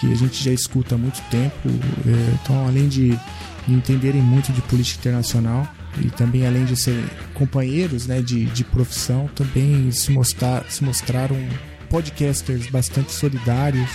que 0.00 0.12
a 0.12 0.14
gente 0.16 0.42
já 0.44 0.52
escuta 0.52 0.94
há 0.94 0.98
muito 0.98 1.20
tempo. 1.28 1.68
é, 2.06 2.34
Então, 2.42 2.66
além 2.68 2.88
de 2.88 3.18
entenderem 3.68 4.22
muito 4.22 4.52
de 4.52 4.60
política 4.62 5.00
internacional 5.00 5.66
e 6.00 6.10
também 6.10 6.46
além 6.46 6.64
de 6.64 6.76
serem 6.76 7.04
companheiros 7.34 8.06
né, 8.06 8.20
de, 8.22 8.44
de 8.46 8.62
profissão, 8.62 9.28
também 9.34 9.90
se, 9.90 10.12
mostrar, 10.12 10.64
se 10.70 10.84
mostraram 10.84 11.36
podcasters 11.90 12.66
bastante 12.70 13.12
solidários. 13.12 13.88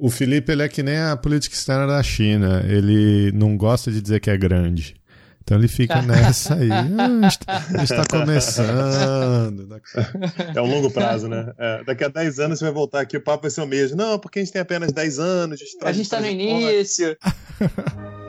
O 0.00 0.10
Felipe 0.10 0.50
ele 0.52 0.62
é 0.62 0.68
que 0.68 0.82
nem 0.82 0.98
a 0.98 1.16
política 1.16 1.54
externa 1.54 1.86
da 1.86 2.02
China. 2.02 2.64
Ele 2.66 3.30
não 3.32 3.56
gosta 3.56 3.90
de 3.90 4.00
dizer 4.00 4.18
que 4.20 4.30
é 4.30 4.36
grande. 4.36 4.96
Então 5.42 5.58
ele 5.58 5.68
fica 5.68 6.00
nessa 6.02 6.54
aí. 6.54 6.68
Ah, 6.98 7.06
a 7.26 7.28
gente 7.28 7.38
tá- 7.40 7.64
a 7.74 7.78
gente 7.84 7.88
tá 7.96 8.04
começando. 8.18 9.68
É 10.54 10.60
um 10.62 10.66
longo 10.70 10.90
prazo, 10.90 11.28
né? 11.28 11.52
É, 11.58 11.84
daqui 11.84 12.04
a 12.04 12.08
10 12.08 12.38
anos 12.38 12.58
você 12.58 12.64
vai 12.66 12.74
voltar 12.74 13.00
aqui, 13.00 13.16
o 13.16 13.20
papo 13.20 13.42
vai 13.42 13.50
ser 13.50 13.60
o 13.62 13.66
mesmo. 13.66 13.96
Não, 13.96 14.18
porque 14.18 14.38
a 14.38 14.42
gente 14.42 14.52
tem 14.52 14.62
apenas 14.62 14.92
10 14.92 15.18
anos. 15.18 15.58
De 15.58 15.66
A 15.82 15.92
gente 15.92 16.08
tá 16.08 16.20
no 16.20 16.26
início. 16.26 17.16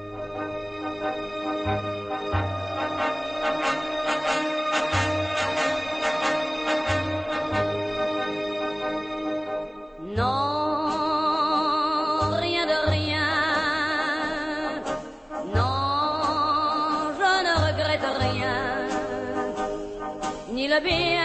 le 20.71 20.79
bien 20.79 21.19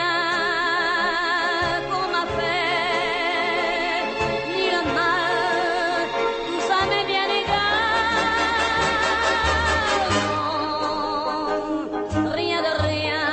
qu'on 1.88 2.06
m'a 2.14 2.24
fait, 2.36 4.02
ni 4.50 4.64
le 4.74 4.82
mal, 4.92 6.02
tout 6.46 6.60
ça 6.66 6.78
m'est 6.90 7.06
bien 7.06 7.28
égal. 7.42 7.78
Non, 10.32 12.32
rien 12.32 12.60
de 12.60 12.72
rien. 12.88 13.26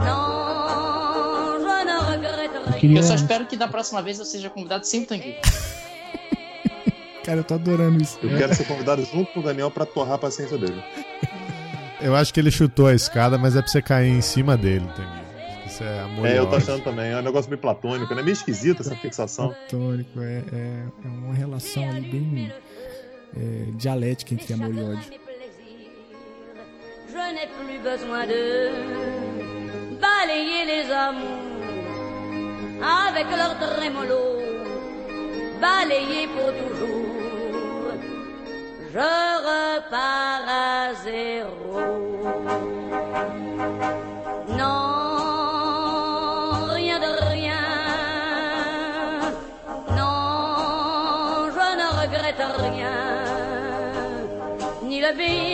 Non, 0.00 1.62
je 1.62 1.74
ne 1.86 1.96
regrette 2.12 2.58
rien. 2.80 2.98
Eu 2.98 3.04
só 3.04 3.14
espero 3.14 3.46
que 3.46 3.56
da 3.56 3.68
próxima 3.68 4.02
vez 4.02 4.18
eu 4.18 4.24
seja 4.24 4.50
convidado 4.50 4.84
sem 4.84 5.04
o 5.04 5.06
Tanguy. 5.06 5.36
Cara, 7.22 7.38
eu 7.38 7.44
tô 7.44 7.54
adorando 7.54 8.02
isso. 8.02 8.18
Eu 8.20 8.36
quero 8.36 8.52
ser 8.52 8.64
convidado 8.64 9.04
junto 9.04 9.32
com 9.32 9.38
o 9.38 9.44
Daniel 9.44 9.70
pra 9.70 9.86
torrar 9.86 10.14
a 10.14 10.18
paciência 10.18 10.58
dele. 10.58 10.82
Eu 12.02 12.16
acho 12.16 12.34
que 12.34 12.40
ele 12.40 12.50
chutou 12.50 12.86
a 12.86 12.94
escada, 12.94 13.38
mas 13.38 13.56
é 13.56 13.62
pra 13.62 13.70
você 13.70 13.80
cair 13.80 14.08
em 14.10 14.20
cima 14.20 14.56
dele, 14.56 14.86
Tanguy. 14.96 15.22
Isso 15.66 15.82
é 15.84 16.00
amor 16.00 16.26
É, 16.26 16.38
eu 16.38 16.46
tô 16.46 16.56
achando 16.56 16.82
também. 16.82 17.12
É 17.12 17.18
um 17.18 17.22
negócio 17.22 17.48
meio 17.48 17.60
platônico, 17.60 18.14
né? 18.14 18.22
Meio 18.22 18.32
esquisito 18.32 18.80
essa 18.80 18.94
fixação. 18.96 19.48
Platônico, 19.48 20.20
é, 20.20 20.42
é, 20.52 20.82
é 21.04 21.08
uma 21.08 21.34
relação 21.34 21.88
ali 21.88 22.00
bem 22.02 22.52
é, 23.36 23.70
dialética 23.76 24.34
entre 24.34 24.52
amor 24.52 24.74
e 24.74 24.82
ódio. 24.82 25.22
Je 27.12 27.32
n'ai 27.34 27.46
plus 27.46 27.78
besoin 27.82 28.26
de 28.26 28.70
balayer 30.00 30.64
les 30.64 30.90
amours 30.90 31.42
avec 32.80 33.26
leur 33.36 33.58
trémolo, 33.58 34.40
balayer 35.60 36.26
pour 36.28 36.50
toujours. 36.54 37.01
Je 38.94 38.98
repars 38.98 40.48
à 40.48 40.92
zéro. 41.02 41.80
Non, 44.48 44.88
rien 46.74 46.98
de 47.00 47.12
rien. 47.30 47.64
Non, 49.96 51.48
je 51.56 51.66
ne 51.80 51.86
regrette 52.02 52.44
rien. 52.58 52.98
Ni 54.82 54.98
le 55.00 55.12
bien 55.16 55.51